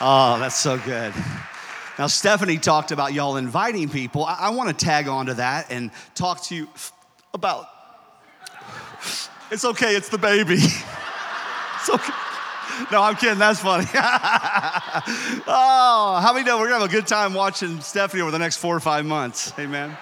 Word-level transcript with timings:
Oh, 0.00 0.38
that's 0.38 0.56
so 0.56 0.78
good. 0.78 1.12
Now, 1.98 2.06
Stephanie 2.06 2.56
talked 2.56 2.92
about 2.92 3.12
y'all 3.12 3.36
inviting 3.36 3.90
people. 3.90 4.24
I, 4.24 4.34
I 4.34 4.50
want 4.50 4.70
to 4.70 4.84
tag 4.84 5.08
on 5.08 5.26
to 5.26 5.34
that 5.34 5.70
and 5.70 5.90
talk 6.14 6.42
to 6.44 6.54
you 6.54 6.68
about. 7.34 7.66
It's 9.50 9.64
okay, 9.64 9.94
it's 9.96 10.08
the 10.08 10.16
baby. 10.16 10.54
it's 10.54 11.90
okay. 11.90 12.12
No, 12.90 13.02
I'm 13.02 13.16
kidding. 13.16 13.38
That's 13.38 13.60
funny. 13.60 13.84
oh, 15.46 16.20
how 16.22 16.32
many 16.32 16.46
know 16.46 16.58
we're 16.58 16.68
gonna 16.68 16.80
have 16.80 16.90
a 16.90 16.92
good 16.92 17.06
time 17.06 17.34
watching 17.34 17.80
Stephanie 17.80 18.22
over 18.22 18.30
the 18.30 18.38
next 18.38 18.56
four 18.56 18.74
or 18.74 18.80
five 18.80 19.04
months? 19.04 19.52
Amen. 19.58 19.96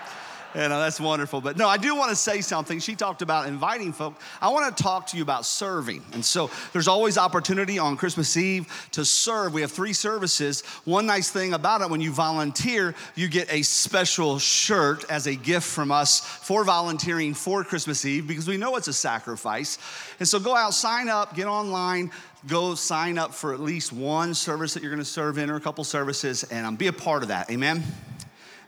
And 0.55 0.73
uh, 0.73 0.79
that's 0.81 0.99
wonderful. 0.99 1.41
But 1.41 1.57
no, 1.59 1.69
I 1.69 1.77
do 1.77 1.95
want 1.95 2.11
to 2.11 2.17
say 2.17 2.41
something. 2.41 2.81
She 2.81 2.95
talked 2.95 3.21
about 3.21 3.49
inviting 3.49 3.93
folk. 3.93 4.15
I 4.41 4.49
want 4.49 4.75
to 4.75 4.83
talk 4.83 5.07
to 5.09 5.17
you 5.17 5.23
about 5.23 5.45
serving. 5.45 6.03
And 6.15 6.25
so 6.25 6.51
there's 6.73 6.89
always 6.89 7.19
opportunity 7.19 7.79
on 7.79 7.97
Christmas 7.99 8.35
Eve 8.37 8.89
to 8.93 9.05
serve. 9.05 9.53
We 9.53 9.61
have 9.61 9.71
three 9.71 9.93
services. 9.93 10.63
One 10.85 11.05
nice 11.05 11.31
thing 11.31 11.53
about 11.53 11.83
it, 11.83 11.91
when 11.91 12.01
you 12.01 12.13
volunteer, 12.13 12.95
you 13.15 13.29
get 13.29 13.53
a 13.53 13.63
special 13.63 14.39
shirt 14.39 15.05
as 15.11 15.27
a 15.27 15.35
gift 15.35 15.67
from 15.67 15.93
us 15.93 16.21
for 16.21 16.65
volunteering 16.65 17.35
for 17.35 17.63
Christmas 17.63 18.05
Eve 18.07 18.27
because 18.27 18.49
we 18.49 18.57
know 18.57 18.77
it's 18.77 18.89
a 18.89 18.93
sacrifice. 18.93 19.79
And 20.19 20.27
so 20.27 20.41
go 20.41 20.57
out, 20.57 20.73
sign 20.73 21.11
up, 21.11 21.35
get 21.35 21.47
online, 21.47 22.11
go 22.47 22.75
sign 22.75 23.19
up 23.19 23.35
for 23.35 23.53
at 23.53 23.61
least 23.61 23.93
one 23.93 24.33
service 24.33 24.73
that 24.75 24.83
you're 24.83 24.93
going 24.93 24.99
to 24.99 25.05
serve 25.05 25.37
in 25.37 25.51
or 25.51 25.57
a 25.57 25.61
couple 25.61 25.85
services 25.85 26.45
and 26.45 26.67
um, 26.67 26.77
be 26.77 26.87
a 26.87 26.93
part 26.93 27.23
of 27.23 27.29
that. 27.29 27.51
Amen. 27.51 27.83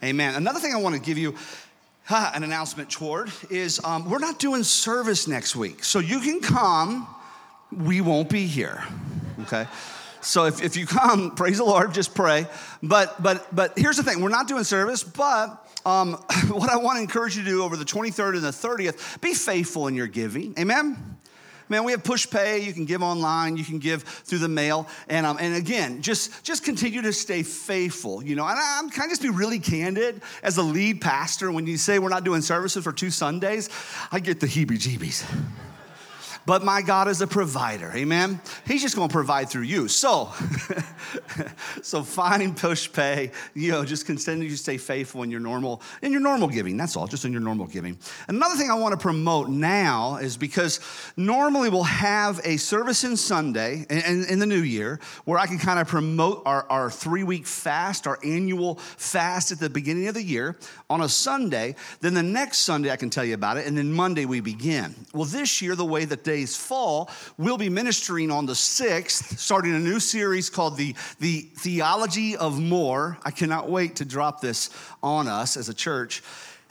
Amen. 0.02 0.34
Another 0.34 0.60
thing 0.60 0.74
I 0.74 0.78
want 0.78 0.94
to 0.94 1.00
give 1.00 1.18
you 1.18 1.34
an 2.08 2.42
announcement 2.42 2.90
toward 2.90 3.30
is 3.50 3.80
um, 3.84 4.08
we're 4.10 4.18
not 4.18 4.38
doing 4.38 4.62
service 4.62 5.28
next 5.28 5.54
week. 5.54 5.84
So 5.84 5.98
you 5.98 6.20
can 6.20 6.40
come, 6.40 7.06
we 7.70 8.00
won't 8.00 8.28
be 8.28 8.46
here. 8.46 8.82
Okay? 9.42 9.66
So 10.20 10.44
if, 10.44 10.62
if 10.62 10.76
you 10.76 10.86
come, 10.86 11.30
praise 11.36 11.58
the 11.58 11.64
Lord, 11.64 11.94
just 11.94 12.14
pray. 12.14 12.46
But 12.82 13.22
but 13.22 13.54
but 13.54 13.78
here's 13.78 13.96
the 13.96 14.02
thing: 14.02 14.20
we're 14.20 14.28
not 14.28 14.48
doing 14.48 14.64
service, 14.64 15.02
but 15.02 15.66
um, 15.86 16.12
what 16.48 16.70
I 16.70 16.76
want 16.76 16.96
to 16.96 17.02
encourage 17.02 17.36
you 17.36 17.42
to 17.44 17.48
do 17.48 17.62
over 17.62 17.76
the 17.76 17.84
23rd 17.84 18.34
and 18.34 18.44
the 18.44 18.48
30th, 18.50 19.20
be 19.20 19.34
faithful 19.34 19.86
in 19.86 19.94
your 19.94 20.06
giving. 20.06 20.54
Amen. 20.58 21.09
Man, 21.70 21.84
we 21.84 21.92
have 21.92 22.02
Pushpay. 22.02 22.64
You 22.64 22.72
can 22.72 22.84
give 22.84 23.00
online. 23.00 23.56
You 23.56 23.64
can 23.64 23.78
give 23.78 24.02
through 24.02 24.40
the 24.40 24.48
mail. 24.48 24.88
And, 25.08 25.24
um, 25.24 25.38
and 25.40 25.54
again, 25.54 26.02
just, 26.02 26.42
just 26.44 26.64
continue 26.64 27.00
to 27.02 27.12
stay 27.12 27.44
faithful. 27.44 28.22
You 28.22 28.34
know, 28.34 28.46
and 28.46 28.58
I'm 28.60 28.90
kind 28.90 29.06
of 29.06 29.10
just 29.10 29.22
be 29.22 29.30
really 29.30 29.60
candid 29.60 30.20
as 30.42 30.58
a 30.58 30.62
lead 30.62 31.00
pastor. 31.00 31.50
When 31.52 31.66
you 31.66 31.76
say 31.76 31.98
we're 31.98 32.08
not 32.08 32.24
doing 32.24 32.42
services 32.42 32.82
for 32.82 32.92
two 32.92 33.10
Sundays, 33.10 33.70
I 34.10 34.18
get 34.18 34.40
the 34.40 34.46
heebie 34.46 34.78
jeebies 34.78 35.24
but 36.46 36.64
my 36.64 36.82
God 36.82 37.08
is 37.08 37.20
a 37.20 37.26
provider. 37.26 37.92
Amen. 37.94 38.40
He's 38.66 38.82
just 38.82 38.96
going 38.96 39.08
to 39.08 39.12
provide 39.12 39.48
through 39.48 39.62
you. 39.62 39.88
So, 39.88 40.32
so 41.82 42.02
find 42.02 42.56
Pushpay. 42.56 43.32
You 43.54 43.72
know, 43.72 43.84
just 43.84 44.06
continue 44.06 44.48
to 44.48 44.56
stay 44.56 44.78
faithful 44.78 45.22
in 45.22 45.30
your 45.30 45.40
normal 45.40 45.82
in 46.02 46.12
your 46.12 46.20
normal 46.20 46.48
giving. 46.48 46.76
That's 46.76 46.96
all. 46.96 47.06
Just 47.06 47.24
in 47.24 47.32
your 47.32 47.40
normal 47.40 47.66
giving. 47.66 47.98
Another 48.28 48.56
thing 48.56 48.70
I 48.70 48.74
want 48.74 48.92
to 48.92 48.98
promote 48.98 49.48
now 49.48 50.16
is 50.16 50.36
because 50.36 50.80
normally 51.16 51.68
we'll 51.68 51.82
have 51.82 52.40
a 52.44 52.56
service 52.56 53.04
in 53.04 53.16
Sunday 53.16 53.86
in, 53.90 54.24
in 54.24 54.38
the 54.38 54.46
new 54.46 54.62
year 54.62 55.00
where 55.24 55.38
I 55.38 55.46
can 55.46 55.58
kind 55.58 55.78
of 55.78 55.88
promote 55.88 56.42
our, 56.46 56.66
our 56.70 56.90
three 56.90 57.22
week 57.22 57.46
fast, 57.46 58.06
our 58.06 58.18
annual 58.24 58.76
fast 58.76 59.52
at 59.52 59.58
the 59.58 59.70
beginning 59.70 60.08
of 60.08 60.14
the 60.14 60.22
year 60.22 60.56
on 60.88 61.02
a 61.02 61.08
Sunday. 61.08 61.74
Then 62.00 62.14
the 62.14 62.22
next 62.22 62.58
Sunday 62.58 62.90
I 62.90 62.96
can 62.96 63.10
tell 63.10 63.24
you 63.24 63.34
about 63.34 63.56
it, 63.56 63.66
and 63.66 63.76
then 63.76 63.92
Monday 63.92 64.24
we 64.24 64.40
begin. 64.40 64.94
Well, 65.12 65.24
this 65.24 65.60
year 65.62 65.74
the 65.74 65.84
way 65.84 66.04
that 66.04 66.24
days 66.30 66.56
fall, 66.56 67.10
we'll 67.38 67.58
be 67.58 67.68
ministering 67.68 68.30
on 68.30 68.46
the 68.46 68.52
6th, 68.52 69.36
starting 69.38 69.74
a 69.74 69.80
new 69.80 69.98
series 69.98 70.48
called 70.48 70.76
the, 70.76 70.94
the 71.18 71.40
Theology 71.56 72.36
of 72.36 72.60
More. 72.60 73.18
I 73.24 73.32
cannot 73.32 73.68
wait 73.68 73.96
to 73.96 74.04
drop 74.04 74.40
this 74.40 74.70
on 75.02 75.26
us 75.26 75.56
as 75.56 75.68
a 75.68 75.74
church. 75.74 76.22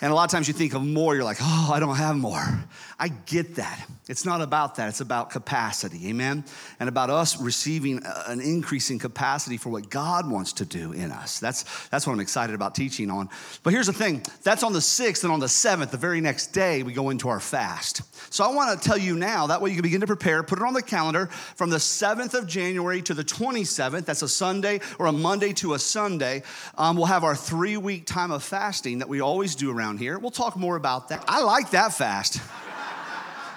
And 0.01 0.11
a 0.11 0.15
lot 0.15 0.23
of 0.23 0.31
times 0.31 0.47
you 0.47 0.53
think 0.53 0.73
of 0.73 0.85
more, 0.85 1.13
you're 1.13 1.25
like, 1.25 1.39
oh, 1.41 1.71
I 1.73 1.81
don't 1.81 1.97
have 1.97 2.15
more. 2.15 2.63
I 2.99 3.07
get 3.07 3.55
that. 3.55 3.87
It's 4.09 4.25
not 4.25 4.41
about 4.41 4.75
that. 4.75 4.89
It's 4.89 4.99
about 4.99 5.29
capacity, 5.29 6.09
amen? 6.09 6.43
And 6.79 6.89
about 6.89 7.09
us 7.09 7.39
receiving 7.39 8.01
an 8.27 8.41
increasing 8.41 8.99
capacity 8.99 9.55
for 9.55 9.69
what 9.69 9.89
God 9.89 10.29
wants 10.29 10.53
to 10.53 10.65
do 10.65 10.91
in 10.91 11.11
us. 11.11 11.39
That's, 11.39 11.87
that's 11.89 12.05
what 12.05 12.13
I'm 12.13 12.19
excited 12.19 12.55
about 12.55 12.75
teaching 12.75 13.09
on. 13.09 13.29
But 13.63 13.71
here's 13.71 13.85
the 13.85 13.93
thing 13.93 14.23
that's 14.43 14.63
on 14.63 14.73
the 14.73 14.79
6th, 14.79 15.23
and 15.23 15.31
on 15.31 15.39
the 15.39 15.45
7th, 15.45 15.91
the 15.91 15.97
very 15.97 16.19
next 16.19 16.47
day, 16.47 16.83
we 16.83 16.91
go 16.91 17.09
into 17.09 17.29
our 17.29 17.39
fast. 17.39 18.01
So 18.33 18.43
I 18.43 18.53
want 18.53 18.81
to 18.81 18.87
tell 18.87 18.97
you 18.97 19.15
now, 19.15 19.47
that 19.47 19.61
way 19.61 19.69
you 19.69 19.75
can 19.75 19.83
begin 19.83 20.01
to 20.01 20.07
prepare, 20.07 20.43
put 20.43 20.59
it 20.59 20.65
on 20.65 20.73
the 20.73 20.81
calendar 20.81 21.27
from 21.27 21.69
the 21.69 21.77
7th 21.77 22.33
of 22.33 22.47
January 22.47 23.01
to 23.03 23.13
the 23.13 23.23
27th. 23.23 24.05
That's 24.05 24.23
a 24.23 24.29
Sunday 24.29 24.81
or 24.97 25.05
a 25.05 25.11
Monday 25.11 25.53
to 25.53 25.75
a 25.75 25.79
Sunday. 25.79 26.43
Um, 26.77 26.97
we'll 26.97 27.05
have 27.05 27.23
our 27.23 27.35
three 27.35 27.77
week 27.77 28.05
time 28.07 28.31
of 28.31 28.43
fasting 28.43 28.99
that 28.99 29.07
we 29.07 29.21
always 29.21 29.55
do 29.55 29.71
around 29.71 29.99
here. 29.99 30.19
We'll 30.19 30.31
talk 30.31 30.57
more 30.57 30.75
about 30.75 31.09
that. 31.09 31.23
I 31.27 31.41
like 31.41 31.71
that 31.71 31.93
fast. 31.93 32.41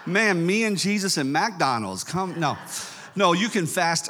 Man, 0.04 0.44
me 0.44 0.64
and 0.64 0.76
Jesus 0.76 1.16
and 1.16 1.32
McDonald's. 1.32 2.02
Come, 2.02 2.38
no. 2.40 2.58
No, 3.14 3.34
you 3.34 3.48
can 3.48 3.66
fast 3.66 4.08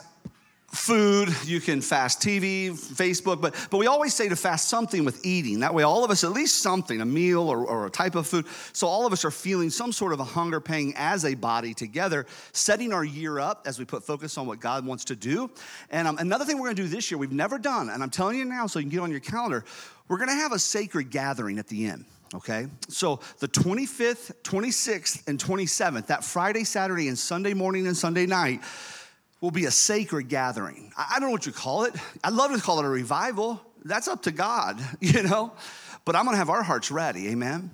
food, 0.69 1.28
you 1.44 1.60
can 1.60 1.82
fast 1.82 2.20
TV, 2.20 2.70
Facebook, 2.70 3.42
but, 3.42 3.54
but 3.70 3.76
we 3.76 3.86
always 3.86 4.14
say 4.14 4.31
to 4.31 4.36
fast 4.36 4.70
something 4.70 5.04
with 5.04 5.25
eating. 5.26 5.60
That 5.60 5.75
way, 5.75 5.82
all 5.82 6.02
of 6.02 6.10
us, 6.10 6.25
at 6.25 6.31
least 6.32 6.62
something, 6.62 7.02
a 7.02 7.04
meal 7.04 7.47
or, 7.47 7.66
or 7.66 7.86
a 7.86 7.91
type 7.91 8.14
of 8.14 8.26
food. 8.26 8.47
So, 8.72 8.86
all 8.86 9.04
of 9.04 9.12
us 9.12 9.22
are 9.26 9.31
feeling 9.31 9.69
some 9.69 9.92
sort 9.92 10.14
of 10.14 10.20
a 10.20 10.25
hunger 10.25 10.60
pang 10.60 10.94
as 10.97 11.26
a 11.26 11.34
body 11.34 11.75
together, 11.75 12.26
setting 12.52 12.94
our 12.94 13.04
year 13.04 13.38
up 13.38 13.66
as 13.66 13.78
we 13.78 13.84
put 13.84 14.02
focus 14.02 14.38
on 14.38 14.47
what 14.47 14.60
God 14.60 14.86
wants 14.86 15.04
to 15.06 15.16
do. 15.16 15.50
And 15.91 16.08
um, 16.08 16.16
another 16.16 16.47
thing 16.47 16.58
we're 16.58 16.69
gonna 16.69 16.76
do 16.76 16.88
this 16.88 17.10
year, 17.10 17.19
we've 17.19 17.32
never 17.32 17.58
done, 17.58 17.91
and 17.91 18.02
I'm 18.02 18.10
telling 18.10 18.38
you 18.38 18.47
now 18.47 18.66
so 18.66 18.78
you 18.78 18.84
can 18.84 18.91
get 18.91 19.00
on 19.00 19.10
your 19.10 19.20
calendar, 19.20 19.66
we're 20.08 20.19
gonna 20.19 20.32
have 20.32 20.52
a 20.52 20.58
sacred 20.58 21.10
gathering 21.10 21.58
at 21.58 21.69
the 21.69 21.84
end 21.84 22.06
okay? 22.34 22.66
So 22.88 23.20
the 23.38 23.48
25th, 23.48 24.32
26th, 24.43 25.28
and 25.28 25.38
27th, 25.38 26.06
that 26.06 26.25
Friday, 26.25 26.65
Saturday, 26.65 27.09
and 27.09 27.19
Sunday 27.19 27.54
morning 27.54 27.87
and 27.87 27.97
Sunday 27.97 28.26
night, 28.26 28.62
will 29.41 29.50
be 29.50 29.65
a 29.65 29.70
sacred 29.70 30.28
gathering. 30.28 30.93
I 30.97 31.19
don't 31.19 31.28
know 31.28 31.32
what 31.32 31.47
you 31.47 31.53
call 31.53 31.84
it. 31.84 31.94
I'd 32.22 32.32
love 32.32 32.54
to 32.54 32.60
call 32.60 32.78
it 32.78 32.84
a 32.84 32.88
revival. 32.88 33.60
That's 33.84 34.06
up 34.06 34.22
to 34.22 34.31
God, 34.31 34.81
you 35.00 35.22
know? 35.25 35.53
But 36.04 36.16
I'm 36.16 36.25
gonna 36.25 36.37
have 36.37 36.50
our 36.50 36.62
hearts 36.62 36.91
ready, 36.91 37.28
amen? 37.28 37.70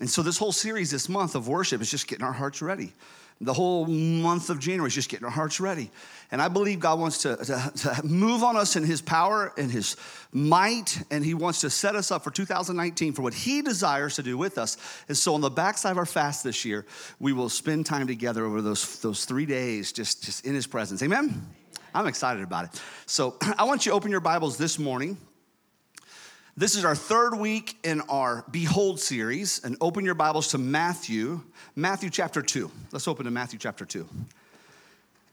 And 0.00 0.10
so 0.10 0.22
this 0.22 0.36
whole 0.36 0.52
series 0.52 0.90
this 0.90 1.08
month 1.08 1.34
of 1.34 1.48
worship 1.48 1.80
is 1.80 1.90
just 1.90 2.06
getting 2.06 2.24
our 2.24 2.32
hearts 2.32 2.60
ready. 2.60 2.92
The 3.40 3.52
whole 3.52 3.86
month 3.86 4.48
of 4.48 4.58
January 4.58 4.88
is 4.88 4.94
just 4.94 5.10
getting 5.10 5.26
our 5.26 5.30
hearts 5.30 5.60
ready. 5.60 5.90
And 6.30 6.40
I 6.40 6.48
believe 6.48 6.80
God 6.80 6.98
wants 6.98 7.18
to, 7.18 7.36
to, 7.36 7.72
to, 7.76 8.06
move 8.06 8.42
on 8.42 8.56
us 8.56 8.76
in 8.76 8.82
His 8.82 9.02
power 9.02 9.52
and 9.58 9.70
His 9.70 9.96
might, 10.32 11.02
and 11.10 11.22
He 11.22 11.34
wants 11.34 11.60
to 11.60 11.68
set 11.68 11.94
us 11.94 12.10
up 12.10 12.24
for 12.24 12.30
2019 12.30 13.12
for 13.12 13.20
what 13.20 13.34
He 13.34 13.60
desires 13.60 14.16
to 14.16 14.22
do 14.22 14.38
with 14.38 14.56
us. 14.56 14.78
And 15.08 15.16
so, 15.16 15.34
on 15.34 15.42
the 15.42 15.50
backside 15.50 15.92
of 15.92 15.98
our 15.98 16.06
fast 16.06 16.44
this 16.44 16.64
year, 16.64 16.86
we 17.20 17.34
will 17.34 17.50
spend 17.50 17.84
time 17.84 18.06
together 18.06 18.44
over 18.46 18.62
those, 18.62 19.00
those 19.00 19.26
three 19.26 19.46
days 19.46 19.92
just, 19.92 20.24
just 20.24 20.46
in 20.46 20.54
His 20.54 20.66
presence. 20.66 21.02
Amen? 21.02 21.46
I'm 21.94 22.06
excited 22.06 22.42
about 22.42 22.64
it. 22.64 22.82
So, 23.04 23.36
I 23.58 23.64
want 23.64 23.84
you 23.84 23.92
to 23.92 23.96
open 23.96 24.10
your 24.10 24.20
Bibles 24.20 24.56
this 24.56 24.78
morning 24.78 25.18
this 26.58 26.74
is 26.74 26.86
our 26.86 26.94
third 26.94 27.34
week 27.34 27.76
in 27.84 28.00
our 28.02 28.42
Behold 28.50 28.98
series, 28.98 29.62
and 29.62 29.76
open 29.78 30.06
your 30.06 30.14
Bibles 30.14 30.48
to 30.48 30.58
Matthew, 30.58 31.42
Matthew 31.74 32.08
chapter 32.08 32.40
2. 32.40 32.70
Let's 32.92 33.06
open 33.06 33.26
to 33.26 33.30
Matthew 33.30 33.58
chapter 33.58 33.84
2. 33.84 34.08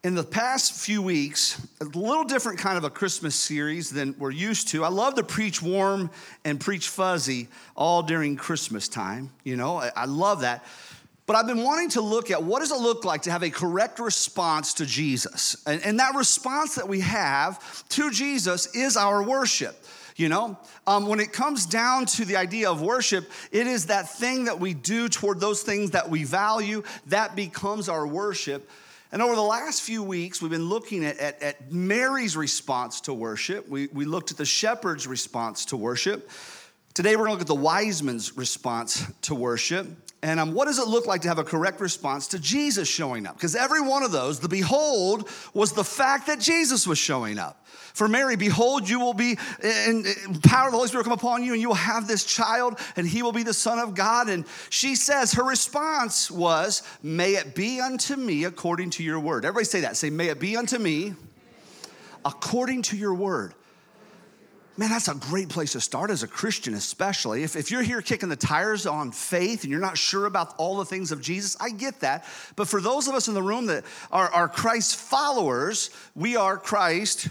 In 0.03 0.15
the 0.15 0.23
past 0.23 0.73
few 0.73 1.01
weeks, 1.01 1.65
a 1.79 1.85
little 1.85 2.25
different 2.25 2.59
kind 2.59 2.77
of 2.77 2.83
a 2.83 2.89
Christmas 2.89 3.35
series 3.35 3.89
than 3.89 4.15
we're 4.19 4.31
used 4.31 4.67
to. 4.69 4.83
I 4.83 4.89
love 4.89 5.15
to 5.15 5.23
preach 5.23 5.61
warm 5.61 6.11
and 6.43 6.59
preach 6.59 6.89
fuzzy 6.89 7.47
all 7.77 8.03
during 8.03 8.35
Christmas 8.35 8.89
time. 8.89 9.31
You 9.45 9.55
know, 9.55 9.77
I 9.95 10.03
love 10.03 10.41
that. 10.41 10.65
But 11.25 11.37
I've 11.37 11.47
been 11.47 11.63
wanting 11.63 11.87
to 11.91 12.01
look 12.01 12.31
at 12.31 12.43
what 12.43 12.59
does 12.59 12.71
it 12.71 12.81
look 12.81 13.05
like 13.05 13.21
to 13.21 13.31
have 13.31 13.43
a 13.43 13.49
correct 13.49 13.99
response 13.99 14.73
to 14.73 14.85
Jesus? 14.85 15.55
And, 15.65 15.81
and 15.85 15.99
that 16.01 16.15
response 16.15 16.75
that 16.75 16.89
we 16.89 16.99
have 16.99 17.87
to 17.89 18.11
Jesus 18.11 18.75
is 18.75 18.97
our 18.97 19.23
worship. 19.23 19.77
You 20.15 20.29
know, 20.29 20.59
um, 20.85 21.07
when 21.07 21.19
it 21.19 21.33
comes 21.33 21.65
down 21.65 22.05
to 22.05 22.25
the 22.25 22.35
idea 22.35 22.69
of 22.69 22.81
worship, 22.81 23.29
it 23.51 23.65
is 23.65 23.87
that 23.87 24.09
thing 24.09 24.45
that 24.45 24.59
we 24.59 24.73
do 24.73 25.09
toward 25.09 25.39
those 25.39 25.63
things 25.63 25.91
that 25.91 26.09
we 26.09 26.23
value 26.23 26.83
that 27.07 27.35
becomes 27.35 27.89
our 27.89 28.05
worship. 28.05 28.69
And 29.11 29.21
over 29.21 29.35
the 29.35 29.41
last 29.41 29.81
few 29.81 30.01
weeks, 30.01 30.41
we've 30.41 30.51
been 30.51 30.69
looking 30.69 31.05
at, 31.05 31.17
at, 31.19 31.41
at 31.41 31.71
Mary's 31.71 32.35
response 32.35 33.01
to 33.01 33.13
worship. 33.13 33.67
We, 33.69 33.87
we 33.87 34.05
looked 34.05 34.31
at 34.31 34.37
the 34.37 34.45
shepherd's 34.45 35.07
response 35.07 35.65
to 35.65 35.77
worship. 35.77 36.29
Today, 36.93 37.15
we're 37.15 37.25
gonna 37.25 37.33
look 37.33 37.41
at 37.41 37.47
the 37.47 37.55
wise 37.55 38.03
men's 38.03 38.37
response 38.37 39.05
to 39.23 39.35
worship. 39.35 39.87
And 40.23 40.39
um, 40.39 40.53
what 40.53 40.65
does 40.65 40.79
it 40.79 40.87
look 40.87 41.05
like 41.05 41.21
to 41.23 41.27
have 41.27 41.37
a 41.37 41.43
correct 41.43 41.81
response 41.81 42.29
to 42.29 42.39
Jesus 42.39 42.87
showing 42.87 43.27
up? 43.27 43.35
Because 43.35 43.57
every 43.57 43.81
one 43.81 44.03
of 44.03 44.13
those, 44.13 44.39
the 44.39 44.47
behold, 44.47 45.29
was 45.53 45.73
the 45.73 45.83
fact 45.83 46.27
that 46.27 46.39
Jesus 46.39 46.87
was 46.87 46.97
showing 46.97 47.37
up. 47.37 47.67
For 47.93 48.07
Mary, 48.07 48.37
behold, 48.37 48.87
you 48.87 49.01
will 49.01 49.13
be 49.13 49.37
in 49.61 50.05
power 50.41 50.67
of 50.67 50.71
the 50.71 50.77
Holy 50.77 50.87
Spirit 50.87 51.03
come 51.03 51.13
upon 51.13 51.43
you, 51.43 51.51
and 51.51 51.61
you 51.61 51.67
will 51.67 51.75
have 51.75 52.07
this 52.07 52.23
child, 52.23 52.79
and 52.95 53.05
he 53.05 53.21
will 53.21 53.33
be 53.33 53.43
the 53.43 53.53
Son 53.53 53.79
of 53.79 53.95
God. 53.95 54.29
And 54.29 54.45
she 54.69 54.95
says, 54.95 55.33
her 55.33 55.43
response 55.43 56.31
was, 56.31 56.83
May 57.03 57.33
it 57.33 57.53
be 57.53 57.81
unto 57.81 58.15
me 58.15 58.45
according 58.45 58.91
to 58.91 59.03
your 59.03 59.19
word. 59.19 59.43
Everybody 59.43 59.65
say 59.65 59.81
that. 59.81 59.97
Say, 59.97 60.09
May 60.09 60.29
it 60.29 60.39
be 60.39 60.55
unto 60.55 60.79
me 60.79 61.15
according 62.23 62.83
to 62.83 62.95
your 62.95 63.13
word. 63.13 63.53
Man, 64.75 64.89
that's 64.89 65.07
a 65.07 65.13
great 65.13 65.49
place 65.49 65.73
to 65.73 65.81
start 65.81 66.09
as 66.09 66.23
a 66.23 66.27
Christian, 66.27 66.73
especially. 66.73 67.43
If, 67.43 67.55
if 67.55 67.69
you're 67.69 67.83
here 67.83 68.01
kicking 68.01 68.29
the 68.29 68.35
tires 68.35 68.87
on 68.87 69.11
faith 69.11 69.63
and 69.63 69.71
you're 69.71 69.79
not 69.79 69.99
sure 69.99 70.25
about 70.25 70.55
all 70.57 70.77
the 70.77 70.85
things 70.85 71.11
of 71.11 71.21
Jesus, 71.21 71.55
I 71.59 71.69
get 71.69 71.99
that. 71.99 72.25
But 72.55 72.67
for 72.67 72.81
those 72.81 73.07
of 73.07 73.13
us 73.13 73.27
in 73.27 73.35
the 73.35 73.43
room 73.43 73.67
that 73.67 73.83
are, 74.11 74.29
are 74.29 74.47
Christ 74.47 74.95
followers, 74.95 75.91
we 76.15 76.35
are 76.37 76.57
Christ 76.57 77.27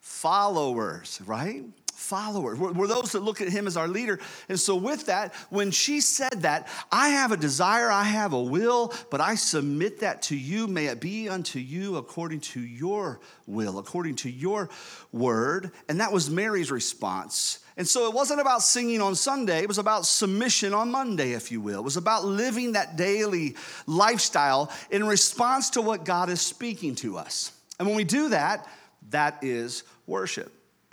followers, 0.00 1.20
right? 1.26 1.64
Followers. 1.98 2.58
We're, 2.58 2.72
we're, 2.72 2.86
those 2.86 3.12
that 3.12 3.22
look 3.22 3.40
at 3.40 3.48
him 3.48 3.66
as 3.66 3.76
our 3.76 3.88
leader. 3.88 4.20
And 4.48 4.58
so, 4.58 4.76
with 4.76 5.06
that, 5.06 5.34
when 5.50 5.72
she 5.72 6.00
said 6.00 6.42
that, 6.42 6.68
I 6.92 7.08
have 7.08 7.32
a 7.32 7.36
desire, 7.36 7.90
I 7.90 8.04
have 8.04 8.32
a 8.32 8.40
will, 8.40 8.94
but 9.10 9.20
I 9.20 9.34
submit 9.34 10.00
that 10.00 10.22
to 10.22 10.36
you. 10.36 10.68
May 10.68 10.86
it 10.86 11.00
be 11.00 11.28
unto 11.28 11.58
you 11.58 11.96
according 11.96 12.40
to 12.40 12.60
your 12.60 13.20
will, 13.46 13.78
according 13.78 14.14
to 14.16 14.30
your 14.30 14.70
word. 15.12 15.72
And 15.88 16.00
that 16.00 16.12
was 16.12 16.30
Mary's 16.30 16.70
response. 16.70 17.58
And 17.76 17.86
so 17.86 18.06
it 18.06 18.14
wasn't 18.14 18.40
about 18.40 18.62
singing 18.62 19.00
on 19.00 19.14
Sunday, 19.14 19.60
it 19.62 19.68
was 19.68 19.78
about 19.78 20.06
submission 20.06 20.74
on 20.74 20.90
Monday, 20.90 21.32
if 21.32 21.50
you 21.50 21.60
will. 21.60 21.80
It 21.80 21.84
was 21.84 21.96
about 21.96 22.24
living 22.24 22.72
that 22.72 22.96
daily 22.96 23.56
lifestyle 23.86 24.70
in 24.90 25.04
response 25.04 25.70
to 25.70 25.82
what 25.82 26.04
God 26.04 26.30
is 26.30 26.40
speaking 26.40 26.94
to 26.96 27.18
us. 27.18 27.52
And 27.78 27.88
when 27.88 27.96
we 27.96 28.04
do 28.04 28.28
that, 28.30 28.66
that 29.10 29.38
is 29.42 29.82
worship. 30.06 30.52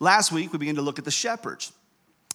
Last 0.00 0.32
week, 0.32 0.52
we 0.52 0.58
began 0.58 0.76
to 0.76 0.82
look 0.82 0.98
at 0.98 1.04
the 1.04 1.10
shepherds. 1.10 1.72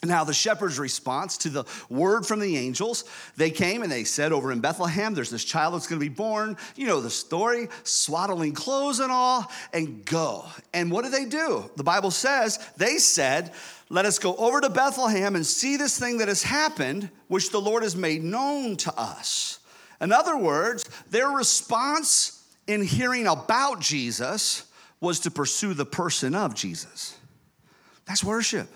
Now, 0.06 0.24
the 0.24 0.34
shepherds' 0.34 0.80
response 0.80 1.38
to 1.40 1.50
the 1.50 1.64
word 1.90 2.26
from 2.26 2.40
the 2.40 2.58
angels, 2.58 3.06
they 3.38 3.50
came 3.50 3.84
and 3.84 3.92
they 3.92 4.04
said, 4.04 4.34
Over 4.34 4.52
in 4.52 4.60
Bethlehem, 4.60 5.14
there's 5.14 5.30
this 5.30 5.46
child 5.46 5.74
that's 5.74 5.88
gonna 5.88 6.00
be 6.00 6.10
born. 6.10 6.58
You 6.76 6.88
know 6.88 7.00
the 7.00 7.10
story, 7.10 7.70
swaddling 7.84 8.54
clothes 8.54 9.00
and 9.00 9.12
all, 9.12 9.50
and 9.72 10.04
go. 10.06 10.46
And 10.74 10.92
what 10.92 11.04
did 11.04 11.14
they 11.14 11.26
do? 11.26 11.70
The 11.78 11.84
Bible 11.84 12.12
says, 12.12 12.60
they 12.76 12.98
said, 12.98 13.54
Let 13.90 14.06
us 14.06 14.20
go 14.20 14.36
over 14.36 14.60
to 14.60 14.70
Bethlehem 14.70 15.36
and 15.36 15.46
see 15.46 15.78
this 15.78 15.98
thing 15.98 16.18
that 16.18 16.28
has 16.28 16.44
happened, 16.44 17.10
which 17.30 17.52
the 17.52 17.62
Lord 17.62 17.84
has 17.84 17.96
made 17.96 18.24
known 18.24 18.76
to 18.78 18.94
us. 19.00 19.60
In 20.02 20.12
other 20.12 20.36
words, 20.36 20.84
their 21.12 21.30
response 21.30 22.44
in 22.68 22.84
hearing 22.84 23.28
about 23.28 23.80
Jesus 23.80 24.66
was 25.00 25.22
to 25.22 25.32
pursue 25.32 25.74
the 25.74 25.86
person 25.86 26.36
of 26.36 26.56
Jesus. 26.56 27.18
That's 28.06 28.24
worship. 28.24 28.70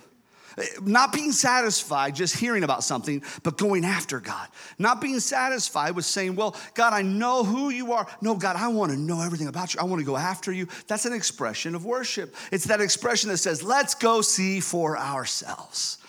Not 0.81 1.13
being 1.13 1.31
satisfied 1.31 2.15
just 2.15 2.35
hearing 2.35 2.63
about 2.63 2.83
something, 2.83 3.21
but 3.43 3.57
going 3.57 3.85
after 3.85 4.19
God. 4.19 4.47
Not 4.79 5.01
being 5.01 5.19
satisfied 5.19 5.95
with 5.95 6.05
saying, 6.05 6.35
Well, 6.35 6.55
God, 6.73 6.93
I 6.93 7.03
know 7.03 7.43
who 7.43 7.69
you 7.69 7.93
are. 7.93 8.07
No, 8.21 8.35
God, 8.35 8.55
I 8.55 8.67
want 8.69 8.91
to 8.91 8.97
know 8.97 9.21
everything 9.21 9.47
about 9.47 9.75
you. 9.75 9.79
I 9.79 9.83
want 9.83 9.99
to 9.99 10.05
go 10.05 10.17
after 10.17 10.51
you. 10.51 10.67
That's 10.87 11.05
an 11.05 11.13
expression 11.13 11.75
of 11.75 11.85
worship. 11.85 12.35
It's 12.51 12.65
that 12.65 12.81
expression 12.81 13.29
that 13.29 13.37
says, 13.37 13.61
Let's 13.61 13.93
go 13.93 14.21
see 14.21 14.59
for 14.59 14.97
ourselves. 14.97 15.99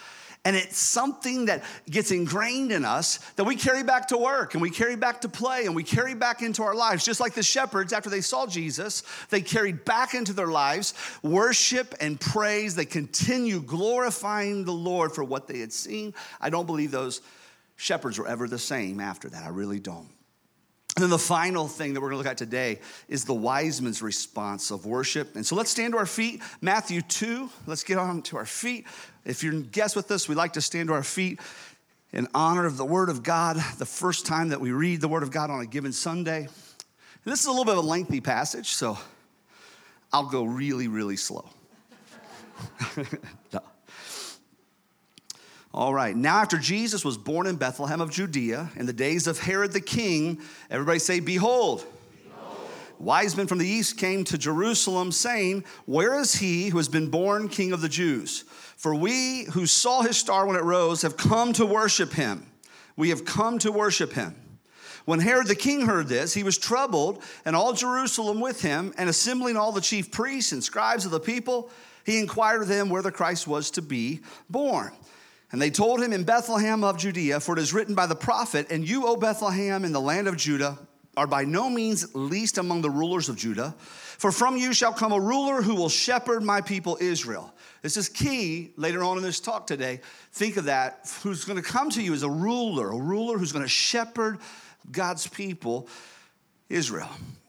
And 0.49 0.57
it's 0.57 0.79
something 0.79 1.45
that 1.45 1.63
gets 1.91 2.11
ingrained 2.11 2.73
in 2.73 2.83
us 2.83 3.19
that 3.37 3.45
we 3.45 3.55
carry 3.55 3.83
back 3.83 4.09
to 4.09 4.17
work 4.17 4.55
and 4.55 4.63
we 4.63 4.71
carry 4.71 4.97
back 4.97 5.21
to 5.21 5.29
play 5.29 5.67
and 5.67 5.77
we 5.77 5.83
carry 5.83 6.15
back 6.15 6.41
into 6.41 6.63
our 6.63 6.75
lives. 6.75 7.05
Just 7.05 7.21
like 7.21 7.35
the 7.35 7.43
shepherds, 7.43 7.93
after 7.93 8.09
they 8.09 8.23
saw 8.23 8.47
Jesus, 8.47 9.03
they 9.29 9.43
carried 9.43 9.85
back 9.85 10.15
into 10.15 10.33
their 10.33 10.47
lives 10.47 10.95
worship 11.23 11.95
and 12.01 12.19
praise. 12.19 12.75
They 12.75 12.87
continue 12.87 13.61
glorifying 13.61 14.65
the 14.65 14.73
Lord 14.73 15.13
for 15.13 15.23
what 15.23 15.49
they 15.49 15.59
had 15.59 15.71
seen. 15.71 16.15
I 16.41 16.49
don't 16.49 16.65
believe 16.65 16.93
those 16.93 17.21
shepherds 17.77 18.19
were 18.19 18.27
ever 18.27 18.49
the 18.49 18.59
same 18.59 19.01
after 19.01 19.29
that. 19.29 19.45
I 19.45 19.51
really 19.51 19.81
don't. 19.81 20.09
And 20.99 21.05
then 21.05 21.11
the 21.11 21.19
final 21.19 21.69
thing 21.69 21.95
that 21.95 22.01
we're 22.01 22.09
going 22.09 22.23
to 22.23 22.25
look 22.25 22.33
at 22.33 22.39
today 22.39 22.81
is 23.07 23.25
the 23.25 23.33
wise 23.33 23.81
men's 23.81 24.03
response 24.03 24.73
of 24.73 24.85
worship. 24.85 25.37
And 25.37 25.47
so 25.47 25.55
let's 25.55 25.71
stand 25.71 25.93
to 25.93 25.99
our 25.99 26.07
feet. 26.07 26.43
Matthew 26.61 27.03
2, 27.03 27.49
let's 27.69 27.85
get 27.85 27.99
on 27.99 28.23
to 28.23 28.37
our 28.37 28.45
feet. 28.45 28.85
If 29.29 29.43
you're 29.45 29.53
guest 29.53 29.95
with 29.95 30.11
us, 30.11 30.27
we 30.27 30.35
like 30.35 30.55
to 30.55 30.63
stand 30.63 30.89
to 30.89 30.95
our 30.95 31.03
feet 31.03 31.39
in 32.15 32.27
honor 32.35 32.65
of 32.65 32.79
the 32.79 32.85
Word 32.85 33.11
of 33.11 33.23
God, 33.23 33.57
the 33.77 33.85
first 33.85 34.25
time 34.25 34.49
that 34.49 34.61
we 34.61 34.73
read 34.73 35.03
the 35.03 35.09
Word 35.09 35.23
of 35.23 35.31
God 35.31 35.51
on 35.51 35.61
a 35.61 35.67
given 35.67 35.93
Sunday. 35.93 36.41
And 36.41 37.33
this 37.33 37.41
is 37.41 37.47
a 37.47 37.51
little 37.51 37.67
bit 37.67 37.77
of 37.77 37.85
a 37.85 37.87
lengthy 37.87 38.23
passage, 38.23 38.69
so 38.69 38.99
I'll 40.15 40.31
go 40.31 40.45
really, 40.45 40.89
really 40.89 41.19
slow. 41.19 41.45
no. 43.53 43.61
All 45.75 45.93
right, 45.93 46.17
now 46.17 46.39
after 46.39 46.57
Jesus 46.57 47.05
was 47.05 47.19
born 47.19 47.47
in 47.47 47.57
Bethlehem 47.57 48.01
of 48.01 48.11
Judea 48.11 48.71
in 48.77 48.87
the 48.87 48.95
days 48.95 49.27
of 49.27 49.39
Herod 49.39 49.73
the 49.73 49.83
king, 49.83 50.41
everybody 50.71 50.99
say, 50.99 51.21
Behold. 51.21 51.85
Wise 52.99 53.37
men 53.37 53.47
from 53.47 53.59
the 53.59 53.69
east 53.69 53.97
came 53.97 54.25
to 54.25 54.37
Jerusalem 54.37 55.13
saying, 55.13 55.65
Where 55.87 56.19
is 56.19 56.35
he 56.35 56.69
who 56.69 56.79
has 56.79 56.89
been 56.89 57.11
born 57.11 57.49
king 57.49 57.73
of 57.73 57.81
the 57.81 57.89
Jews? 57.89 58.45
For 58.77 58.95
we 58.95 59.45
who 59.45 59.67
saw 59.67 60.03
his 60.03 60.17
star 60.17 60.47
when 60.47 60.57
it 60.57 60.65
rose 60.65 61.03
have 61.03 61.17
come 61.17 61.53
to 61.55 61.67
worship 61.67 62.13
him. 62.13 62.47
We 62.97 63.11
have 63.11 63.25
come 63.25 63.59
to 63.61 63.71
worship 63.71 64.13
him. 64.13 64.35
When 65.05 65.21
Herod 65.21 65.47
the 65.47 65.55
king 65.55 65.87
heard 65.87 66.09
this, 66.09 66.35
he 66.35 66.43
was 66.43 66.59
troubled, 66.59 67.23
and 67.45 67.57
all 67.57 67.73
Jerusalem 67.73 68.41
with 68.41 68.61
him, 68.61 68.93
and 68.99 69.09
assembling 69.09 69.57
all 69.57 69.73
the 69.73 69.81
chief 69.81 70.11
priests 70.11 70.53
and 70.53 70.63
scribes 70.63 71.05
of 71.05 71.13
the 71.13 71.21
people, 71.21 71.71
he 72.05 72.19
inquired 72.19 72.63
of 72.63 72.69
them 72.69 72.91
where 72.91 73.01
the 73.01 73.13
Christ 73.13 73.47
was 73.47 73.71
to 73.73 73.83
be 73.83 74.21
born. 74.51 74.93
And 75.51 75.63
they 75.63 75.71
told 75.71 76.03
him 76.03 76.13
in 76.13 76.25
Bethlehem 76.25 76.85
of 76.85 76.99
Judea, 76.99 77.41
for 77.41 77.57
it 77.57 77.61
is 77.61 77.73
written 77.73 77.95
by 77.95 78.07
the 78.07 78.17
prophet, 78.17 78.71
And 78.71 78.87
you, 78.87 79.07
O 79.07 79.17
Bethlehem, 79.17 79.85
in 79.85 79.93
the 79.93 80.01
land 80.01 80.29
of 80.29 80.37
Judah, 80.37 80.79
are 81.19 81.27
by 81.27 81.45
no 81.45 81.69
means 81.69 82.15
least 82.15 82.59
among 82.59 82.81
the 82.81 82.89
rulers 82.89 83.29
of 83.29 83.37
Judah, 83.37 83.75
for 83.79 84.31
from 84.31 84.57
you 84.57 84.73
shall 84.73 84.93
come 84.93 85.11
a 85.11 85.21
ruler 85.21 85.63
who 85.63 85.75
will 85.75 85.89
shepherd 85.89 86.45
my 86.45 86.61
people 86.61 86.97
Israel. 87.01 87.53
This 87.83 87.97
is 87.97 88.09
key 88.09 88.71
later 88.77 89.03
on 89.03 89.17
in 89.17 89.25
this 89.25 89.41
talk 89.41 89.67
today. 89.67 90.01
Think 90.33 90.57
of 90.57 90.67
that. 90.67 91.13
Who's 91.25 91.45
going 91.45 91.61
to 91.61 91.69
come 91.69 91.91
to 91.91 92.03
you 92.03 92.15
as 92.15 92.23
a 92.23 92.31
ruler, 92.31 92.91
a 92.91 92.97
ruler 92.97 93.37
who's 93.37 93.51
going 93.51 93.65
to 93.65 93.69
shepherd 93.69 94.39
God's 94.93 95.27
people, 95.27 95.89
Israel. 96.69 97.11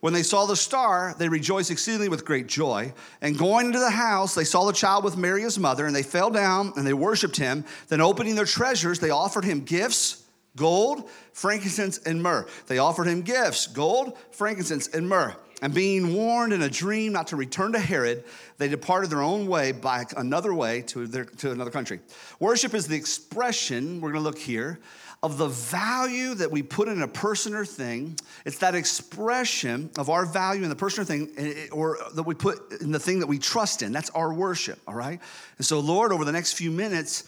When 0.00 0.12
they 0.12 0.22
saw 0.22 0.44
the 0.44 0.56
star, 0.56 1.14
they 1.18 1.28
rejoiced 1.28 1.70
exceedingly 1.70 2.08
with 2.08 2.24
great 2.24 2.46
joy. 2.46 2.92
And 3.22 3.38
going 3.38 3.66
into 3.66 3.78
the 3.78 3.90
house, 3.90 4.34
they 4.34 4.44
saw 4.44 4.66
the 4.66 4.72
child 4.72 5.02
with 5.02 5.16
Mary, 5.16 5.42
his 5.42 5.58
mother, 5.58 5.86
and 5.86 5.96
they 5.96 6.02
fell 6.02 6.30
down 6.30 6.72
and 6.76 6.86
they 6.86 6.92
worshiped 6.92 7.36
him. 7.36 7.64
Then, 7.88 8.00
opening 8.00 8.34
their 8.34 8.44
treasures, 8.44 8.98
they 8.98 9.10
offered 9.10 9.44
him 9.44 9.60
gifts 9.60 10.24
gold, 10.56 11.08
frankincense, 11.32 11.98
and 11.98 12.22
myrrh. 12.22 12.46
They 12.66 12.78
offered 12.78 13.06
him 13.06 13.22
gifts 13.22 13.66
gold, 13.66 14.16
frankincense, 14.30 14.88
and 14.88 15.08
myrrh. 15.08 15.34
And 15.62 15.72
being 15.72 16.14
warned 16.14 16.52
in 16.52 16.62
a 16.62 16.68
dream 16.68 17.12
not 17.12 17.28
to 17.28 17.36
return 17.36 17.72
to 17.72 17.78
Herod, 17.78 18.24
they 18.58 18.68
departed 18.68 19.10
their 19.10 19.22
own 19.22 19.46
way 19.46 19.72
by 19.72 20.04
another 20.16 20.52
way 20.52 20.82
to, 20.82 21.06
their, 21.06 21.24
to 21.24 21.52
another 21.52 21.70
country. 21.70 22.00
Worship 22.38 22.74
is 22.74 22.86
the 22.86 22.96
expression, 22.96 24.00
we're 24.00 24.12
gonna 24.12 24.24
look 24.24 24.38
here, 24.38 24.78
of 25.24 25.38
the 25.38 25.48
value 25.48 26.34
that 26.34 26.50
we 26.50 26.62
put 26.62 26.86
in 26.86 27.00
a 27.02 27.08
person 27.08 27.54
or 27.54 27.64
thing. 27.64 28.14
It's 28.44 28.58
that 28.58 28.74
expression 28.74 29.90
of 29.98 30.10
our 30.10 30.26
value 30.26 30.62
in 30.62 30.68
the 30.68 30.76
person 30.76 31.02
or 31.02 31.04
thing, 31.06 31.32
eh, 31.38 31.68
or 31.72 31.98
that 32.14 32.24
we 32.24 32.34
put 32.34 32.80
in 32.82 32.92
the 32.92 33.00
thing 33.00 33.20
that 33.20 33.26
we 33.26 33.38
trust 33.38 33.82
in. 33.82 33.90
That's 33.90 34.10
our 34.10 34.32
worship, 34.32 34.78
all 34.86 34.94
right? 34.94 35.18
And 35.56 35.66
so, 35.66 35.80
Lord, 35.80 36.12
over 36.12 36.26
the 36.26 36.32
next 36.32 36.52
few 36.52 36.70
minutes, 36.70 37.24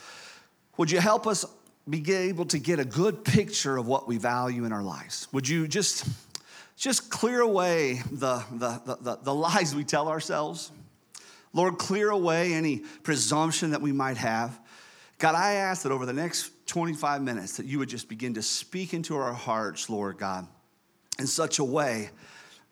would 0.77 0.91
you 0.91 1.01
help 1.01 1.27
us 1.27 1.47
be 1.89 2.13
able 2.13 2.45
to 2.47 2.59
get 2.59 2.81
a 2.81 2.85
good 2.85 3.25
picture 3.25 3.79
of 3.79 3.87
what 3.87 4.09
we 4.09 4.19
value 4.19 4.65
in 4.65 4.73
our 4.73 4.83
lives. 4.83 5.29
Would 5.33 5.49
you 5.49 5.69
just, 5.69 6.07
just 6.77 7.11
clear 7.11 7.41
away 7.41 8.03
the, 8.11 8.45
the, 8.53 8.97
the, 9.01 9.19
the, 9.23 9.35
lies 9.35 9.75
we 9.75 9.85
tell 9.85 10.09
ourselves? 10.09 10.73
Lord, 11.53 11.79
clear 11.79 12.11
away 12.11 12.53
any 12.53 12.79
presumption 13.05 13.71
that 13.71 13.81
we 13.81 13.93
might 13.93 14.17
have. 14.17 14.59
God, 15.19 15.35
I 15.35 15.55
ask 15.55 15.83
that 15.85 15.93
over 15.93 16.05
the 16.05 16.13
next 16.13 16.51
25 16.67 17.23
minutes 17.23 17.57
that 17.57 17.67
you 17.67 17.79
would 17.79 17.89
just 17.89 18.09
begin 18.09 18.35
to 18.35 18.43
speak 18.43 18.93
into 18.93 19.17
our 19.17 19.33
hearts, 19.33 19.89
Lord 19.89 20.19
God, 20.19 20.47
in 21.19 21.27
such 21.27 21.59
a 21.59 21.65
way 21.65 22.11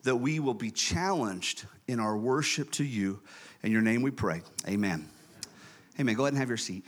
that 0.03 0.15
we 0.15 0.39
will 0.39 0.53
be 0.53 0.69
challenged 0.69 1.65
in 1.87 1.99
our 1.99 2.15
worship 2.15 2.69
to 2.71 2.83
you. 2.83 3.19
In 3.63 3.71
your 3.71 3.81
name 3.81 4.03
we 4.03 4.11
pray. 4.11 4.41
Amen. 4.67 5.09
Amen. 5.99 6.15
Go 6.15 6.23
ahead 6.23 6.33
and 6.33 6.39
have 6.39 6.49
your 6.49 6.57
seat. 6.57 6.85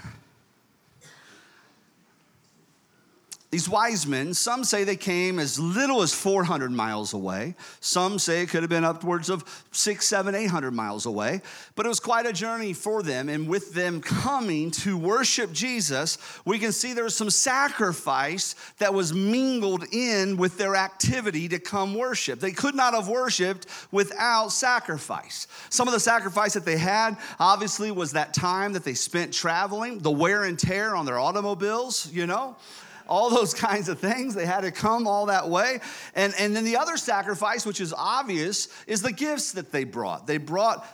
These 3.50 3.70
wise 3.70 4.06
men, 4.06 4.34
some 4.34 4.66
say 4.66 4.84
they 4.84 4.98
came 4.98 5.40
as 5.40 5.58
little 5.58 6.02
as 6.02 6.14
400 6.14 6.70
miles 6.70 7.14
away. 7.14 7.56
Some 7.80 8.20
say 8.20 8.42
it 8.42 8.50
could 8.50 8.62
have 8.62 8.70
been 8.70 8.84
upwards 8.84 9.30
of 9.30 9.46
six, 9.72 10.06
seven, 10.06 10.36
800 10.36 10.72
miles 10.72 11.06
away. 11.06 11.42
But 11.76 11.86
it 11.86 11.90
was 11.90 12.02
quite 12.02 12.26
a 12.26 12.34
journey 12.34 12.74
for 12.74 13.02
them. 13.02 13.30
And 13.30 13.48
with 13.48 13.74
them 13.74 14.02
coming 14.02 14.72
to 14.72 14.98
worship 14.98 15.54
Jesus, 15.54 16.18
we 16.44 16.60
can 16.60 16.74
see 16.74 16.92
there 16.92 17.06
was 17.06 17.16
some 17.16 17.30
sacrifice 17.30 18.56
that 18.80 18.94
was 18.94 19.14
mingled 19.14 19.86
in 19.94 20.36
with 20.36 20.58
their 20.58 20.76
activity 20.76 21.48
to 21.48 21.58
come 21.58 21.96
worship. 21.96 22.42
They 22.42 22.52
could 22.52 22.76
not 22.76 22.94
have 22.94 23.08
worshiped 23.08 23.68
without 23.94 24.50
sacrifice. 24.50 25.48
Some 25.70 25.88
of 25.88 25.94
the 25.94 26.02
sacrifice 26.02 26.54
that 26.56 26.66
they 26.66 26.78
had, 26.78 27.16
obviously, 27.40 27.92
was 27.92 28.12
that 28.12 28.34
time 28.34 28.74
that 28.74 28.84
they 28.84 28.94
spent 28.94 29.34
traveling, 29.34 30.00
the 30.00 30.12
wear 30.12 30.44
and 30.44 30.60
tear 30.60 30.98
on 30.98 31.06
their 31.06 31.18
automobiles, 31.18 32.12
you 32.12 32.28
know 32.28 32.58
all 33.08 33.30
those 33.30 33.54
kinds 33.68 33.90
of 33.90 34.00
things. 34.00 34.36
They 34.36 34.46
had 34.46 34.62
to 34.62 34.72
come 34.72 35.08
all 35.08 35.28
that 35.28 35.50
way. 35.50 35.80
And, 36.16 36.34
and 36.38 36.56
then 36.56 36.64
the 36.64 36.78
other 36.78 36.98
sacrifice, 36.98 37.66
which 37.66 37.82
is 37.82 37.94
obvious, 37.94 38.68
is 38.88 39.02
the 39.02 39.12
gifts 39.14 39.54
that 39.54 39.72
they 39.72 39.84
brought. 39.84 40.28
They 40.28 40.38
brought 40.38 40.86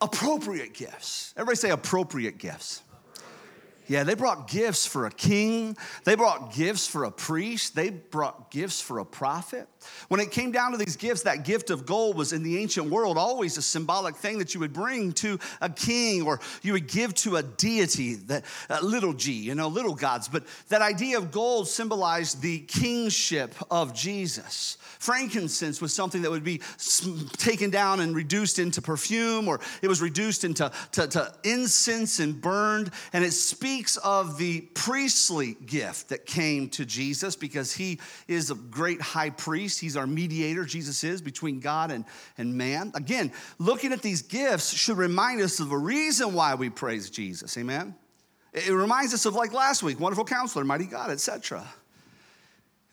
appropriate 0.00 0.74
gifts. 0.74 1.32
Everybody 1.36 1.56
say 1.56 1.70
appropriate 1.70 2.38
gifts. 2.38 2.82
Yeah, 3.88 4.04
they 4.04 4.14
brought 4.14 4.48
gifts 4.48 4.86
for 4.86 5.06
a 5.06 5.10
king. 5.10 5.76
They 6.04 6.14
brought 6.16 6.52
gifts 6.52 6.86
for 6.86 7.04
a 7.04 7.10
priest. 7.10 7.74
They 7.74 7.90
brought 7.90 8.50
gifts 8.50 8.80
for 8.80 8.98
a 8.98 9.04
prophet. 9.04 9.68
When 10.08 10.20
it 10.20 10.30
came 10.32 10.50
down 10.50 10.72
to 10.72 10.78
these 10.78 10.96
gifts, 10.96 11.22
that 11.22 11.44
gift 11.44 11.70
of 11.70 11.86
gold 11.86 12.16
was 12.16 12.32
in 12.32 12.42
the 12.42 12.58
ancient 12.58 12.90
world 12.90 13.16
always 13.16 13.56
a 13.56 13.62
symbolic 13.62 14.16
thing 14.16 14.38
that 14.38 14.54
you 14.54 14.60
would 14.60 14.72
bring 14.72 15.12
to 15.12 15.38
a 15.60 15.70
king 15.70 16.22
or 16.22 16.40
you 16.62 16.72
would 16.72 16.88
give 16.88 17.14
to 17.14 17.36
a 17.36 17.42
deity, 17.42 18.14
that 18.14 18.44
little 18.82 19.12
g, 19.12 19.32
you 19.32 19.54
know, 19.54 19.68
little 19.68 19.94
gods. 19.94 20.28
But 20.28 20.44
that 20.68 20.82
idea 20.82 21.18
of 21.18 21.30
gold 21.30 21.68
symbolized 21.68 22.42
the 22.42 22.60
kingship 22.60 23.54
of 23.70 23.94
Jesus. 23.94 24.78
Frankincense 24.98 25.80
was 25.80 25.94
something 25.94 26.22
that 26.22 26.30
would 26.30 26.42
be 26.42 26.60
taken 27.36 27.70
down 27.70 28.00
and 28.00 28.16
reduced 28.16 28.58
into 28.58 28.82
perfume, 28.82 29.46
or 29.46 29.60
it 29.82 29.88
was 29.88 30.00
reduced 30.00 30.42
into 30.42 30.72
to, 30.92 31.06
to 31.06 31.32
incense 31.44 32.18
and 32.18 32.40
burned. 32.40 32.90
And 33.12 33.24
it 33.24 33.32
speaks 33.32 33.75
of 34.02 34.38
the 34.38 34.62
priestly 34.74 35.56
gift 35.66 36.08
that 36.08 36.24
came 36.24 36.68
to 36.70 36.84
Jesus 36.84 37.36
because 37.36 37.72
he 37.72 38.00
is 38.26 38.50
a 38.50 38.54
great 38.54 39.00
high 39.00 39.30
priest. 39.30 39.80
He's 39.80 39.96
our 39.96 40.06
mediator, 40.06 40.64
Jesus 40.64 41.04
is, 41.04 41.20
between 41.20 41.60
God 41.60 41.90
and, 41.90 42.04
and 42.38 42.54
man. 42.54 42.92
Again, 42.94 43.32
looking 43.58 43.92
at 43.92 44.02
these 44.02 44.22
gifts 44.22 44.72
should 44.72 44.96
remind 44.96 45.40
us 45.40 45.60
of 45.60 45.68
the 45.68 45.76
reason 45.76 46.32
why 46.32 46.54
we 46.54 46.70
praise 46.70 47.10
Jesus. 47.10 47.56
Amen. 47.58 47.94
It 48.52 48.70
reminds 48.70 49.12
us 49.12 49.26
of 49.26 49.34
like 49.34 49.52
last 49.52 49.82
week, 49.82 50.00
wonderful 50.00 50.24
counselor, 50.24 50.64
mighty 50.64 50.86
God, 50.86 51.10
etc. 51.10 51.66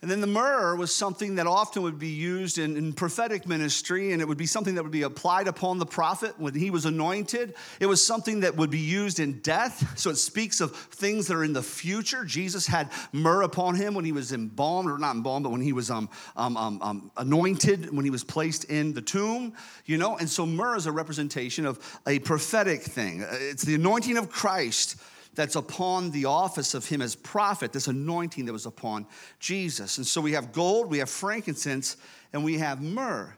And 0.04 0.10
then 0.10 0.20
the 0.20 0.26
myrrh 0.26 0.76
was 0.76 0.94
something 0.94 1.36
that 1.36 1.46
often 1.46 1.80
would 1.80 1.98
be 1.98 2.10
used 2.10 2.58
in, 2.58 2.76
in, 2.76 2.92
prophetic 2.92 3.48
ministry, 3.48 4.12
and 4.12 4.20
it 4.20 4.28
would 4.28 4.36
be 4.36 4.44
something 4.44 4.74
that 4.74 4.82
would 4.82 4.92
be 4.92 5.00
applied 5.00 5.48
upon 5.48 5.78
the 5.78 5.86
prophet 5.86 6.38
when 6.38 6.52
he 6.52 6.70
was 6.70 6.84
anointed. 6.84 7.54
It 7.80 7.86
was 7.86 8.04
something 8.04 8.40
that 8.40 8.54
would 8.54 8.68
be 8.68 8.80
used 8.80 9.18
in 9.18 9.40
death. 9.40 9.98
So 9.98 10.10
it 10.10 10.16
speaks 10.16 10.60
of 10.60 10.76
things 10.76 11.28
that 11.28 11.34
are 11.38 11.42
in 11.42 11.54
the 11.54 11.62
future. 11.62 12.22
Jesus 12.26 12.66
had 12.66 12.90
myrrh 13.12 13.44
upon 13.44 13.76
him 13.76 13.94
when 13.94 14.04
he 14.04 14.12
was 14.12 14.30
embalmed, 14.30 14.90
or 14.90 14.98
not 14.98 15.16
embalmed, 15.16 15.44
but 15.44 15.52
when 15.52 15.62
he 15.62 15.72
was 15.72 15.90
um, 15.90 16.10
um, 16.36 16.58
um, 16.58 16.82
um 16.82 17.10
anointed, 17.16 17.90
when 17.90 18.04
he 18.04 18.10
was 18.10 18.24
placed 18.24 18.64
in 18.64 18.92
the 18.92 19.00
tomb, 19.00 19.54
you 19.86 19.96
know? 19.96 20.18
And 20.18 20.28
so 20.28 20.44
myrrh 20.44 20.76
is 20.76 20.84
a 20.84 20.92
representation 20.92 21.64
of 21.64 21.78
a 22.06 22.18
prophetic 22.18 22.82
thing. 22.82 23.24
It's 23.26 23.62
the 23.62 23.76
anointing 23.76 24.18
of 24.18 24.28
Christ 24.28 24.96
that's 25.34 25.56
upon 25.56 26.10
the 26.10 26.26
office 26.26 26.74
of 26.74 26.86
him 26.86 27.02
as 27.02 27.14
prophet, 27.14 27.72
this 27.72 27.88
anointing 27.88 28.46
that 28.46 28.52
was 28.52 28.66
upon 28.66 29.06
Jesus. 29.38 29.98
And 29.98 30.06
so 30.06 30.20
we 30.20 30.32
have 30.32 30.52
gold, 30.52 30.90
we 30.90 30.98
have 30.98 31.10
frankincense, 31.10 31.96
and 32.32 32.44
we 32.44 32.58
have 32.58 32.82
myrrh. 32.82 33.36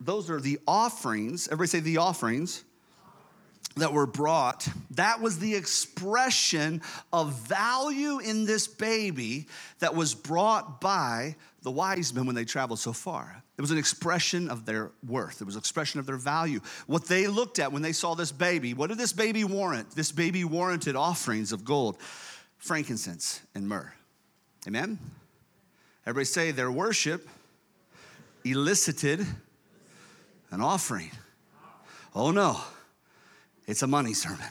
Those 0.00 0.30
are 0.30 0.40
the 0.40 0.58
offerings. 0.66 1.48
Everybody 1.48 1.68
say 1.68 1.80
the 1.80 1.98
offerings 1.98 2.64
that 3.76 3.92
were 3.92 4.06
brought, 4.06 4.68
that 4.92 5.20
was 5.20 5.38
the 5.38 5.54
expression 5.54 6.82
of 7.12 7.32
value 7.32 8.18
in 8.18 8.44
this 8.44 8.66
baby 8.66 9.46
that 9.78 9.94
was 9.94 10.14
brought 10.14 10.80
by 10.80 11.36
the 11.68 11.72
wise 11.72 12.14
men 12.14 12.24
when 12.24 12.34
they 12.34 12.46
traveled 12.46 12.78
so 12.78 12.94
far. 12.94 13.42
It 13.58 13.60
was 13.60 13.70
an 13.70 13.76
expression 13.76 14.48
of 14.48 14.64
their 14.64 14.90
worth, 15.06 15.42
it 15.42 15.44
was 15.44 15.54
an 15.54 15.58
expression 15.58 16.00
of 16.00 16.06
their 16.06 16.16
value. 16.16 16.60
What 16.86 17.04
they 17.04 17.26
looked 17.26 17.58
at 17.58 17.72
when 17.72 17.82
they 17.82 17.92
saw 17.92 18.14
this 18.14 18.32
baby, 18.32 18.72
what 18.72 18.86
did 18.86 18.96
this 18.96 19.12
baby 19.12 19.44
warrant? 19.44 19.90
This 19.90 20.10
baby 20.10 20.44
warranted 20.44 20.96
offerings 20.96 21.52
of 21.52 21.66
gold, 21.66 21.98
frankincense, 22.56 23.42
and 23.54 23.68
myrrh. 23.68 23.92
Amen? 24.66 24.98
Everybody 26.06 26.24
say 26.24 26.52
their 26.52 26.72
worship 26.72 27.28
elicited 28.46 29.26
an 30.50 30.62
offering. 30.62 31.10
Oh 32.14 32.30
no, 32.30 32.58
it's 33.66 33.82
a 33.82 33.86
money 33.86 34.14
sermon. 34.14 34.48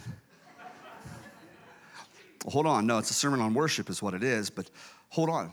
hold 2.48 2.68
on, 2.68 2.86
no, 2.86 3.00
it's 3.00 3.10
a 3.10 3.16
sermon 3.16 3.42
on 3.42 3.56
worship, 3.56 3.90
is 3.90 4.04
what 4.04 4.14
it 4.14 4.22
is, 4.22 4.52
but 4.52 4.70
hold 5.10 5.32
on. 5.32 5.52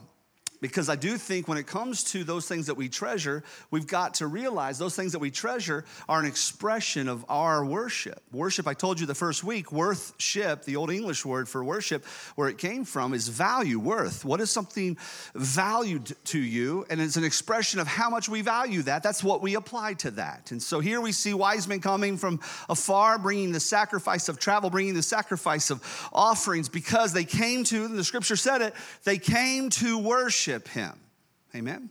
Because 0.61 0.89
I 0.89 0.97
do 0.97 1.19
think 1.19 1.47
when 1.47 1.59
it 1.59 1.67
comes 1.67 2.05
to 2.13 2.25
those 2.25 2.49
things 2.49 2.69
that 2.69 2.75
we 2.75 2.89
treasure, 2.89 3.45
we've 3.71 3.87
got 3.87 4.15
to 4.15 4.27
realize 4.27 4.79
those 4.79 4.97
things 4.97 5.13
that 5.13 5.19
we 5.19 5.31
treasure 5.31 5.85
are 6.09 6.21
an 6.21 6.27
expression 6.27 7.09
of 7.09 7.25
our 7.29 7.65
worship. 7.65 8.23
Worship, 8.33 8.67
I 8.67 8.73
told 8.73 8.99
you 8.99 9.07
the 9.07 9.15
first 9.15 9.45
week, 9.45 9.73
worthship, 9.73 10.65
the 10.65 10.77
old 10.77 10.91
English 10.91 11.27
word 11.27 11.49
for 11.49 11.63
worship, 11.63 12.05
where 12.37 12.49
it 12.49 12.57
came 12.57 12.85
from, 12.85 13.13
is 13.13 13.29
value, 13.29 13.79
worth. 13.79 14.25
What 14.25 14.41
is 14.41 14.51
something 14.51 14.97
valued 15.35 16.17
to 16.27 16.39
you? 16.39 16.87
And 16.89 17.01
it's 17.01 17.17
an 17.17 17.25
expression 17.25 17.79
of 17.81 17.87
how 17.87 18.09
much 18.09 18.29
we 18.29 18.41
value 18.41 18.83
that. 18.83 19.03
That's 19.03 19.23
what 19.23 19.43
we 19.43 19.57
apply 19.57 19.95
to 19.95 20.13
that. 20.13 20.51
And 20.51 20.63
so 20.63 20.81
here 20.81 21.01
we 21.01 21.13
see 21.13 21.35
wise 21.35 21.69
men 21.69 21.81
coming 21.81 22.17
from 22.17 22.41
afar, 22.71 23.19
bringing 23.19 23.53
the 23.53 23.61
sacrifice 23.61 24.31
of 24.31 24.39
travel, 24.39 24.71
bringing 24.71 24.95
the 24.95 25.03
sacrifice 25.03 25.71
of 25.71 25.83
offerings, 26.13 26.71
because 26.71 27.13
they 27.13 27.25
came 27.25 27.65
to, 27.65 27.89
the 27.89 28.05
scripture 28.05 28.37
said 28.37 28.63
it, 28.63 28.75
they 29.03 29.19
came 29.19 29.69
to 29.69 29.99
worship 29.99 30.44
worship 30.47 30.69
him. 30.69 30.93
Amen. 31.55 31.91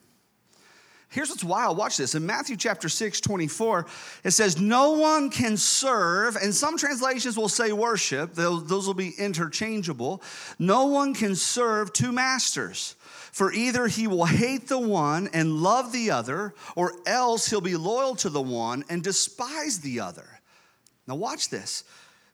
Here's 1.10 1.30
what's 1.30 1.44
wild. 1.44 1.78
Watch 1.78 1.98
this. 1.98 2.16
In 2.16 2.26
Matthew 2.26 2.58
chapter 2.58 2.90
6, 2.90 3.22
24, 3.22 3.86
it 4.24 4.32
says, 4.32 4.60
No 4.60 4.94
one 4.94 5.30
can 5.30 5.58
serve, 5.58 6.36
and 6.36 6.54
some 6.54 6.76
translations 6.76 7.38
will 7.38 7.50
say 7.50 7.72
worship, 7.72 8.34
those, 8.34 8.68
those 8.68 8.88
will 8.88 8.96
be 8.96 9.14
interchangeable. 9.18 10.24
No 10.58 10.86
one 10.86 11.14
can 11.14 11.36
serve 11.36 11.94
two 11.94 12.12
masters, 12.12 12.96
for 13.32 13.52
either 13.54 13.86
he 13.88 14.08
will 14.08 14.26
hate 14.26 14.68
the 14.68 14.80
one 14.80 15.30
and 15.34 15.62
love 15.62 15.92
the 15.92 16.10
other, 16.10 16.56
or 16.76 16.94
else 17.06 17.48
he'll 17.48 17.62
be 17.62 17.76
loyal 17.76 18.16
to 18.18 18.30
the 18.30 18.42
one 18.42 18.84
and 18.90 19.04
despise 19.04 19.80
the 19.80 20.00
other. 20.00 20.40
Now, 21.08 21.16
watch 21.16 21.50
this 21.50 21.84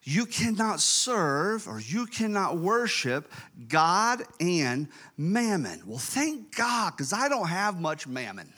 you 0.02 0.26
cannot 0.26 0.80
serve 0.80 1.68
or 1.68 1.80
you 1.80 2.06
cannot 2.06 2.58
worship 2.58 3.30
God 3.68 4.22
and 4.40 4.88
mammon. 5.16 5.82
Well, 5.86 5.98
thank 5.98 6.56
God, 6.56 6.92
because 6.96 7.12
I 7.12 7.28
don't 7.28 7.48
have 7.48 7.80
much 7.80 8.06
mammon, 8.06 8.52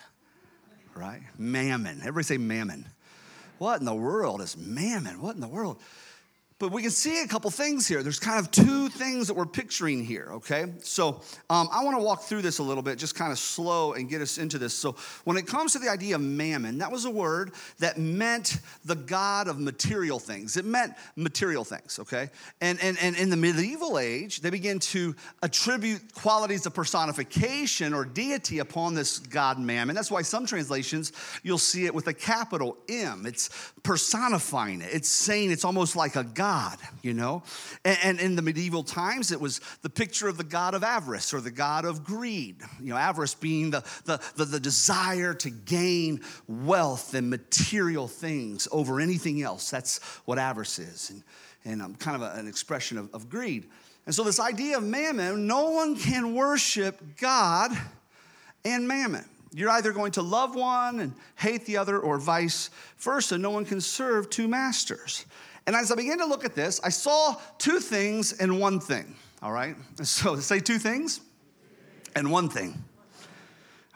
right? 0.94 1.22
Mammon. 1.38 1.99
Everybody 2.00 2.25
say 2.25 2.38
mammon. 2.38 2.87
What 3.58 3.80
in 3.80 3.87
the 3.87 3.94
world 3.94 4.40
is 4.40 4.56
mammon? 4.56 5.20
What 5.20 5.34
in 5.34 5.40
the 5.40 5.49
world? 5.49 5.80
But 6.62 6.71
we 6.71 6.81
can 6.81 6.92
see 6.92 7.23
a 7.23 7.26
couple 7.26 7.50
things 7.50 7.88
here. 7.88 8.04
There's 8.04 8.21
kind 8.21 8.38
of 8.38 8.52
two 8.52 8.88
things 8.88 9.26
that 9.26 9.35
we're 9.35 9.47
picturing 9.47 10.04
here, 10.04 10.28
okay? 10.35 10.66
So 10.83 11.21
um, 11.50 11.69
I 11.73 11.83
want 11.83 11.99
to 11.99 12.02
walk 12.04 12.23
through 12.23 12.42
this 12.42 12.61
a 12.61 12.62
little 12.62 12.85
bit, 12.85 13.00
just 13.00 13.16
kind 13.16 13.33
of 13.33 13.38
slow 13.40 13.95
and 13.95 14.09
get 14.09 14.23
us 14.23 14.38
into 14.38 14.59
this. 14.59 14.73
So 14.73 14.95
when 15.25 15.37
it 15.37 15.49
comes 15.49 15.73
to 15.73 15.81
the 15.81 15.88
idea 15.88 16.14
of 16.14 16.21
mammon, 16.21 16.78
that 16.78 16.92
was 16.92 17.04
a 17.04 17.11
word 17.11 17.50
that 17.81 17.99
meant 17.99 18.61
the 18.85 18.95
God 18.95 19.49
of 19.49 19.59
material 19.59 20.21
things. 20.21 20.57
It 20.57 20.64
meant 20.64 20.92
material 21.16 21.64
things, 21.64 21.99
okay? 21.99 22.31
And, 22.61 22.81
and, 22.81 22.97
and 23.02 23.16
in 23.16 23.28
the 23.28 23.37
medieval 23.37 23.99
age, 23.99 24.40
they 24.40 24.50
began 24.50 24.78
to 24.78 25.16
attribute 25.42 26.14
qualities 26.14 26.64
of 26.64 26.75
personification 26.75 27.92
or 27.92 28.04
deity 28.04 28.61
upon 28.61 28.95
this 28.95 29.19
God 29.19 29.59
mammon. 29.59 29.97
That's 29.97 30.12
why 30.12 30.23
some 30.23 30.47
translations, 30.47 31.12
you'll 31.42 31.59
see 31.59 31.87
it 31.87 31.92
with 31.92 32.07
a 32.07 32.14
capital 32.14 32.76
M. 32.88 33.26
It's 33.26 33.50
personifying 33.83 34.81
it, 34.81 34.90
it's 34.92 35.09
saying 35.09 35.50
it's 35.50 35.64
almost 35.64 35.97
like 35.97 36.14
a 36.14 36.23
God 36.23 36.51
God, 36.52 36.78
you 37.00 37.14
know? 37.14 37.42
And, 37.82 37.99
and, 38.02 38.21
in 38.21 38.37
the 38.37 38.42
medieval 38.42 38.82
times, 38.82 39.32
it 39.32 39.40
was 39.40 39.62
the 39.80 39.88
picture 39.88 40.28
of 40.28 40.37
the 40.37 40.44
God 40.44 40.75
of 40.75 40.85
avarice 40.85 41.32
or 41.32 41.40
the 41.40 41.50
God 41.50 41.87
of 41.87 42.04
greed. 42.04 42.56
You 42.78 42.90
know, 42.90 42.97
avarice 42.99 43.32
being 43.32 43.71
the, 43.71 43.82
the, 44.04 44.21
the, 44.37 44.44
the 44.44 44.61
desire 44.61 45.32
to 45.32 45.49
gain 45.49 46.21
wealth 46.47 47.14
and 47.14 47.30
material 47.30 48.06
things 48.06 48.68
over 48.71 49.00
anything 49.00 49.42
else. 49.42 49.71
That's 49.71 49.99
what 50.26 50.38
avarice 50.38 50.78
is. 50.78 51.09
And, 51.11 51.23
and 51.64 51.80
um, 51.80 51.94
kind 51.94 52.16
of 52.16 52.23
a, 52.23 52.38
an 52.38 52.47
expression 52.47 52.99
of, 52.99 53.14
of 53.14 53.30
greed. 53.30 53.64
And 54.04 54.14
so, 54.14 54.23
this 54.23 54.38
idea 54.38 54.76
of 54.76 54.85
mammon, 54.85 55.47
no 55.47 55.71
one 55.71 55.97
can 55.97 56.35
worship 56.35 57.00
God 57.18 57.71
and 58.62 58.87
mammon. 58.87 59.25
You're 59.54 59.71
either 59.71 59.92
going 59.92 60.12
to 60.12 60.23
love 60.23 60.54
one 60.54 61.00
and 61.00 61.14
hate 61.37 61.64
the 61.64 61.78
other, 61.78 61.99
or 61.99 62.18
vice 62.18 62.68
versa. 62.99 63.38
No 63.38 63.50
one 63.50 63.64
can 63.64 63.80
serve 63.80 64.28
two 64.28 64.49
masters. 64.49 65.25
And 65.66 65.76
as 65.76 65.92
I 65.92 65.95
began 65.95 66.19
to 66.19 66.26
look 66.26 66.45
at 66.45 66.54
this, 66.54 66.81
I 66.83 66.88
saw 66.88 67.37
two 67.59 67.78
things 67.78 68.33
in 68.33 68.59
one 68.59 68.81
thing, 68.81 69.14
all 69.42 69.52
right? 69.52 69.76
So 70.04 70.37
say 70.37 70.61
two 70.61 70.78
things 70.78 71.21
and 72.14 72.31
one 72.31 72.49
thing. 72.49 72.83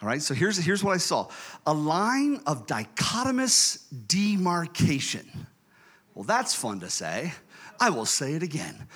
All 0.03 0.09
right, 0.09 0.21
so 0.21 0.35
here's, 0.35 0.59
here's 0.59 0.85
what 0.85 0.93
I 0.95 0.99
saw 0.99 1.29
a 1.67 1.73
line 1.73 2.41
of 2.47 2.67
dichotomous 2.67 3.83
demarcation. 4.07 5.27
Well, 6.15 6.25
that's 6.25 6.55
fun 6.55 6.81
to 6.81 6.91
say. 6.91 7.33
I 7.81 7.91
will 7.91 8.07
say 8.07 8.35
it 8.35 8.43
again. 8.43 8.89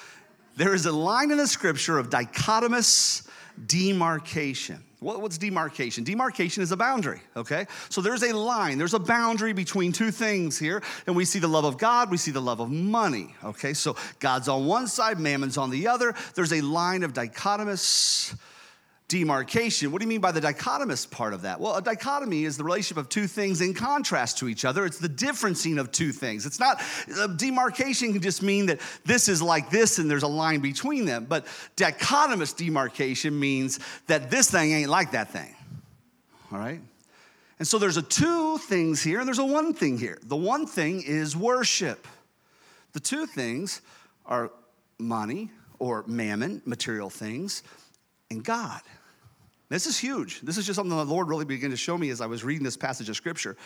There 0.57 0.75
is 0.75 0.87
a 0.87 0.93
line 0.93 1.31
in 1.31 1.39
the 1.39 1.47
scripture 1.47 1.99
of 1.99 2.11
dichotomous 2.11 3.27
demarcation. 3.67 4.85
What's 5.00 5.38
demarcation? 5.38 6.04
Demarcation 6.04 6.62
is 6.62 6.73
a 6.73 6.76
boundary, 6.76 7.23
okay? 7.35 7.66
So 7.88 8.02
there's 8.02 8.23
a 8.23 8.37
line, 8.37 8.76
there's 8.76 8.92
a 8.92 8.99
boundary 8.99 9.54
between 9.54 9.92
two 9.92 10.11
things 10.11 10.59
here, 10.59 10.83
and 11.07 11.16
we 11.16 11.25
see 11.25 11.38
the 11.38 11.49
love 11.49 11.64
of 11.64 11.78
God, 11.78 12.11
we 12.11 12.19
see 12.19 12.33
the 12.33 12.42
love 12.42 12.61
of 12.61 12.71
money, 12.71 13.35
okay? 13.42 13.73
So 13.73 13.97
God's 14.19 14.47
on 14.47 14.66
one 14.66 14.87
side, 14.87 15.19
mammon's 15.19 15.57
on 15.57 15.71
the 15.71 15.88
other. 15.88 16.14
There's 16.35 16.52
a 16.52 16.61
line 16.61 17.02
of 17.02 17.14
dichotomous 17.14 18.37
demarcation. 19.11 19.90
What 19.90 20.00
do 20.00 20.05
you 20.05 20.09
mean 20.09 20.21
by 20.21 20.31
the 20.31 20.40
dichotomous 20.40 21.11
part 21.11 21.35
of 21.35 21.43
that? 21.43 21.61
Well, 21.61 21.75
a 21.75 21.83
dichotomy 21.83 22.45
is 22.45 22.57
the 22.57 22.62
relationship 22.62 22.97
of 22.97 23.09
two 23.09 23.26
things 23.26 23.61
in 23.61 23.75
contrast 23.75 24.38
to 24.38 24.49
each 24.49 24.64
other. 24.64 24.87
It's 24.87 24.99
the 24.99 25.09
differencing 25.09 25.79
of 25.81 25.90
two 25.90 26.12
things. 26.12 26.47
It's 26.47 26.61
not, 26.61 26.81
uh, 27.19 27.26
demarcation 27.26 28.12
can 28.12 28.23
just 28.23 28.40
mean 28.40 28.67
that 28.67 28.81
this 29.05 29.29
is 29.29 29.43
like 29.43 29.69
this 29.69 29.99
and 29.99 30.09
there's 30.09 30.23
a 30.23 30.29
line 30.29 30.61
between 30.61 31.07
them. 31.07 31.26
But 31.29 31.47
dichotomous 31.76 32.57
demarcation 32.57 33.38
means 33.38 33.81
that 34.07 34.31
this 34.31 34.49
thing 34.49 34.73
ain't 34.73 34.90
like 34.90 35.11
that 35.11 35.31
thing. 35.31 35.57
All 36.52 36.59
right? 36.59 36.81
And 37.59 37.67
so 37.67 37.79
there's 37.79 37.97
a 37.97 38.02
two 38.02 38.59
things 38.59 39.02
here 39.02 39.19
and 39.19 39.26
there's 39.26 39.40
a 39.40 39.45
one 39.45 39.75
thing 39.75 39.99
here. 39.99 40.19
The 40.23 40.37
one 40.37 40.67
thing 40.67 41.02
is 41.02 41.37
worship. 41.37 42.07
The 42.93 43.00
two 43.00 43.26
things 43.26 43.83
are 44.25 44.52
money 44.99 45.50
or 45.81 46.05
mammon, 46.07 46.62
material 46.64 47.11
things, 47.11 47.64
and 48.31 48.45
God. 48.45 48.81
This 49.71 49.87
is 49.87 49.97
huge. 49.97 50.41
This 50.41 50.59
is 50.59 50.67
just 50.67 50.77
something 50.77 50.95
the 50.95 51.05
Lord 51.05 51.29
really 51.29 51.45
began 51.45 51.71
to 51.71 51.77
show 51.77 51.97
me 51.97 52.11
as 52.11 52.21
I 52.21 52.27
was 52.27 52.43
reading 52.43 52.65
this 52.65 52.77
passage 52.77 53.09
of 53.09 53.15
scripture. 53.15 53.57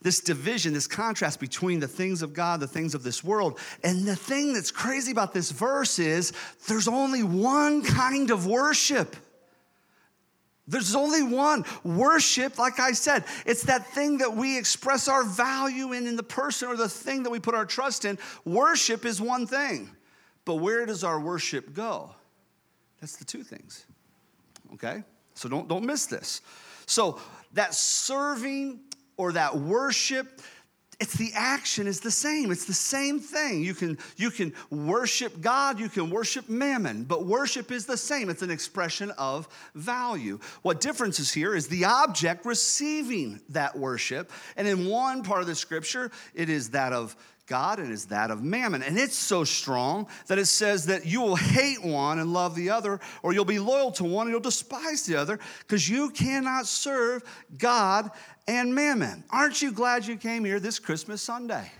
This 0.00 0.20
division, 0.20 0.72
this 0.72 0.86
contrast 0.86 1.40
between 1.40 1.80
the 1.80 1.88
things 1.88 2.22
of 2.22 2.32
God, 2.32 2.60
the 2.60 2.68
things 2.68 2.94
of 2.94 3.02
this 3.02 3.24
world. 3.24 3.58
And 3.82 4.06
the 4.06 4.14
thing 4.14 4.52
that's 4.52 4.70
crazy 4.70 5.10
about 5.10 5.34
this 5.34 5.50
verse 5.50 5.98
is 5.98 6.32
there's 6.68 6.86
only 6.86 7.24
one 7.24 7.82
kind 7.82 8.30
of 8.30 8.46
worship. 8.46 9.16
There's 10.68 10.94
only 10.94 11.24
one. 11.24 11.64
Worship, 11.82 12.56
like 12.56 12.78
I 12.78 12.92
said, 12.92 13.24
it's 13.44 13.64
that 13.64 13.84
thing 13.88 14.18
that 14.18 14.36
we 14.36 14.56
express 14.56 15.08
our 15.08 15.24
value 15.24 15.92
in 15.92 16.06
in 16.06 16.14
the 16.14 16.22
person 16.22 16.68
or 16.68 16.76
the 16.76 16.88
thing 16.88 17.24
that 17.24 17.30
we 17.30 17.40
put 17.40 17.56
our 17.56 17.66
trust 17.66 18.04
in. 18.04 18.16
Worship 18.44 19.04
is 19.04 19.20
one 19.20 19.44
thing. 19.44 19.90
But 20.44 20.56
where 20.56 20.86
does 20.86 21.02
our 21.02 21.18
worship 21.18 21.74
go? 21.74 22.14
That's 23.00 23.16
the 23.16 23.24
two 23.24 23.42
things. 23.42 23.86
Okay? 24.74 25.02
So 25.38 25.48
don't, 25.48 25.68
don't 25.68 25.84
miss 25.84 26.06
this. 26.06 26.40
So 26.86 27.20
that 27.52 27.74
serving 27.74 28.80
or 29.16 29.32
that 29.32 29.56
worship, 29.56 30.40
it's 30.98 31.14
the 31.14 31.30
action 31.34 31.86
is 31.86 32.00
the 32.00 32.10
same. 32.10 32.50
It's 32.50 32.64
the 32.64 32.74
same 32.74 33.20
thing. 33.20 33.62
You 33.62 33.72
can 33.72 33.98
you 34.16 34.32
can 34.32 34.52
worship 34.68 35.40
god 35.40 35.78
you 35.78 35.88
can 35.88 36.10
worship 36.10 36.48
mammon 36.48 37.04
but 37.04 37.24
worship 37.24 37.70
is 37.70 37.86
the 37.86 37.96
same. 37.96 38.30
It's 38.30 38.42
an 38.42 38.50
expression 38.50 39.12
of 39.12 39.48
value. 39.76 40.40
What 40.62 40.80
difference 40.80 41.20
is 41.20 41.32
here 41.32 41.54
is 41.54 41.68
the 41.68 41.84
object 41.84 42.44
receiving 42.44 43.40
that 43.50 43.78
worship. 43.78 44.32
And 44.56 44.66
in 44.66 44.88
one 44.88 45.22
part 45.22 45.40
of 45.40 45.46
the 45.46 45.54
scripture 45.54 46.10
it 46.34 46.48
is 46.48 46.70
that 46.70 46.92
of 46.92 47.14
God 47.48 47.78
and 47.78 47.90
is 47.90 48.06
that 48.06 48.30
of 48.30 48.42
mammon. 48.42 48.82
And 48.82 48.98
it's 48.98 49.16
so 49.16 49.42
strong 49.42 50.06
that 50.28 50.38
it 50.38 50.46
says 50.46 50.86
that 50.86 51.06
you 51.06 51.20
will 51.20 51.36
hate 51.36 51.82
one 51.82 52.18
and 52.18 52.32
love 52.32 52.54
the 52.54 52.70
other, 52.70 53.00
or 53.22 53.32
you'll 53.32 53.44
be 53.44 53.58
loyal 53.58 53.90
to 53.92 54.04
one 54.04 54.26
and 54.26 54.32
you'll 54.32 54.40
despise 54.40 55.06
the 55.06 55.16
other, 55.16 55.40
because 55.60 55.88
you 55.88 56.10
cannot 56.10 56.66
serve 56.66 57.22
God 57.56 58.10
and 58.46 58.74
mammon. 58.74 59.24
Aren't 59.30 59.60
you 59.62 59.72
glad 59.72 60.06
you 60.06 60.16
came 60.16 60.44
here 60.44 60.60
this 60.60 60.78
Christmas 60.78 61.22
Sunday? 61.22 61.72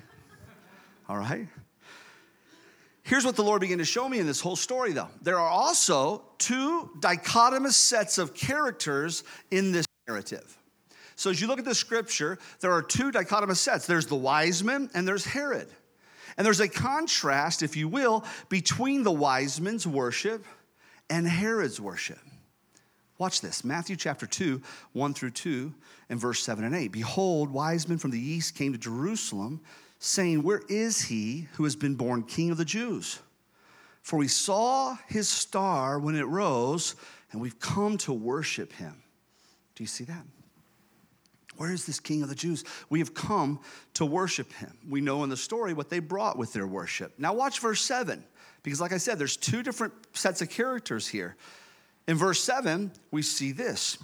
All 1.08 1.16
right? 1.16 1.46
Here's 3.02 3.24
what 3.24 3.36
the 3.36 3.44
Lord 3.44 3.62
began 3.62 3.78
to 3.78 3.86
show 3.86 4.06
me 4.06 4.18
in 4.18 4.26
this 4.26 4.40
whole 4.40 4.56
story, 4.56 4.92
though. 4.92 5.08
There 5.22 5.38
are 5.38 5.48
also 5.48 6.24
two 6.36 6.90
dichotomous 7.00 7.72
sets 7.72 8.18
of 8.18 8.34
characters 8.34 9.24
in 9.50 9.72
this 9.72 9.86
narrative. 10.06 10.58
So 11.18 11.30
as 11.30 11.40
you 11.40 11.48
look 11.48 11.58
at 11.58 11.64
the 11.64 11.74
scripture, 11.74 12.38
there 12.60 12.70
are 12.70 12.80
two 12.80 13.10
dichotomous 13.10 13.56
sets 13.56 13.88
there's 13.88 14.06
the 14.06 14.14
wise 14.14 14.62
men 14.62 14.88
and 14.94 15.06
there's 15.06 15.24
Herod. 15.24 15.68
And 16.36 16.46
there's 16.46 16.60
a 16.60 16.68
contrast, 16.68 17.64
if 17.64 17.76
you 17.76 17.88
will, 17.88 18.24
between 18.48 19.02
the 19.02 19.10
wise 19.10 19.60
men's 19.60 19.84
worship 19.84 20.44
and 21.10 21.26
Herod's 21.26 21.80
worship. 21.80 22.20
Watch 23.18 23.40
this 23.40 23.64
Matthew 23.64 23.96
chapter 23.96 24.28
2, 24.28 24.62
1 24.92 25.14
through 25.14 25.32
2, 25.32 25.74
and 26.08 26.20
verse 26.20 26.40
7 26.40 26.64
and 26.64 26.72
8. 26.72 26.92
Behold, 26.92 27.50
wise 27.50 27.88
men 27.88 27.98
from 27.98 28.12
the 28.12 28.20
east 28.20 28.54
came 28.54 28.70
to 28.70 28.78
Jerusalem, 28.78 29.60
saying, 29.98 30.44
Where 30.44 30.62
is 30.68 31.02
he 31.02 31.48
who 31.54 31.64
has 31.64 31.74
been 31.74 31.96
born 31.96 32.22
king 32.22 32.52
of 32.52 32.58
the 32.58 32.64
Jews? 32.64 33.18
For 34.02 34.16
we 34.16 34.28
saw 34.28 34.96
his 35.08 35.28
star 35.28 35.98
when 35.98 36.14
it 36.14 36.28
rose, 36.28 36.94
and 37.32 37.40
we've 37.40 37.58
come 37.58 37.98
to 37.98 38.12
worship 38.12 38.72
him. 38.74 39.02
Do 39.74 39.82
you 39.82 39.88
see 39.88 40.04
that? 40.04 40.22
Where 41.58 41.72
is 41.72 41.84
this 41.84 41.98
king 41.98 42.22
of 42.22 42.28
the 42.28 42.36
Jews? 42.36 42.64
We 42.88 43.00
have 43.00 43.14
come 43.14 43.58
to 43.94 44.06
worship 44.06 44.52
him. 44.52 44.78
We 44.88 45.00
know 45.00 45.24
in 45.24 45.28
the 45.28 45.36
story 45.36 45.74
what 45.74 45.90
they 45.90 45.98
brought 45.98 46.38
with 46.38 46.52
their 46.52 46.68
worship. 46.68 47.12
Now, 47.18 47.34
watch 47.34 47.58
verse 47.58 47.80
7, 47.82 48.22
because 48.62 48.80
like 48.80 48.92
I 48.92 48.98
said, 48.98 49.18
there's 49.18 49.36
two 49.36 49.64
different 49.64 49.92
sets 50.12 50.40
of 50.40 50.50
characters 50.50 51.08
here. 51.08 51.36
In 52.06 52.16
verse 52.16 52.40
7, 52.42 52.92
we 53.10 53.22
see 53.22 53.50
this. 53.50 53.98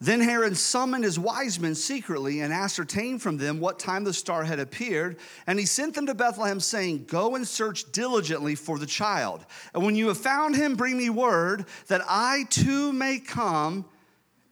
Then 0.00 0.20
Herod 0.20 0.56
summoned 0.56 1.02
his 1.02 1.18
wise 1.18 1.58
men 1.58 1.74
secretly 1.74 2.40
and 2.40 2.52
ascertained 2.52 3.22
from 3.22 3.38
them 3.38 3.58
what 3.58 3.80
time 3.80 4.04
the 4.04 4.12
star 4.12 4.44
had 4.44 4.60
appeared. 4.60 5.16
And 5.48 5.58
he 5.58 5.66
sent 5.66 5.94
them 5.94 6.06
to 6.06 6.14
Bethlehem, 6.14 6.60
saying, 6.60 7.06
Go 7.06 7.34
and 7.34 7.46
search 7.46 7.90
diligently 7.90 8.54
for 8.54 8.78
the 8.78 8.86
child. 8.86 9.44
And 9.74 9.84
when 9.84 9.96
you 9.96 10.08
have 10.08 10.18
found 10.18 10.54
him, 10.54 10.76
bring 10.76 10.96
me 10.96 11.10
word 11.10 11.66
that 11.88 12.02
I 12.08 12.44
too 12.50 12.92
may 12.92 13.18
come. 13.18 13.84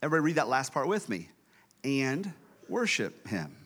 Everybody, 0.02 0.26
read 0.26 0.36
that 0.36 0.48
last 0.48 0.72
part 0.72 0.88
with 0.88 1.08
me 1.08 1.28
and 1.84 2.32
worship 2.68 3.26
him. 3.26 3.56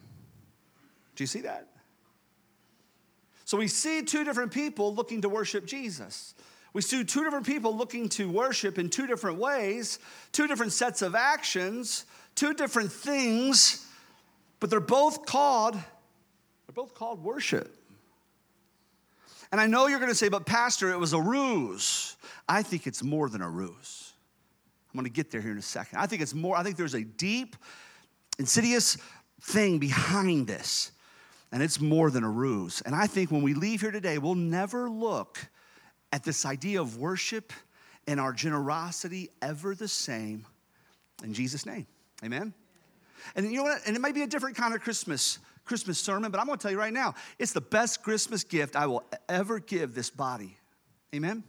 Do 1.16 1.22
you 1.22 1.28
see 1.28 1.42
that? 1.42 1.68
So 3.44 3.58
we 3.58 3.68
see 3.68 4.02
two 4.02 4.24
different 4.24 4.52
people 4.52 4.94
looking 4.94 5.20
to 5.22 5.28
worship 5.28 5.66
Jesus. 5.66 6.34
We 6.72 6.82
see 6.82 7.04
two 7.04 7.22
different 7.22 7.46
people 7.46 7.76
looking 7.76 8.08
to 8.10 8.28
worship 8.28 8.78
in 8.78 8.90
two 8.90 9.06
different 9.06 9.38
ways, 9.38 9.98
two 10.32 10.48
different 10.48 10.72
sets 10.72 11.02
of 11.02 11.14
actions, 11.14 12.04
two 12.34 12.54
different 12.54 12.90
things, 12.90 13.86
but 14.58 14.70
they're 14.70 14.80
both 14.80 15.24
called 15.24 15.74
they're 15.74 16.74
both 16.74 16.94
called 16.94 17.22
worship. 17.22 17.76
And 19.52 19.60
I 19.60 19.66
know 19.66 19.86
you're 19.86 20.00
going 20.00 20.10
to 20.10 20.16
say, 20.16 20.28
but 20.28 20.46
Pastor, 20.46 20.90
it 20.90 20.98
was 20.98 21.12
a 21.12 21.20
ruse. 21.20 22.16
I 22.48 22.62
think 22.62 22.86
it's 22.86 23.02
more 23.04 23.28
than 23.28 23.42
a 23.42 23.48
ruse. 23.48 24.12
I'm 24.92 24.98
going 24.98 25.04
to 25.04 25.14
get 25.14 25.30
there 25.30 25.40
here 25.40 25.52
in 25.52 25.58
a 25.58 25.62
second. 25.62 25.98
I 25.98 26.06
think 26.06 26.22
it's 26.22 26.34
more, 26.34 26.56
I 26.56 26.62
think 26.62 26.76
there's 26.76 26.94
a 26.94 27.04
deep 27.04 27.54
insidious 28.38 28.96
thing 29.40 29.78
behind 29.78 30.46
this. 30.46 30.90
And 31.52 31.62
it's 31.62 31.80
more 31.80 32.10
than 32.10 32.24
a 32.24 32.30
ruse. 32.30 32.80
And 32.80 32.94
I 32.94 33.06
think 33.06 33.30
when 33.30 33.42
we 33.42 33.54
leave 33.54 33.80
here 33.80 33.92
today, 33.92 34.18
we'll 34.18 34.34
never 34.34 34.90
look 34.90 35.38
at 36.12 36.24
this 36.24 36.44
idea 36.44 36.80
of 36.80 36.96
worship 36.96 37.52
and 38.08 38.18
our 38.18 38.32
generosity 38.32 39.30
ever 39.40 39.74
the 39.74 39.88
same 39.88 40.46
in 41.22 41.32
Jesus' 41.32 41.64
name. 41.64 41.86
Amen. 42.24 42.52
And 43.36 43.46
you 43.46 43.58
know 43.58 43.62
what? 43.64 43.80
And 43.86 43.94
it 43.96 44.00
might 44.00 44.14
be 44.14 44.22
a 44.22 44.26
different 44.26 44.56
kind 44.56 44.74
of 44.74 44.80
Christmas 44.80 45.38
Christmas 45.64 45.98
sermon, 45.98 46.30
but 46.30 46.38
I'm 46.40 46.46
going 46.46 46.58
to 46.58 46.62
tell 46.62 46.70
you 46.70 46.78
right 46.78 46.92
now, 46.92 47.14
it's 47.38 47.52
the 47.52 47.60
best 47.60 48.02
Christmas 48.02 48.44
gift 48.44 48.76
I 48.76 48.86
will 48.86 49.02
ever 49.28 49.58
give 49.58 49.94
this 49.94 50.10
body. 50.10 50.58
Amen. 51.14 51.42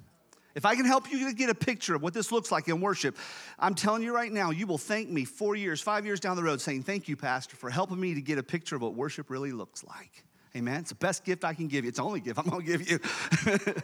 If 0.56 0.66
I 0.66 0.76
can 0.76 0.86
help 0.86 1.12
you 1.12 1.34
get 1.34 1.50
a 1.50 1.56
picture 1.56 1.96
of 1.96 2.02
what 2.02 2.14
this 2.14 2.32
looks 2.32 2.50
like 2.50 2.70
in 2.70 2.80
worship, 2.80 3.18
I'm 3.60 3.76
telling 3.76 4.02
you 4.02 4.16
right 4.16 4.32
now, 4.32 4.52
you 4.52 4.66
will 4.66 4.78
thank 4.78 5.10
me 5.10 5.26
four 5.26 5.58
years, 5.58 5.82
five 5.82 6.06
years 6.06 6.22
down 6.22 6.38
the 6.38 6.44
road 6.44 6.62
saying, 6.62 6.84
Thank 6.84 7.10
you, 7.10 7.18
Pastor, 7.18 7.58
for 7.58 7.70
helping 7.70 8.00
me 8.00 8.14
to 8.14 8.22
get 8.22 8.38
a 8.38 8.44
picture 8.44 8.78
of 8.78 8.82
what 8.82 8.94
worship 8.94 9.30
really 9.30 9.52
looks 9.52 9.84
like. 9.84 10.24
Amen. 10.56 10.80
It's 10.80 10.90
the 10.90 10.96
best 10.96 11.26
gift 11.26 11.44
I 11.44 11.54
can 11.54 11.68
give 11.68 11.84
you. 11.84 11.90
It's 11.90 11.98
the 11.98 12.06
only 12.06 12.22
gift 12.22 12.40
I'm 12.40 12.46
going 12.46 12.66
to 12.66 12.72
give 12.72 12.90
you. 12.90 13.00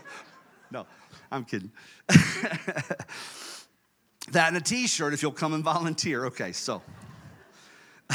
no, 0.72 0.86
I'm 1.30 1.44
kidding. 1.44 1.72
that 2.08 3.08
and 4.48 4.56
a 4.56 4.62
t 4.62 4.88
shirt 4.88 5.14
if 5.14 5.22
you'll 5.22 5.34
come 5.34 5.54
and 5.54 5.64
volunteer. 5.64 6.28
Okay, 6.28 6.54
so. 6.54 6.82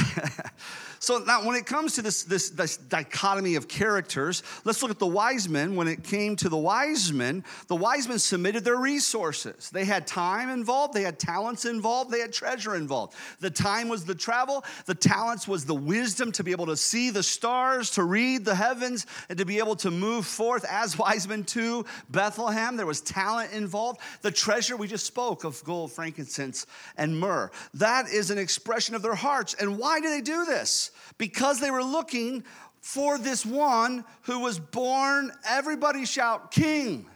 So 0.99 1.19
now 1.19 1.45
when 1.47 1.57
it 1.57 1.67
comes 1.67 1.95
to 1.95 2.03
this, 2.03 2.23
this, 2.25 2.51
this 2.51 2.77
dichotomy 2.77 3.55
of 3.55 3.69
characters, 3.69 4.43
let's 4.65 4.83
look 4.83 4.91
at 4.91 4.99
the 4.99 5.07
wise 5.07 5.49
men. 5.49 5.77
When 5.77 5.89
it 5.89 6.03
came 6.03 6.37
to 6.37 6.49
the 6.49 6.57
wise 6.57 7.13
men, 7.13 7.45
the 7.69 7.77
wise 7.77 8.09
men 8.09 8.19
submitted 8.19 8.65
their 8.65 8.77
resources. 8.77 9.71
They 9.71 9.85
had 9.85 10.07
time 10.07 10.49
involved, 10.51 10.95
they 10.95 11.03
had 11.03 11.19
talents 11.19 11.65
involved, 11.65 12.11
they 12.11 12.21
had 12.21 12.33
treasure 12.33 12.75
involved. 12.75 13.15
The 13.41 13.51
time 13.51 13.89
was 13.89 14.05
the 14.05 14.15
travel, 14.15 14.65
the 14.87 14.95
talents 14.95 15.47
was 15.47 15.65
the 15.65 15.75
wisdom 15.75 16.33
to 16.33 16.45
be 16.45 16.53
able 16.53 16.67
to 16.67 16.77
see 16.77 17.11
the 17.11 17.23
stars, 17.23 17.91
to 17.93 18.05
read 18.05 18.45
the 18.45 18.55
heavens, 18.55 19.07
and 19.29 19.39
to 19.39 19.45
be 19.45 19.59
able 19.59 19.77
to 19.77 19.91
move 19.91 20.27
forth 20.27 20.65
as 20.69 20.99
wise 21.07 21.29
men 21.29 21.45
to 21.45 21.85
Bethlehem. 22.11 22.77
There 22.77 22.87
was 22.87 23.01
talent 23.01 23.53
involved. 23.53 24.01
The 24.23 24.31
treasure 24.31 24.77
we 24.77 24.89
just 24.89 25.07
spoke 25.07 25.45
of 25.45 25.63
gold, 25.65 25.93
frankincense, 25.93 26.67
and 26.97 27.19
myrrh. 27.19 27.51
That 27.75 28.09
is 28.09 28.31
an 28.31 28.39
expression 28.39 28.95
of 28.95 29.03
their 29.03 29.15
hearts. 29.15 29.55
And 29.55 29.79
why 29.79 30.01
do 30.01 30.11
they 30.11 30.21
do 30.21 30.45
this? 30.45 30.91
Because 31.19 31.61
they 31.61 31.71
were 31.71 31.85
looking 31.85 32.45
for 32.81 33.19
this 33.19 33.45
one 33.45 34.05
who 34.23 34.41
was 34.41 34.59
born, 34.59 35.33
everybody 35.45 36.05
shout, 36.05 36.51
King. 36.51 37.07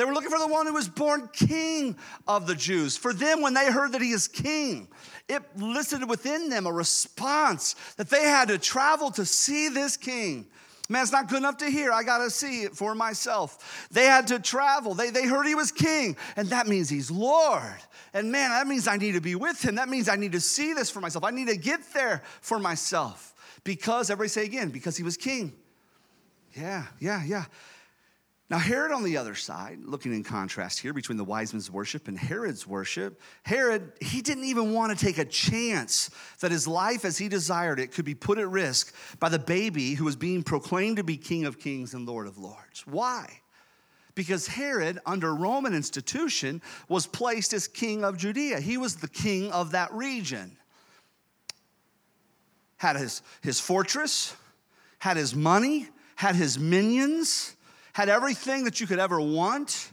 They 0.00 0.06
were 0.06 0.14
looking 0.14 0.30
for 0.30 0.38
the 0.38 0.48
one 0.48 0.66
who 0.66 0.72
was 0.72 0.88
born 0.88 1.28
king 1.30 1.94
of 2.26 2.46
the 2.46 2.54
Jews. 2.54 2.96
For 2.96 3.12
them, 3.12 3.42
when 3.42 3.52
they 3.52 3.70
heard 3.70 3.92
that 3.92 4.00
he 4.00 4.12
is 4.12 4.28
king, 4.28 4.88
it 5.28 5.42
elicited 5.58 6.08
within 6.08 6.48
them 6.48 6.64
a 6.64 6.72
response 6.72 7.76
that 7.98 8.08
they 8.08 8.22
had 8.22 8.48
to 8.48 8.56
travel 8.56 9.10
to 9.10 9.26
see 9.26 9.68
this 9.68 9.98
king. 9.98 10.46
Man, 10.90 11.02
it's 11.02 11.12
not 11.12 11.28
good 11.28 11.38
enough 11.38 11.58
to 11.58 11.70
hear. 11.70 11.92
I 11.92 12.02
got 12.02 12.18
to 12.18 12.30
see 12.30 12.62
it 12.62 12.76
for 12.76 12.96
myself. 12.96 13.86
They 13.92 14.06
had 14.06 14.26
to 14.26 14.40
travel. 14.40 14.92
They, 14.92 15.10
they 15.10 15.24
heard 15.24 15.46
he 15.46 15.54
was 15.54 15.70
king, 15.70 16.16
and 16.34 16.48
that 16.48 16.66
means 16.66 16.88
he's 16.90 17.12
Lord. 17.12 17.76
And 18.12 18.32
man, 18.32 18.50
that 18.50 18.66
means 18.66 18.88
I 18.88 18.96
need 18.96 19.12
to 19.12 19.20
be 19.20 19.36
with 19.36 19.64
him. 19.64 19.76
That 19.76 19.88
means 19.88 20.08
I 20.08 20.16
need 20.16 20.32
to 20.32 20.40
see 20.40 20.72
this 20.72 20.90
for 20.90 21.00
myself. 21.00 21.22
I 21.22 21.30
need 21.30 21.46
to 21.46 21.56
get 21.56 21.80
there 21.94 22.22
for 22.40 22.58
myself. 22.58 23.34
Because, 23.62 24.10
everybody 24.10 24.30
say 24.30 24.44
again, 24.44 24.70
because 24.70 24.96
he 24.96 25.04
was 25.04 25.16
king. 25.16 25.52
Yeah, 26.56 26.86
yeah, 26.98 27.22
yeah. 27.24 27.44
Now, 28.50 28.58
Herod 28.58 28.90
on 28.90 29.04
the 29.04 29.16
other 29.16 29.36
side, 29.36 29.78
looking 29.84 30.12
in 30.12 30.24
contrast 30.24 30.80
here 30.80 30.92
between 30.92 31.16
the 31.16 31.24
wise 31.24 31.52
men's 31.52 31.70
worship 31.70 32.08
and 32.08 32.18
Herod's 32.18 32.66
worship, 32.66 33.20
Herod, 33.44 33.92
he 34.00 34.20
didn't 34.20 34.42
even 34.42 34.74
want 34.74 34.96
to 34.96 35.04
take 35.04 35.18
a 35.18 35.24
chance 35.24 36.10
that 36.40 36.50
his 36.50 36.66
life 36.66 37.04
as 37.04 37.16
he 37.16 37.28
desired 37.28 37.78
it 37.78 37.92
could 37.92 38.04
be 38.04 38.16
put 38.16 38.38
at 38.38 38.48
risk 38.48 38.92
by 39.20 39.28
the 39.28 39.38
baby 39.38 39.94
who 39.94 40.04
was 40.04 40.16
being 40.16 40.42
proclaimed 40.42 40.96
to 40.96 41.04
be 41.04 41.16
King 41.16 41.44
of 41.44 41.60
Kings 41.60 41.94
and 41.94 42.08
Lord 42.08 42.26
of 42.26 42.38
Lords. 42.38 42.84
Why? 42.86 43.40
Because 44.16 44.48
Herod, 44.48 44.98
under 45.06 45.32
Roman 45.32 45.72
institution, 45.72 46.60
was 46.88 47.06
placed 47.06 47.52
as 47.52 47.68
king 47.68 48.02
of 48.02 48.18
Judea. 48.18 48.58
He 48.58 48.76
was 48.78 48.96
the 48.96 49.08
king 49.08 49.52
of 49.52 49.70
that 49.70 49.92
region. 49.92 50.56
Had 52.78 52.96
his, 52.96 53.22
his 53.42 53.60
fortress, 53.60 54.34
had 54.98 55.16
his 55.16 55.36
money, 55.36 55.88
had 56.16 56.34
his 56.34 56.58
minions 56.58 57.54
had 57.92 58.08
everything 58.08 58.64
that 58.64 58.80
you 58.80 58.86
could 58.86 58.98
ever 58.98 59.20
want, 59.20 59.90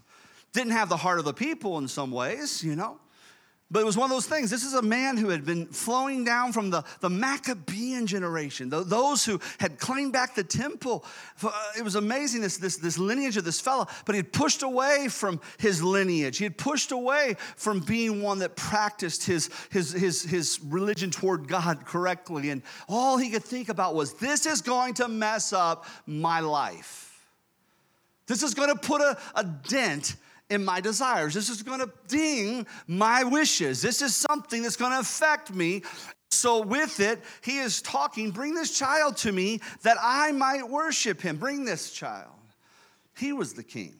didn't 0.53 0.73
have 0.73 0.89
the 0.89 0.97
heart 0.97 1.19
of 1.19 1.25
the 1.25 1.33
people 1.33 1.77
in 1.77 1.87
some 1.87 2.11
ways, 2.11 2.63
you 2.63 2.75
know. 2.75 2.99
But 3.69 3.81
it 3.81 3.85
was 3.85 3.97
one 3.97 4.09
of 4.09 4.15
those 4.15 4.27
things. 4.27 4.49
This 4.49 4.63
is 4.63 4.75
a 4.75 4.81
man 4.81 5.17
who 5.17 5.27
had 5.27 5.43
been 5.43 5.65
flowing 5.65 6.23
down 6.23 6.53
from 6.53 6.69
the, 6.69 6.85
the 7.01 7.09
Maccabean 7.09 8.07
generation, 8.07 8.69
those 8.69 9.25
who 9.25 9.41
had 9.59 9.77
claimed 9.77 10.13
back 10.13 10.35
the 10.35 10.43
temple. 10.43 11.03
Uh, 11.43 11.51
it 11.77 11.83
was 11.83 11.95
amazing, 11.95 12.39
this, 12.39 12.55
this, 12.55 12.77
this 12.77 12.97
lineage 12.97 13.35
of 13.35 13.43
this 13.43 13.59
fellow, 13.59 13.85
but 14.05 14.15
he 14.15 14.19
had 14.19 14.31
pushed 14.31 14.63
away 14.63 15.09
from 15.09 15.41
his 15.57 15.83
lineage. 15.83 16.37
He 16.37 16.45
had 16.45 16.57
pushed 16.57 16.93
away 16.93 17.35
from 17.57 17.81
being 17.81 18.21
one 18.21 18.39
that 18.39 18.55
practiced 18.55 19.25
his, 19.25 19.49
his, 19.69 19.91
his, 19.91 20.23
his 20.23 20.61
religion 20.63 21.11
toward 21.11 21.49
God 21.49 21.85
correctly. 21.85 22.51
And 22.51 22.61
all 22.87 23.17
he 23.17 23.29
could 23.29 23.43
think 23.43 23.67
about 23.67 23.95
was, 23.95 24.13
this 24.13 24.45
is 24.45 24.61
going 24.61 24.93
to 24.93 25.09
mess 25.09 25.51
up 25.51 25.85
my 26.05 26.39
life. 26.39 27.06
This 28.27 28.43
is 28.43 28.53
gonna 28.53 28.75
put 28.75 29.01
a, 29.01 29.17
a 29.35 29.43
dent 29.43 30.15
in 30.49 30.63
my 30.63 30.79
desires. 30.79 31.33
This 31.33 31.49
is 31.49 31.63
gonna 31.63 31.87
ding 32.07 32.67
my 32.87 33.23
wishes. 33.23 33.81
This 33.81 34.01
is 34.01 34.15
something 34.15 34.61
that's 34.61 34.75
gonna 34.75 34.99
affect 34.99 35.53
me. 35.53 35.83
So, 36.29 36.61
with 36.61 36.99
it, 36.99 37.21
he 37.41 37.59
is 37.59 37.81
talking, 37.81 38.31
bring 38.31 38.53
this 38.53 38.77
child 38.77 39.17
to 39.17 39.31
me 39.31 39.61
that 39.83 39.97
I 40.01 40.33
might 40.33 40.69
worship 40.69 41.21
him. 41.21 41.37
Bring 41.37 41.63
this 41.63 41.91
child. 41.91 42.31
He 43.17 43.31
was 43.31 43.53
the 43.53 43.63
king. 43.63 43.99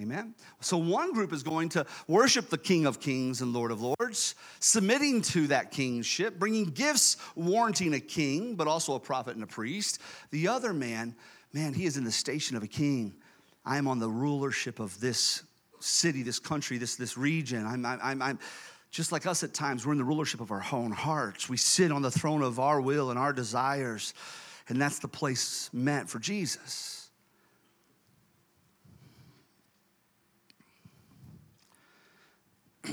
Amen. 0.00 0.34
So, 0.60 0.76
one 0.76 1.12
group 1.12 1.32
is 1.32 1.42
going 1.42 1.68
to 1.70 1.86
worship 2.08 2.50
the 2.50 2.58
King 2.58 2.84
of 2.84 3.00
Kings 3.00 3.40
and 3.40 3.52
Lord 3.52 3.70
of 3.70 3.80
Lords, 3.80 4.34
submitting 4.60 5.22
to 5.22 5.46
that 5.46 5.70
kingship, 5.70 6.38
bringing 6.38 6.66
gifts 6.66 7.16
warranting 7.36 7.94
a 7.94 8.00
king, 8.00 8.56
but 8.56 8.66
also 8.66 8.94
a 8.94 9.00
prophet 9.00 9.36
and 9.36 9.44
a 9.44 9.46
priest. 9.46 10.00
The 10.32 10.48
other 10.48 10.74
man, 10.74 11.14
man, 11.52 11.72
he 11.72 11.86
is 11.86 11.96
in 11.96 12.04
the 12.04 12.12
station 12.12 12.56
of 12.56 12.62
a 12.62 12.68
king 12.68 13.14
I 13.66 13.78
am 13.78 13.88
on 13.88 13.98
the 13.98 14.08
rulership 14.08 14.78
of 14.78 14.98
this 15.00 15.42
city, 15.80 16.22
this 16.22 16.38
country, 16.38 16.78
this, 16.78 16.94
this 16.96 17.18
region. 17.18 17.66
I'm, 17.66 17.84
I'm, 17.84 18.22
I'm, 18.22 18.38
just 18.92 19.12
like 19.12 19.26
us 19.26 19.42
at 19.42 19.52
times, 19.52 19.84
we're 19.84 19.92
in 19.92 19.98
the 19.98 20.04
rulership 20.04 20.40
of 20.40 20.50
our 20.50 20.64
own 20.72 20.90
hearts. 20.92 21.50
We 21.50 21.58
sit 21.58 21.92
on 21.92 22.00
the 22.00 22.10
throne 22.10 22.42
of 22.42 22.58
our 22.58 22.80
will 22.80 23.10
and 23.10 23.18
our 23.18 23.32
desires, 23.32 24.14
and 24.68 24.80
that's 24.80 25.00
the 25.00 25.08
place 25.08 25.68
meant 25.72 26.08
for 26.08 26.18
Jesus. 26.18 26.95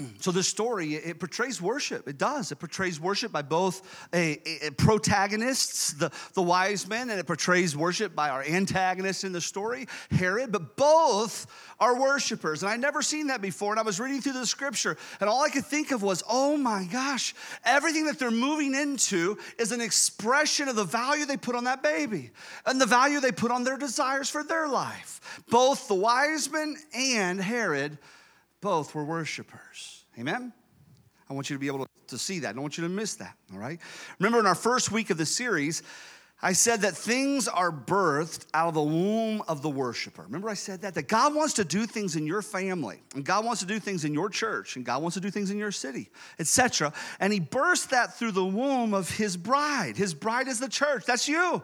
so 0.19 0.31
this 0.31 0.47
story 0.47 0.95
it 0.95 1.19
portrays 1.19 1.61
worship. 1.61 2.07
It 2.07 2.17
does. 2.17 2.51
It 2.51 2.57
portrays 2.57 2.99
worship 2.99 3.31
by 3.31 3.41
both 3.41 4.07
a, 4.13 4.39
a, 4.65 4.71
protagonists 4.71 5.93
the, 5.93 6.11
the 6.33 6.41
wise 6.41 6.87
men 6.87 7.09
and 7.09 7.19
it 7.19 7.27
portrays 7.27 7.75
worship 7.75 8.15
by 8.15 8.29
our 8.29 8.43
antagonists 8.43 9.23
in 9.23 9.31
the 9.31 9.41
story 9.41 9.87
herod 10.11 10.51
but 10.51 10.75
both 10.75 11.47
are 11.79 11.99
worshipers. 11.99 12.63
And 12.63 12.71
i 12.71 12.75
never 12.77 13.01
seen 13.01 13.27
that 13.27 13.41
before 13.41 13.71
and 13.71 13.79
i 13.79 13.83
was 13.83 13.99
reading 13.99 14.21
through 14.21 14.33
the 14.33 14.45
scripture 14.45 14.97
and 15.19 15.29
all 15.29 15.43
i 15.43 15.49
could 15.49 15.65
think 15.65 15.91
of 15.91 16.01
was 16.01 16.23
oh 16.29 16.57
my 16.57 16.85
gosh 16.91 17.33
everything 17.65 18.05
that 18.05 18.19
they're 18.19 18.31
moving 18.31 18.75
into 18.75 19.37
is 19.59 19.71
an 19.71 19.81
expression 19.81 20.67
of 20.67 20.75
the 20.75 20.83
value 20.83 21.25
they 21.25 21.37
put 21.37 21.55
on 21.55 21.65
that 21.65 21.83
baby 21.83 22.31
and 22.65 22.79
the 22.79 22.85
value 22.85 23.19
they 23.19 23.31
put 23.31 23.51
on 23.51 23.63
their 23.63 23.77
desires 23.77 24.29
for 24.29 24.43
their 24.43 24.67
life. 24.67 25.43
Both 25.49 25.87
the 25.87 25.95
wise 25.95 26.51
men 26.51 26.75
and 26.93 27.41
herod 27.41 27.97
both 28.63 28.95
were 28.95 29.03
worshipers. 29.03 30.05
Amen? 30.17 30.53
I 31.29 31.33
want 31.33 31.49
you 31.49 31.55
to 31.55 31.59
be 31.59 31.67
able 31.67 31.85
to 32.07 32.17
see 32.17 32.39
that. 32.39 32.49
I 32.49 32.53
don't 32.53 32.61
want 32.61 32.77
you 32.77 32.83
to 32.85 32.89
miss 32.89 33.15
that, 33.15 33.35
all 33.51 33.59
right? 33.59 33.77
Remember, 34.19 34.39
in 34.39 34.47
our 34.47 34.55
first 34.55 34.89
week 34.89 35.09
of 35.09 35.17
the 35.17 35.25
series, 35.25 35.83
I 36.41 36.53
said 36.53 36.81
that 36.81 36.95
things 36.95 37.49
are 37.49 37.71
birthed 37.71 38.45
out 38.53 38.69
of 38.69 38.73
the 38.73 38.81
womb 38.81 39.43
of 39.49 39.61
the 39.61 39.69
worshiper. 39.69 40.23
Remember, 40.23 40.49
I 40.49 40.53
said 40.53 40.81
that? 40.81 40.93
That 40.93 41.09
God 41.09 41.35
wants 41.35 41.55
to 41.55 41.65
do 41.65 41.85
things 41.85 42.15
in 42.15 42.25
your 42.25 42.41
family, 42.41 43.01
and 43.15 43.25
God 43.25 43.43
wants 43.43 43.59
to 43.61 43.67
do 43.67 43.79
things 43.79 44.05
in 44.05 44.13
your 44.13 44.29
church, 44.29 44.77
and 44.77 44.85
God 44.85 45.01
wants 45.01 45.15
to 45.15 45.21
do 45.21 45.29
things 45.29 45.51
in 45.51 45.57
your 45.57 45.71
city, 45.71 46.09
etc. 46.39 46.93
And 47.19 47.33
He 47.33 47.41
burst 47.41 47.89
that 47.89 48.15
through 48.15 48.31
the 48.31 48.45
womb 48.45 48.93
of 48.93 49.09
His 49.09 49.35
bride. 49.35 49.97
His 49.97 50.13
bride 50.13 50.47
is 50.47 50.59
the 50.59 50.69
church. 50.69 51.05
That's 51.05 51.27
you. 51.27 51.63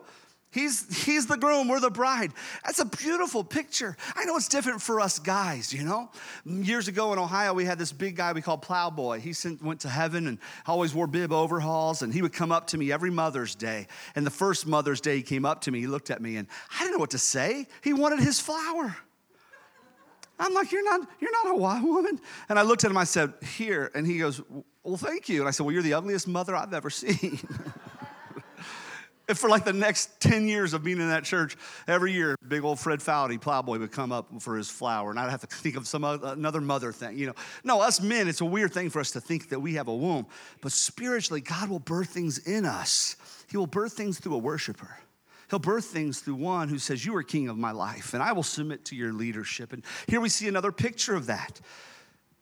He's, 0.52 1.06
he's 1.06 1.28
the 1.28 1.38
groom, 1.38 1.68
we're 1.68 1.80
the 1.80 1.92
bride. 1.92 2.32
That's 2.66 2.80
a 2.80 2.86
beautiful 2.86 3.44
picture. 3.44 3.96
I 4.16 4.26
know 4.26 4.36
it's 4.36 4.48
different 4.48 4.82
for 4.82 5.00
us 5.00 5.20
guys, 5.20 5.72
you 5.72 5.84
know? 5.84 6.10
Years 6.44 6.88
ago 6.88 7.14
in 7.14 7.20
Ohio, 7.20 7.54
we 7.54 7.66
had 7.66 7.78
this 7.78 7.92
big 7.92 8.16
guy 8.16 8.34
we 8.34 8.42
called 8.42 8.64
Plowboy. 8.64 9.20
He 9.20 9.32
sent, 9.32 9.62
went 9.62 9.82
to 9.82 9.90
heaven 9.90 10.26
and 10.26 10.40
always 10.66 10.96
wore 10.96 11.06
bib 11.06 11.32
overhauls, 11.32 12.02
and 12.02 12.12
he 12.12 12.24
would 12.24 12.34
come 12.34 12.52
up 12.52 12.66
to 12.68 12.80
me 12.80 12.92
every 12.92 13.12
Mother's 13.12 13.54
Day. 13.54 13.86
And 14.16 14.26
the 14.26 14.32
first 14.32 14.66
Mother's 14.66 15.02
Day 15.02 15.18
he 15.18 15.22
came 15.22 15.46
up 15.46 15.62
to 15.62 15.72
me, 15.72 15.82
he 15.82 15.88
looked 15.88 16.10
at 16.10 16.20
me, 16.20 16.38
and 16.38 16.48
I 16.74 16.80
didn't 16.80 16.94
know 16.94 17.00
what 17.00 17.12
to 17.12 17.20
say. 17.20 17.68
He 17.84 17.94
wanted 17.94 18.20
his 18.20 18.40
flower. 18.40 18.98
I'm 20.40 20.54
like, 20.56 20.72
you're 20.72 20.84
not, 20.84 21.08
you're 21.20 21.32
not 21.44 21.54
a 21.54 21.56
wild 21.56 21.84
woman. 21.84 22.20
And 22.48 22.58
I 22.58 22.64
looked 22.64 22.86
at 22.86 22.90
him, 22.90 22.98
I 22.98 23.04
said, 23.04 23.34
here. 23.56 23.92
And 23.94 24.08
he 24.08 24.18
goes, 24.18 24.42
well, 24.84 24.98
thank 24.98 25.30
you. 25.30 25.42
And 25.42 25.48
I 25.48 25.52
said, 25.52 25.66
well, 25.66 25.74
you're 25.74 25.84
the 25.84 25.94
ugliest 25.94 26.28
mother 26.28 26.56
I've 26.56 26.74
ever 26.74 26.90
seen. 26.90 27.40
And 29.30 29.38
for 29.38 29.48
like 29.48 29.64
the 29.64 29.74
next 29.74 30.20
10 30.22 30.48
years 30.48 30.74
of 30.74 30.84
being 30.84 31.00
in 31.00 31.10
that 31.10 31.24
church, 31.24 31.56
every 31.88 32.12
year, 32.12 32.36
big 32.48 32.64
old 32.64 32.80
Fred 32.80 33.00
Fowdy, 33.00 33.38
plowboy, 33.38 33.78
would 33.78 33.92
come 33.92 34.12
up 34.12 34.28
for 34.42 34.58
his 34.58 34.72
flower. 34.72 35.12
And 35.12 35.20
I'd 35.20 35.30
have 35.30 35.42
to 35.42 35.48
think 35.48 35.76
of 35.76 35.88
some 35.88 36.04
other, 36.04 36.30
another 36.30 36.60
mother 36.60 36.92
thing, 36.92 37.16
you 37.16 37.28
know. 37.28 37.36
No, 37.64 37.80
us 37.80 38.02
men, 38.02 38.28
it's 38.28 38.42
a 38.42 38.46
weird 38.46 38.74
thing 38.74 38.90
for 38.90 39.00
us 39.00 39.12
to 39.12 39.22
think 39.22 39.50
that 39.50 39.60
we 39.60 39.76
have 39.76 39.88
a 39.88 39.96
womb. 39.96 40.26
But 40.62 40.72
spiritually, 40.72 41.42
God 41.42 41.70
will 41.70 41.80
birth 41.80 42.10
things 42.10 42.40
in 42.40 42.66
us. 42.66 43.18
He 43.52 43.56
will 43.56 43.68
birth 43.68 43.94
things 43.94 44.18
through 44.18 44.34
a 44.34 44.40
worshiper. 44.40 44.98
He'll 45.52 45.60
birth 45.60 45.86
things 45.86 46.22
through 46.22 46.36
one 46.36 46.68
who 46.68 46.80
says, 46.80 47.06
You 47.06 47.16
are 47.16 47.22
king 47.22 47.50
of 47.50 47.58
my 47.58 47.72
life, 47.72 48.16
and 48.16 48.24
I 48.24 48.32
will 48.32 48.42
submit 48.42 48.86
to 48.86 48.96
your 48.96 49.14
leadership. 49.14 49.74
And 49.74 49.84
here 50.08 50.22
we 50.22 50.30
see 50.30 50.48
another 50.48 50.72
picture 50.72 51.14
of 51.14 51.28
that. 51.28 51.62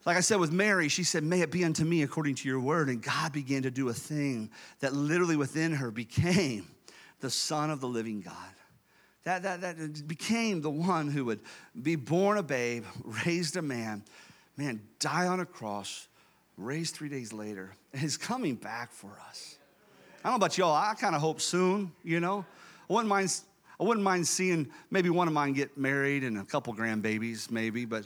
Like 0.05 0.15
I 0.15 0.21
said 0.21 0.39
with 0.39 0.53
Mary, 0.53 0.87
she 0.87 1.03
said, 1.03 1.25
May 1.25 1.41
it 1.41 1.51
be 1.51 1.65
unto 1.65 1.83
me 1.83 2.03
according 2.03 2.35
to 2.35 2.47
your 2.47 2.61
word. 2.61 2.87
And 2.87 3.03
God 3.03 3.33
began 3.33 3.63
to 3.63 3.71
do 3.71 3.89
a 3.89 3.93
thing 3.93 4.51
that 4.79 4.93
literally 4.93 5.35
within 5.35 5.73
her 5.73 5.91
became 5.91 6.65
the 7.19 7.29
Son 7.29 7.69
of 7.69 7.81
the 7.81 7.87
living 7.87 8.21
God. 8.21 8.33
That, 9.23 9.43
that, 9.43 9.61
that 9.61 10.07
became 10.07 10.61
the 10.61 10.69
one 10.69 11.09
who 11.09 11.25
would 11.25 11.41
be 11.81 11.95
born 11.95 12.37
a 12.37 12.43
babe, 12.43 12.85
raised 13.25 13.57
a 13.57 13.61
man, 13.61 14.03
man, 14.55 14.81
die 14.99 15.27
on 15.27 15.41
a 15.41 15.45
cross, 15.45 16.07
raised 16.57 16.95
three 16.95 17.09
days 17.09 17.33
later, 17.33 17.75
and 17.93 18.03
is 18.03 18.15
coming 18.15 18.55
back 18.55 18.91
for 18.91 19.11
us. 19.27 19.57
I 20.23 20.29
don't 20.29 20.39
know 20.39 20.45
about 20.45 20.57
y'all, 20.57 20.73
I 20.73 20.93
kind 20.93 21.13
of 21.13 21.21
hope 21.21 21.41
soon, 21.41 21.91
you 22.03 22.19
know. 22.19 22.45
I 22.89 22.93
wouldn't 22.93 23.09
mind 23.09 23.41
I 23.79 23.83
wouldn't 23.83 24.03
mind 24.03 24.27
seeing 24.27 24.69
maybe 24.89 25.09
one 25.09 25.27
of 25.27 25.33
mine 25.33 25.53
get 25.53 25.77
married 25.77 26.23
and 26.23 26.39
a 26.39 26.43
couple 26.43 26.73
grandbabies, 26.73 27.51
maybe, 27.51 27.85
but 27.85 28.05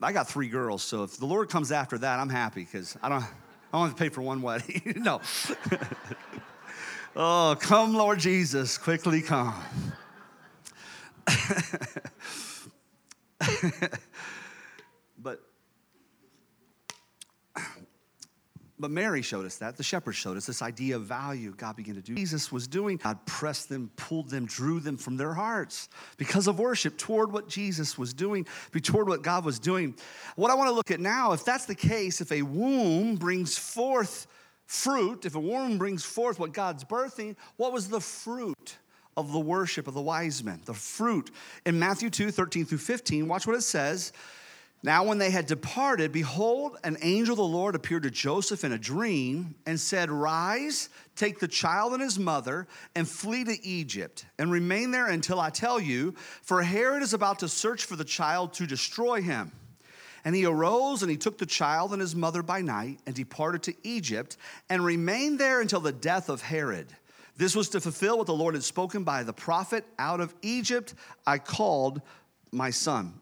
I 0.00 0.12
got 0.12 0.28
three 0.28 0.48
girls, 0.48 0.82
so 0.82 1.02
if 1.02 1.18
the 1.18 1.26
Lord 1.26 1.50
comes 1.50 1.72
after 1.72 1.98
that, 1.98 2.18
I'm 2.18 2.30
happy 2.30 2.64
because 2.64 2.96
I 3.02 3.10
don't, 3.10 3.22
I 3.22 3.28
don't 3.72 3.88
have 3.88 3.96
to 3.96 4.02
pay 4.02 4.08
for 4.08 4.22
one 4.22 4.40
wedding. 4.40 4.94
no. 4.96 5.20
oh, 7.16 7.56
come, 7.60 7.94
Lord 7.94 8.18
Jesus, 8.18 8.78
quickly 8.78 9.22
come. 9.22 9.54
but 15.18 15.40
But 18.80 18.90
Mary 18.90 19.20
showed 19.20 19.44
us 19.44 19.58
that. 19.58 19.76
The 19.76 19.82
shepherds 19.82 20.16
showed 20.16 20.38
us 20.38 20.46
this 20.46 20.62
idea 20.62 20.96
of 20.96 21.02
value 21.02 21.52
God 21.54 21.76
began 21.76 21.96
to 21.96 22.00
do. 22.00 22.14
Jesus 22.14 22.50
was 22.50 22.66
doing. 22.66 22.96
God 22.96 23.18
pressed 23.26 23.68
them, 23.68 23.90
pulled 23.96 24.30
them, 24.30 24.46
drew 24.46 24.80
them 24.80 24.96
from 24.96 25.18
their 25.18 25.34
hearts 25.34 25.90
because 26.16 26.46
of 26.46 26.58
worship 26.58 26.96
toward 26.96 27.30
what 27.30 27.46
Jesus 27.46 27.98
was 27.98 28.14
doing, 28.14 28.46
toward 28.82 29.06
what 29.06 29.20
God 29.20 29.44
was 29.44 29.58
doing. 29.58 29.94
What 30.34 30.50
I 30.50 30.54
want 30.54 30.70
to 30.70 30.74
look 30.74 30.90
at 30.90 30.98
now, 30.98 31.32
if 31.32 31.44
that's 31.44 31.66
the 31.66 31.74
case, 31.74 32.22
if 32.22 32.32
a 32.32 32.40
womb 32.40 33.16
brings 33.16 33.58
forth 33.58 34.26
fruit, 34.70 35.26
if 35.26 35.34
a 35.34 35.40
womb 35.40 35.78
brings 35.78 36.04
forth 36.04 36.38
what 36.38 36.52
God's 36.52 36.84
birthing, 36.84 37.34
what 37.56 37.72
was 37.72 37.88
the 37.88 38.00
fruit? 38.00 38.78
Of 39.16 39.32
the 39.32 39.40
worship 39.40 39.88
of 39.88 39.94
the 39.94 40.00
wise 40.00 40.42
men, 40.44 40.60
the 40.64 40.72
fruit. 40.72 41.30
In 41.66 41.78
Matthew 41.78 42.08
2 42.08 42.30
13 42.30 42.64
through 42.64 42.78
15, 42.78 43.26
watch 43.26 43.44
what 43.46 43.56
it 43.56 43.62
says. 43.62 44.12
Now, 44.82 45.04
when 45.04 45.18
they 45.18 45.30
had 45.30 45.46
departed, 45.46 46.12
behold, 46.12 46.78
an 46.84 46.96
angel 47.02 47.32
of 47.32 47.38
the 47.38 47.42
Lord 47.42 47.74
appeared 47.74 48.04
to 48.04 48.10
Joseph 48.10 48.62
in 48.64 48.72
a 48.72 48.78
dream 48.78 49.56
and 49.66 49.78
said, 49.78 50.10
Rise, 50.10 50.88
take 51.16 51.40
the 51.40 51.48
child 51.48 51.92
and 51.92 52.00
his 52.00 52.18
mother, 52.18 52.66
and 52.94 53.06
flee 53.06 53.44
to 53.44 53.66
Egypt, 53.66 54.24
and 54.38 54.50
remain 54.50 54.92
there 54.92 55.08
until 55.08 55.40
I 55.40 55.50
tell 55.50 55.80
you, 55.80 56.14
for 56.40 56.62
Herod 56.62 57.02
is 57.02 57.12
about 57.12 57.40
to 57.40 57.48
search 57.48 57.84
for 57.84 57.96
the 57.96 58.04
child 58.04 58.54
to 58.54 58.66
destroy 58.66 59.20
him. 59.20 59.52
And 60.24 60.34
he 60.34 60.44
arose 60.44 61.02
and 61.02 61.10
he 61.10 61.16
took 61.16 61.38
the 61.38 61.46
child 61.46 61.92
and 61.92 62.00
his 62.00 62.14
mother 62.14 62.42
by 62.42 62.60
night 62.60 63.00
and 63.06 63.14
departed 63.14 63.62
to 63.64 63.74
Egypt 63.82 64.36
and 64.68 64.84
remained 64.84 65.38
there 65.38 65.60
until 65.60 65.80
the 65.80 65.92
death 65.92 66.28
of 66.28 66.42
Herod. 66.42 66.88
This 67.36 67.56
was 67.56 67.70
to 67.70 67.80
fulfill 67.80 68.18
what 68.18 68.26
the 68.26 68.34
Lord 68.34 68.54
had 68.54 68.64
spoken 68.64 69.02
by 69.02 69.22
the 69.22 69.32
prophet 69.32 69.84
Out 69.98 70.20
of 70.20 70.34
Egypt 70.42 70.94
I 71.26 71.38
called 71.38 72.02
my 72.52 72.70
son. 72.70 73.14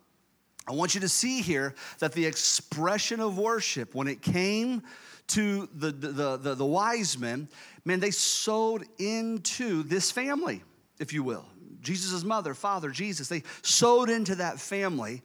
I 0.66 0.72
want 0.72 0.94
you 0.94 1.00
to 1.00 1.08
see 1.08 1.40
here 1.40 1.74
that 2.00 2.12
the 2.12 2.26
expression 2.26 3.20
of 3.20 3.38
worship, 3.38 3.94
when 3.94 4.06
it 4.06 4.20
came 4.20 4.82
to 5.28 5.68
the, 5.74 5.90
the, 5.90 6.36
the, 6.36 6.54
the, 6.54 6.66
wise 6.66 7.18
men, 7.18 7.48
man, 7.84 8.00
they 8.00 8.10
sowed 8.10 8.84
into 8.98 9.82
this 9.84 10.10
family, 10.10 10.62
if 10.98 11.12
you 11.12 11.22
will. 11.22 11.46
Jesus' 11.80 12.24
mother, 12.24 12.54
father, 12.54 12.90
Jesus, 12.90 13.28
they 13.28 13.42
sowed 13.62 14.10
into 14.10 14.34
that 14.36 14.58
family. 14.58 15.22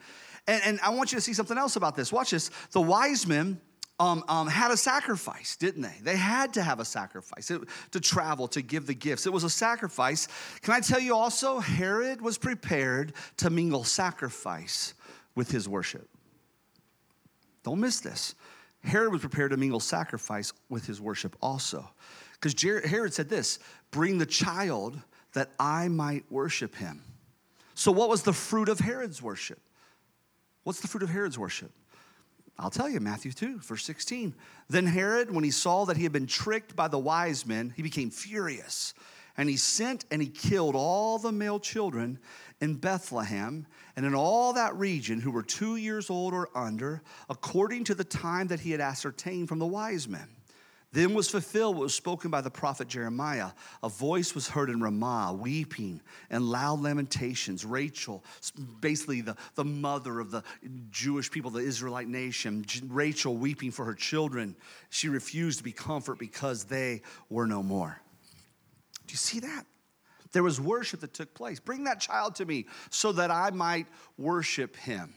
And, 0.48 0.62
and 0.66 0.80
I 0.82 0.90
want 0.90 1.12
you 1.12 1.18
to 1.18 1.22
see 1.22 1.34
something 1.34 1.58
else 1.58 1.76
about 1.76 1.96
this. 1.96 2.12
Watch 2.12 2.32
this. 2.32 2.52
The 2.72 2.82
wise 2.82 3.26
men 3.26 3.60
um, 4.00 4.24
um, 4.28 4.48
had 4.48 4.72
a 4.72 4.78
sacrifice, 4.78 5.56
didn't 5.56 5.84
they? 5.84 5.96
They 6.02 6.18
had 6.18 6.54
to 6.56 6.64
have 6.64 6.80
a 6.80 6.86
sacrifice 6.86 7.52
it, 7.52 7.62
to 7.92 8.00
travel, 8.00 8.48
to 8.50 8.62
give 8.62 8.88
the 8.88 8.94
gifts. 8.94 9.26
It 9.26 9.34
was 9.34 9.44
a 9.44 9.50
sacrifice. 9.50 10.28
Can 10.62 10.74
I 10.74 10.80
tell 10.80 11.00
you 11.00 11.16
also, 11.16 11.60
Herod 11.60 12.22
was 12.22 12.38
prepared 12.38 13.14
to 13.38 13.50
mingle 13.50 13.84
sacrifice 13.84 14.94
with 15.36 15.52
his 15.52 15.70
worship. 15.70 16.10
Don't 17.64 17.80
miss 17.80 18.02
this. 18.02 18.36
Herod 18.84 19.14
was 19.14 19.22
prepared 19.22 19.52
to 19.52 19.58
mingle 19.58 19.80
sacrifice 19.80 20.52
with 20.70 20.86
his 20.86 21.00
worship 21.00 21.38
also. 21.42 21.90
Because 22.34 22.62
Herod 22.62 23.14
said 23.14 23.30
this 23.30 23.60
bring 23.92 24.18
the 24.18 24.26
child 24.26 25.00
that 25.34 25.52
I 25.60 25.88
might 25.88 26.30
worship 26.30 26.76
him. 26.76 27.04
So, 27.76 27.92
what 27.92 28.10
was 28.10 28.24
the 28.24 28.34
fruit 28.34 28.70
of 28.70 28.80
Herod's 28.80 29.22
worship? 29.22 29.60
What's 30.64 30.80
the 30.80 30.88
fruit 30.88 31.04
of 31.04 31.10
Herod's 31.10 31.38
worship? 31.38 31.72
I'll 32.58 32.70
tell 32.70 32.88
you, 32.88 33.00
Matthew 33.00 33.32
2, 33.32 33.60
verse 33.60 33.84
16. 33.84 34.36
Then 34.70 34.86
Herod, 34.86 35.34
when 35.34 35.44
he 35.44 35.52
saw 35.52 35.86
that 35.86 35.98
he 35.98 36.04
had 36.04 36.12
been 36.12 36.28
tricked 36.28 36.76
by 36.76 36.88
the 36.88 37.00
wise 37.00 37.46
men, 37.46 37.74
he 37.76 37.82
became 37.82 38.12
furious. 38.12 38.94
And 39.36 39.50
he 39.50 39.58
sent 39.58 40.06
and 40.12 40.22
he 40.22 40.28
killed 40.28 40.76
all 40.76 41.18
the 41.18 41.32
male 41.32 41.60
children 41.60 42.20
in 42.62 42.76
Bethlehem 42.76 43.66
and 43.96 44.06
in 44.06 44.14
all 44.14 44.54
that 44.54 44.76
region 44.76 45.20
who 45.20 45.32
were 45.32 45.42
two 45.42 45.76
years 45.76 46.10
old 46.12 46.34
or 46.34 46.50
under, 46.56 47.02
according 47.30 47.86
to 47.86 47.96
the 47.96 48.04
time 48.04 48.48
that 48.48 48.60
he 48.60 48.72
had 48.72 48.82
ascertained 48.82 49.50
from 49.50 49.58
the 49.58 49.66
wise 49.66 50.08
men. 50.08 50.30
Then 50.94 51.16
was 51.16 51.28
fulfilled 51.28 51.76
what 51.76 51.84
was 51.84 51.96
spoken 51.96 52.30
by 52.30 52.42
the 52.42 52.52
prophet 52.52 52.88
Jeremiah. 52.88 53.50
A 53.82 53.90
voice 53.90 54.36
was 54.36 54.48
heard 54.48 54.70
in 54.70 54.80
Ramah, 54.80 55.36
weeping 55.40 56.00
and 56.30 56.48
loud 56.48 56.82
lamentations. 56.82 57.66
Rachel, 57.66 58.24
basically 58.80 59.22
the, 59.22 59.36
the 59.56 59.66
mother 59.66 60.20
of 60.20 60.30
the 60.30 60.44
Jewish 60.92 61.32
people, 61.32 61.50
the 61.50 61.62
Israelite 61.62 62.08
nation, 62.08 62.64
Rachel 62.88 63.36
weeping 63.36 63.72
for 63.72 63.86
her 63.86 63.96
children. 63.96 64.56
She 64.92 65.10
refused 65.10 65.58
to 65.58 65.64
be 65.64 65.72
comforted 65.72 66.20
because 66.20 66.66
they 66.66 67.02
were 67.28 67.48
no 67.48 67.64
more. 67.64 68.00
Do 69.08 69.14
you 69.14 69.18
see 69.18 69.40
that? 69.40 69.66
There 70.32 70.44
was 70.44 70.62
worship 70.62 71.00
that 71.00 71.16
took 71.16 71.34
place. 71.34 71.60
Bring 71.60 71.86
that 71.86 72.02
child 72.02 72.36
to 72.36 72.46
me 72.46 72.68
so 72.92 73.12
that 73.14 73.32
I 73.32 73.50
might 73.50 73.88
worship 74.20 74.76
him. 74.76 75.16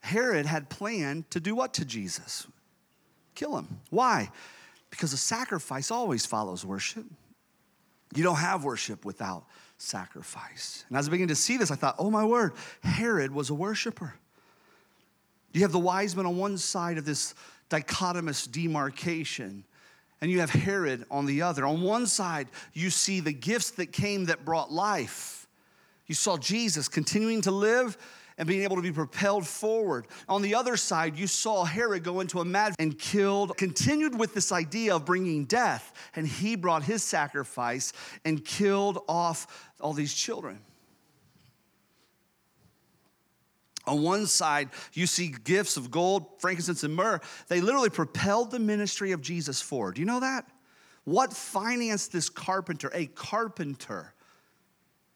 Herod 0.00 0.46
had 0.46 0.68
planned 0.68 1.30
to 1.30 1.38
do 1.38 1.54
what 1.54 1.74
to 1.74 1.84
Jesus? 1.84 2.48
Kill 3.36 3.56
him. 3.56 3.68
Why? 3.90 4.30
Because 4.92 5.14
a 5.14 5.16
sacrifice 5.16 5.90
always 5.90 6.26
follows 6.26 6.66
worship. 6.66 7.06
You 8.14 8.22
don't 8.22 8.36
have 8.36 8.62
worship 8.62 9.06
without 9.06 9.46
sacrifice. 9.78 10.84
And 10.90 10.98
as 10.98 11.08
I 11.08 11.10
began 11.10 11.28
to 11.28 11.34
see 11.34 11.56
this, 11.56 11.70
I 11.70 11.76
thought, 11.76 11.96
oh 11.98 12.10
my 12.10 12.26
word, 12.26 12.52
Herod 12.82 13.32
was 13.32 13.48
a 13.48 13.54
worshiper. 13.54 14.12
You 15.52 15.62
have 15.62 15.72
the 15.72 15.78
wise 15.78 16.14
men 16.14 16.26
on 16.26 16.36
one 16.36 16.58
side 16.58 16.98
of 16.98 17.06
this 17.06 17.34
dichotomous 17.70 18.50
demarcation, 18.50 19.64
and 20.20 20.30
you 20.30 20.40
have 20.40 20.50
Herod 20.50 21.06
on 21.10 21.24
the 21.24 21.40
other. 21.40 21.64
On 21.64 21.80
one 21.80 22.06
side, 22.06 22.48
you 22.74 22.90
see 22.90 23.20
the 23.20 23.32
gifts 23.32 23.70
that 23.72 23.92
came 23.92 24.26
that 24.26 24.44
brought 24.44 24.70
life. 24.70 25.46
You 26.06 26.14
saw 26.14 26.36
Jesus 26.36 26.86
continuing 26.86 27.40
to 27.42 27.50
live 27.50 27.96
and 28.38 28.48
being 28.48 28.62
able 28.62 28.76
to 28.76 28.82
be 28.82 28.92
propelled 28.92 29.46
forward. 29.46 30.06
On 30.28 30.42
the 30.42 30.54
other 30.54 30.76
side, 30.76 31.16
you 31.16 31.26
saw 31.26 31.64
Herod 31.64 32.04
go 32.04 32.20
into 32.20 32.40
a 32.40 32.44
mad 32.44 32.74
and 32.78 32.98
killed, 32.98 33.56
continued 33.56 34.18
with 34.18 34.34
this 34.34 34.52
idea 34.52 34.94
of 34.96 35.04
bringing 35.04 35.44
death, 35.44 35.92
and 36.16 36.26
he 36.26 36.56
brought 36.56 36.82
his 36.82 37.02
sacrifice 37.02 37.92
and 38.24 38.44
killed 38.44 38.98
off 39.08 39.70
all 39.80 39.92
these 39.92 40.14
children. 40.14 40.60
On 43.84 44.02
one 44.02 44.26
side, 44.26 44.68
you 44.92 45.06
see 45.06 45.34
gifts 45.42 45.76
of 45.76 45.90
gold, 45.90 46.40
frankincense, 46.40 46.84
and 46.84 46.94
myrrh. 46.94 47.20
They 47.48 47.60
literally 47.60 47.90
propelled 47.90 48.50
the 48.50 48.60
ministry 48.60 49.10
of 49.12 49.20
Jesus 49.20 49.60
forward. 49.60 49.96
Do 49.96 50.00
you 50.00 50.06
know 50.06 50.20
that? 50.20 50.46
What 51.04 51.32
financed 51.32 52.12
this 52.12 52.28
carpenter, 52.28 52.90
a 52.94 53.06
carpenter 53.06 54.14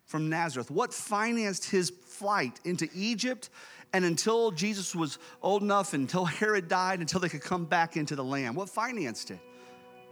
from 0.07 0.29
Nazareth? 0.29 0.71
What 0.71 0.95
financed 0.95 1.71
his 1.71 1.90
flight 1.90 2.61
into 2.64 2.88
Egypt 2.95 3.51
and 3.92 4.05
until 4.05 4.51
Jesus 4.51 4.95
was 4.95 5.19
old 5.42 5.62
enough, 5.62 5.92
until 5.92 6.25
Herod 6.25 6.69
died, 6.69 7.01
until 7.01 7.21
they 7.21 7.29
could 7.29 7.42
come 7.42 7.64
back 7.64 7.97
into 7.97 8.16
the 8.16 8.25
land? 8.25 8.57
What 8.57 8.69
financed 8.69 9.31
it? 9.31 9.38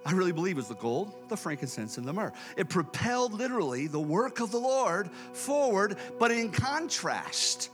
I 0.06 0.12
really 0.12 0.32
believe 0.32 0.56
it 0.56 0.60
was 0.60 0.68
the 0.68 0.74
gold, 0.74 1.14
the 1.28 1.36
frankincense, 1.36 1.96
and 1.96 2.06
the 2.06 2.12
myrrh. 2.12 2.32
It 2.56 2.68
propelled 2.68 3.32
literally 3.32 3.86
the 3.86 4.00
work 4.00 4.40
of 4.40 4.50
the 4.50 4.58
Lord 4.58 5.10
forward, 5.32 5.96
but 6.18 6.30
in 6.30 6.50
contrast, 6.50 7.70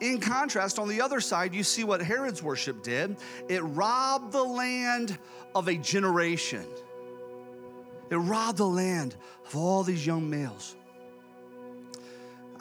in 0.00 0.20
contrast, 0.20 0.78
on 0.78 0.88
the 0.88 1.00
other 1.00 1.20
side, 1.20 1.54
you 1.54 1.62
see 1.62 1.84
what 1.84 2.02
Herod's 2.02 2.42
worship 2.42 2.82
did 2.82 3.16
it 3.48 3.60
robbed 3.60 4.32
the 4.32 4.42
land 4.42 5.18
of 5.54 5.68
a 5.68 5.76
generation. 5.76 6.64
It 8.10 8.16
robbed 8.16 8.58
the 8.58 8.66
land 8.66 9.16
of 9.46 9.56
all 9.56 9.82
these 9.82 10.06
young 10.06 10.28
males. 10.28 10.76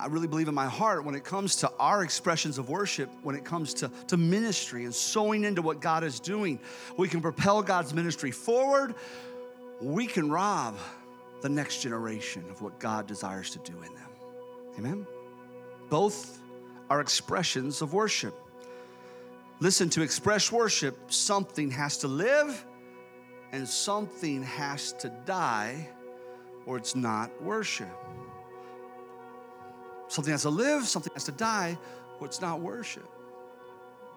I 0.01 0.07
really 0.07 0.27
believe 0.27 0.47
in 0.47 0.55
my 0.55 0.65
heart 0.65 1.05
when 1.05 1.13
it 1.13 1.23
comes 1.23 1.57
to 1.57 1.71
our 1.79 2.01
expressions 2.03 2.57
of 2.57 2.69
worship, 2.69 3.07
when 3.21 3.35
it 3.35 3.45
comes 3.45 3.71
to, 3.75 3.91
to 4.07 4.17
ministry 4.17 4.85
and 4.85 4.95
sowing 4.95 5.43
into 5.43 5.61
what 5.61 5.79
God 5.79 6.03
is 6.03 6.19
doing, 6.19 6.59
we 6.97 7.07
can 7.07 7.21
propel 7.21 7.61
God's 7.61 7.93
ministry 7.93 8.31
forward. 8.31 8.95
We 9.79 10.07
can 10.07 10.31
rob 10.31 10.75
the 11.41 11.49
next 11.49 11.83
generation 11.83 12.43
of 12.49 12.63
what 12.63 12.79
God 12.79 13.05
desires 13.05 13.51
to 13.51 13.59
do 13.59 13.77
in 13.77 13.93
them. 13.93 14.09
Amen? 14.79 15.07
Both 15.91 16.39
are 16.89 16.99
expressions 16.99 17.83
of 17.83 17.93
worship. 17.93 18.33
Listen, 19.59 19.87
to 19.91 20.01
express 20.01 20.51
worship, 20.51 20.97
something 21.11 21.69
has 21.69 21.97
to 21.97 22.07
live 22.07 22.65
and 23.51 23.69
something 23.69 24.41
has 24.41 24.93
to 24.93 25.09
die, 25.25 25.89
or 26.65 26.77
it's 26.77 26.95
not 26.95 27.29
worship. 27.43 28.00
Something 30.11 30.33
has 30.33 30.41
to 30.41 30.49
live, 30.49 30.83
something 30.89 31.13
has 31.13 31.23
to 31.23 31.31
die, 31.31 31.77
What's 32.19 32.35
it's 32.35 32.41
not 32.41 32.59
worship. 32.59 33.09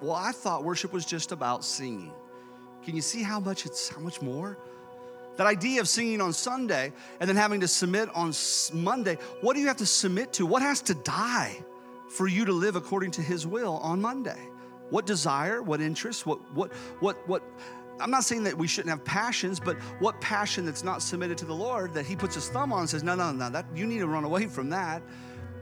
Well, 0.02 0.12
I 0.12 0.32
thought 0.32 0.64
worship 0.64 0.92
was 0.92 1.06
just 1.06 1.30
about 1.30 1.64
singing. 1.64 2.12
Can 2.84 2.96
you 2.96 3.00
see 3.00 3.22
how 3.22 3.38
much 3.38 3.64
it's 3.64 3.88
how 3.88 4.00
much 4.00 4.20
more? 4.20 4.58
That 5.36 5.46
idea 5.46 5.80
of 5.80 5.88
singing 5.88 6.20
on 6.20 6.32
Sunday 6.32 6.92
and 7.20 7.28
then 7.28 7.36
having 7.36 7.60
to 7.60 7.68
submit 7.68 8.08
on 8.12 8.32
Monday, 8.72 9.18
what 9.40 9.54
do 9.54 9.60
you 9.60 9.68
have 9.68 9.76
to 9.76 9.86
submit 9.86 10.32
to? 10.34 10.44
What 10.44 10.62
has 10.62 10.82
to 10.82 10.94
die 10.94 11.64
for 12.10 12.26
you 12.26 12.44
to 12.44 12.52
live 12.52 12.74
according 12.74 13.12
to 13.12 13.22
His 13.22 13.46
will 13.46 13.76
on 13.78 14.00
Monday? 14.00 14.48
What 14.90 15.06
desire, 15.06 15.62
what 15.62 15.80
interest, 15.80 16.26
what, 16.26 16.40
what, 16.54 16.72
what, 16.98 17.16
what, 17.28 17.42
I'm 18.00 18.10
not 18.10 18.24
saying 18.24 18.42
that 18.44 18.58
we 18.58 18.66
shouldn't 18.66 18.90
have 18.90 19.04
passions, 19.04 19.60
but 19.60 19.76
what 20.00 20.20
passion 20.20 20.66
that's 20.66 20.82
not 20.82 21.02
submitted 21.02 21.38
to 21.38 21.44
the 21.44 21.54
Lord 21.54 21.94
that 21.94 22.04
He 22.04 22.16
puts 22.16 22.34
His 22.34 22.48
thumb 22.48 22.72
on 22.72 22.80
and 22.80 22.90
says, 22.90 23.04
no, 23.04 23.14
no, 23.14 23.30
no, 23.30 23.48
that, 23.48 23.64
you 23.74 23.86
need 23.86 24.00
to 24.00 24.08
run 24.08 24.24
away 24.24 24.46
from 24.46 24.68
that. 24.70 25.00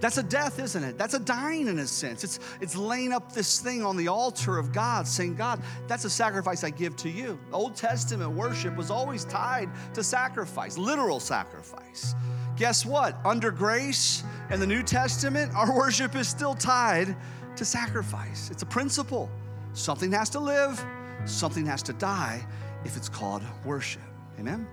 That's 0.02 0.18
a 0.18 0.22
death, 0.24 0.58
isn't 0.58 0.82
it? 0.82 0.98
That's 0.98 1.14
a 1.14 1.20
dying 1.20 1.68
in 1.68 1.78
a 1.78 1.86
sense. 1.86 2.24
It's, 2.24 2.40
it's 2.60 2.74
laying 2.74 3.12
up 3.12 3.30
this 3.32 3.60
thing 3.60 3.84
on 3.84 3.96
the 3.96 4.08
altar 4.08 4.58
of 4.58 4.72
God, 4.72 5.06
saying, 5.06 5.36
God, 5.36 5.62
that's 5.86 6.04
a 6.04 6.10
sacrifice 6.10 6.64
I 6.64 6.70
give 6.70 6.96
to 6.96 7.08
you. 7.08 7.38
Old 7.52 7.76
Testament 7.76 8.32
worship 8.32 8.76
was 8.76 8.90
always 8.90 9.24
tied 9.24 9.70
to 9.94 10.02
sacrifice, 10.02 10.76
literal 10.76 11.20
sacrifice. 11.20 12.16
Guess 12.56 12.84
what? 12.84 13.16
Under 13.24 13.52
grace 13.52 14.24
and 14.50 14.60
the 14.60 14.66
New 14.66 14.82
Testament, 14.82 15.54
our 15.54 15.72
worship 15.78 16.16
is 16.16 16.26
still 16.26 16.56
tied 16.56 17.14
to 17.54 17.64
sacrifice. 17.64 18.50
It's 18.50 18.64
a 18.64 18.66
principle. 18.66 19.30
Something 19.72 20.10
has 20.10 20.28
to 20.30 20.40
live, 20.40 20.84
something 21.26 21.64
has 21.66 21.80
to 21.84 21.92
die 21.92 22.44
if 22.84 22.96
it's 22.96 23.08
called 23.08 23.44
worship. 23.64 24.02
Amen? 24.40 24.66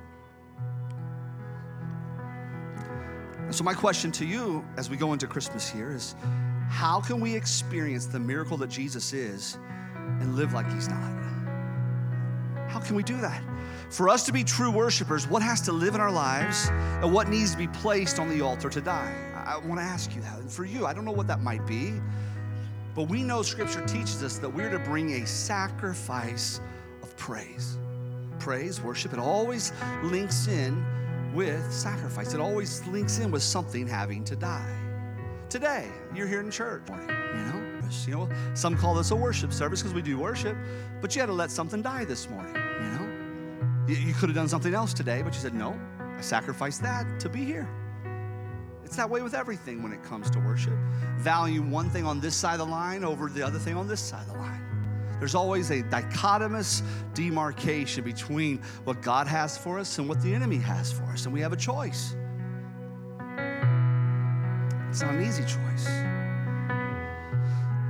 And 3.49 3.55
so, 3.55 3.63
my 3.63 3.73
question 3.73 4.11
to 4.11 4.27
you 4.27 4.63
as 4.77 4.91
we 4.91 4.95
go 4.95 5.11
into 5.11 5.25
Christmas 5.25 5.67
here 5.67 5.91
is 5.91 6.13
how 6.69 7.01
can 7.01 7.19
we 7.19 7.35
experience 7.35 8.05
the 8.05 8.19
miracle 8.19 8.57
that 8.57 8.69
Jesus 8.69 9.11
is 9.11 9.57
and 10.19 10.35
live 10.35 10.53
like 10.53 10.71
he's 10.71 10.87
not? 10.87 11.11
How 12.67 12.79
can 12.79 12.95
we 12.95 13.01
do 13.01 13.19
that? 13.21 13.41
For 13.89 14.07
us 14.07 14.23
to 14.27 14.31
be 14.31 14.43
true 14.43 14.69
worshipers, 14.69 15.27
what 15.27 15.41
has 15.41 15.61
to 15.61 15.71
live 15.71 15.95
in 15.95 15.99
our 15.99 16.11
lives 16.11 16.67
and 16.69 17.11
what 17.11 17.27
needs 17.27 17.53
to 17.53 17.57
be 17.57 17.67
placed 17.69 18.19
on 18.19 18.29
the 18.29 18.39
altar 18.39 18.69
to 18.69 18.81
die? 18.81 19.15
I, 19.33 19.55
I 19.55 19.57
want 19.57 19.79
to 19.79 19.83
ask 19.83 20.13
you 20.15 20.21
that. 20.21 20.37
And 20.37 20.51
for 20.51 20.63
you, 20.63 20.85
I 20.85 20.93
don't 20.93 21.03
know 21.03 21.11
what 21.11 21.25
that 21.25 21.41
might 21.41 21.65
be, 21.65 21.93
but 22.93 23.09
we 23.09 23.23
know 23.23 23.41
Scripture 23.41 23.83
teaches 23.87 24.21
us 24.21 24.37
that 24.37 24.49
we're 24.49 24.69
to 24.69 24.77
bring 24.77 25.23
a 25.23 25.25
sacrifice 25.25 26.61
of 27.01 27.17
praise. 27.17 27.79
Praise, 28.37 28.79
worship, 28.79 29.11
it 29.11 29.17
always 29.17 29.73
links 30.03 30.47
in 30.47 30.85
with 31.33 31.71
sacrifice. 31.71 32.33
It 32.33 32.39
always 32.39 32.85
links 32.87 33.19
in 33.19 33.31
with 33.31 33.43
something 33.43 33.87
having 33.87 34.23
to 34.25 34.35
die. 34.35 34.75
Today, 35.49 35.87
you're 36.13 36.27
here 36.27 36.41
in 36.41 36.51
church, 36.51 36.83
you 36.89 36.95
know. 36.95 37.65
You 38.05 38.13
know, 38.13 38.29
some 38.53 38.77
call 38.77 38.93
this 38.93 39.09
a 39.09 39.15
worship 39.15 39.51
service 39.51 39.81
because 39.81 39.95
we 39.95 40.03
do 40.03 40.19
worship, 40.19 40.55
but 41.01 41.15
you 41.15 41.21
had 41.21 41.25
to 41.25 41.33
let 41.33 41.49
something 41.49 41.81
die 41.81 42.05
this 42.05 42.29
morning. 42.29 42.53
You 42.53 42.89
know, 42.91 43.85
you, 43.87 43.95
you 43.95 44.13
could 44.13 44.29
have 44.29 44.35
done 44.35 44.47
something 44.47 44.75
else 44.75 44.93
today, 44.93 45.23
but 45.23 45.33
you 45.33 45.39
said 45.39 45.55
no. 45.55 45.79
I 45.99 46.21
sacrificed 46.21 46.83
that 46.83 47.19
to 47.21 47.29
be 47.29 47.43
here. 47.43 47.67
It's 48.85 48.95
that 48.95 49.09
way 49.09 49.23
with 49.23 49.33
everything 49.33 49.81
when 49.81 49.91
it 49.91 50.03
comes 50.03 50.29
to 50.31 50.39
worship. 50.39 50.73
Value 51.17 51.63
one 51.63 51.89
thing 51.89 52.05
on 52.05 52.19
this 52.19 52.35
side 52.35 52.59
of 52.59 52.67
the 52.67 52.71
line 52.71 53.03
over 53.03 53.27
the 53.27 53.41
other 53.41 53.57
thing 53.57 53.75
on 53.75 53.87
this 53.87 54.01
side 54.01 54.27
of 54.27 54.33
the 54.33 54.39
line. 54.39 54.68
There's 55.19 55.35
always 55.35 55.69
a 55.69 55.83
dichotomous 55.83 56.81
demarcation 57.13 58.03
between 58.03 58.59
what 58.85 59.01
God 59.01 59.27
has 59.27 59.57
for 59.57 59.77
us 59.77 59.99
and 59.99 60.07
what 60.07 60.21
the 60.21 60.33
enemy 60.33 60.57
has 60.57 60.91
for 60.91 61.03
us, 61.03 61.25
and 61.25 61.33
we 61.33 61.41
have 61.41 61.53
a 61.53 61.57
choice. 61.57 62.15
It's 64.89 65.01
not 65.01 65.13
an 65.13 65.21
easy 65.21 65.43
choice. 65.43 65.85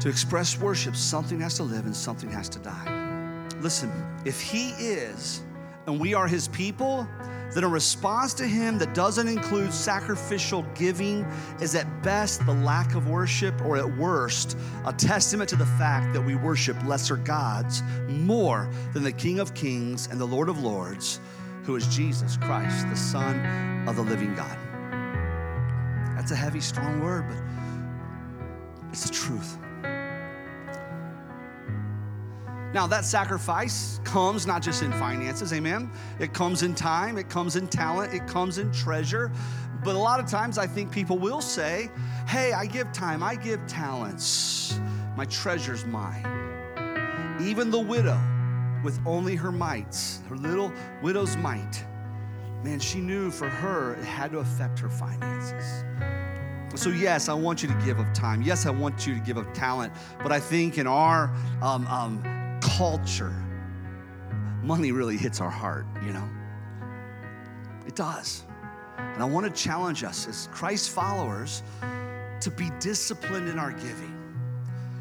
To 0.01 0.09
express 0.09 0.59
worship, 0.59 0.95
something 0.95 1.39
has 1.41 1.55
to 1.55 1.63
live 1.63 1.85
and 1.85 1.95
something 1.95 2.29
has 2.31 2.49
to 2.49 2.59
die. 2.59 3.47
Listen, 3.59 3.91
if 4.25 4.41
He 4.41 4.69
is 4.71 5.43
and 5.87 5.99
we 5.99 6.13
are 6.13 6.27
His 6.27 6.47
people, 6.49 7.07
that 7.53 7.63
a 7.63 7.67
response 7.67 8.33
to 8.35 8.47
Him 8.47 8.77
that 8.77 8.93
doesn't 8.93 9.27
include 9.27 9.73
sacrificial 9.73 10.63
giving 10.75 11.25
is 11.61 11.75
at 11.75 12.03
best 12.03 12.45
the 12.45 12.53
lack 12.53 12.95
of 12.95 13.09
worship, 13.09 13.59
or 13.63 13.77
at 13.77 13.97
worst, 13.97 14.57
a 14.85 14.93
testament 14.93 15.49
to 15.49 15.55
the 15.55 15.65
fact 15.65 16.13
that 16.13 16.21
we 16.21 16.35
worship 16.35 16.77
lesser 16.85 17.17
gods 17.17 17.81
more 18.07 18.69
than 18.93 19.03
the 19.03 19.11
King 19.11 19.39
of 19.39 19.53
Kings 19.53 20.07
and 20.07 20.19
the 20.19 20.25
Lord 20.25 20.49
of 20.49 20.61
Lords, 20.61 21.19
who 21.63 21.75
is 21.75 21.87
Jesus 21.87 22.37
Christ, 22.37 22.89
the 22.89 22.95
Son 22.95 23.87
of 23.87 23.95
the 23.95 24.03
living 24.03 24.35
God. 24.35 24.57
That's 26.15 26.31
a 26.31 26.35
heavy, 26.35 26.61
strong 26.61 27.01
word, 27.01 27.25
but 27.27 28.89
it's 28.91 29.07
the 29.07 29.13
truth. 29.13 29.57
Now, 32.71 32.85
that 32.85 33.03
sacrifice 33.03 33.99
comes 34.03 34.45
not 34.45 34.61
just 34.61 34.83
in 34.83 34.91
finances, 34.93 35.53
amen? 35.53 35.89
It 36.19 36.33
comes 36.33 36.61
in 36.61 36.75
time, 36.75 37.17
it 37.17 37.27
comes 37.27 37.55
in 37.55 37.67
talent, 37.67 38.13
it 38.13 38.27
comes 38.27 38.59
in 38.59 38.71
treasure. 38.71 39.31
But 39.83 39.95
a 39.95 39.97
lot 39.97 40.19
of 40.19 40.27
times 40.27 40.59
I 40.59 40.67
think 40.67 40.91
people 40.91 41.17
will 41.17 41.41
say, 41.41 41.89
hey, 42.27 42.53
I 42.53 42.67
give 42.67 42.91
time, 42.91 43.23
I 43.23 43.35
give 43.35 43.65
talents, 43.65 44.79
my 45.17 45.25
treasure's 45.25 45.83
mine. 45.85 46.25
Even 47.41 47.71
the 47.71 47.79
widow 47.79 48.19
with 48.83 48.99
only 49.05 49.35
her 49.35 49.51
mites, 49.51 50.21
her 50.29 50.35
little 50.35 50.71
widow's 51.01 51.37
mite, 51.37 51.83
man, 52.63 52.79
she 52.79 52.99
knew 52.99 53.31
for 53.31 53.49
her 53.49 53.93
it 53.93 54.03
had 54.03 54.31
to 54.31 54.39
affect 54.39 54.77
her 54.77 54.89
finances. 54.89 55.83
So, 56.75 56.91
yes, 56.91 57.29
I 57.29 57.33
want 57.33 57.63
you 57.63 57.69
to 57.69 57.81
give 57.83 57.97
of 57.97 58.13
time. 58.13 58.43
Yes, 58.43 58.67
I 58.67 58.69
want 58.69 59.07
you 59.07 59.15
to 59.15 59.19
give 59.21 59.37
of 59.37 59.51
talent. 59.53 59.91
But 60.21 60.31
I 60.31 60.39
think 60.39 60.77
in 60.77 60.85
our 60.85 61.33
um, 61.63 61.87
um, 61.87 62.38
culture, 62.61 63.33
money 64.63 64.91
really 64.91 65.17
hits 65.17 65.41
our 65.41 65.49
heart, 65.49 65.85
you 66.05 66.13
know? 66.13 66.27
It 67.87 67.95
does. 67.95 68.43
And 68.97 69.21
I 69.23 69.25
want 69.25 69.45
to 69.45 69.61
challenge 69.61 70.03
us 70.03 70.27
as 70.27 70.47
Christ 70.51 70.91
followers 70.91 71.63
to 72.41 72.51
be 72.51 72.69
disciplined 72.79 73.49
in 73.49 73.59
our 73.59 73.71
giving. 73.71 74.15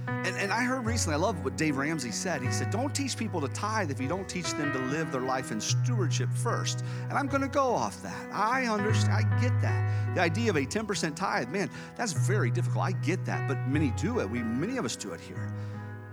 And, 0.09 0.37
and 0.37 0.53
I 0.53 0.62
heard 0.62 0.85
recently, 0.85 1.14
I 1.14 1.18
love 1.18 1.44
what 1.44 1.57
Dave 1.57 1.77
Ramsey 1.77 2.11
said. 2.11 2.42
He 2.42 2.51
said, 2.51 2.71
Don't 2.71 2.94
teach 2.94 3.16
people 3.16 3.40
to 3.40 3.49
tithe 3.49 3.90
if 3.90 4.01
you 4.01 4.09
don't 4.09 4.29
teach 4.29 4.53
them 4.55 4.73
to 4.73 4.79
live 4.87 5.12
their 5.12 5.21
life 5.21 5.53
in 5.53 5.61
stewardship 5.61 6.31
first. 6.33 6.83
And 7.09 7.12
I'm 7.12 7.29
going 7.29 7.42
to 7.42 7.49
go 7.49 7.75
off 7.75 8.03
that. 8.03 8.29
I 8.33 8.66
understand, 8.66 9.12
I 9.12 9.40
get 9.40 9.61
that. 9.61 10.14
The 10.14 10.21
idea 10.21 10.51
of 10.51 10.57
a 10.57 10.62
10% 10.62 11.14
tithe, 11.14 11.51
man, 11.51 11.71
that's 11.94 12.12
very 12.12 12.51
difficult. 12.51 12.85
I 12.85 12.92
get 12.92 13.25
that, 13.27 13.47
but 13.47 13.59
many 13.68 13.90
do 13.92 14.21
it. 14.21 14.29
We, 14.29 14.42
many 14.42 14.77
of 14.77 14.85
us 14.85 14.97
do 14.97 15.12
it 15.12 15.21
here. 15.21 15.53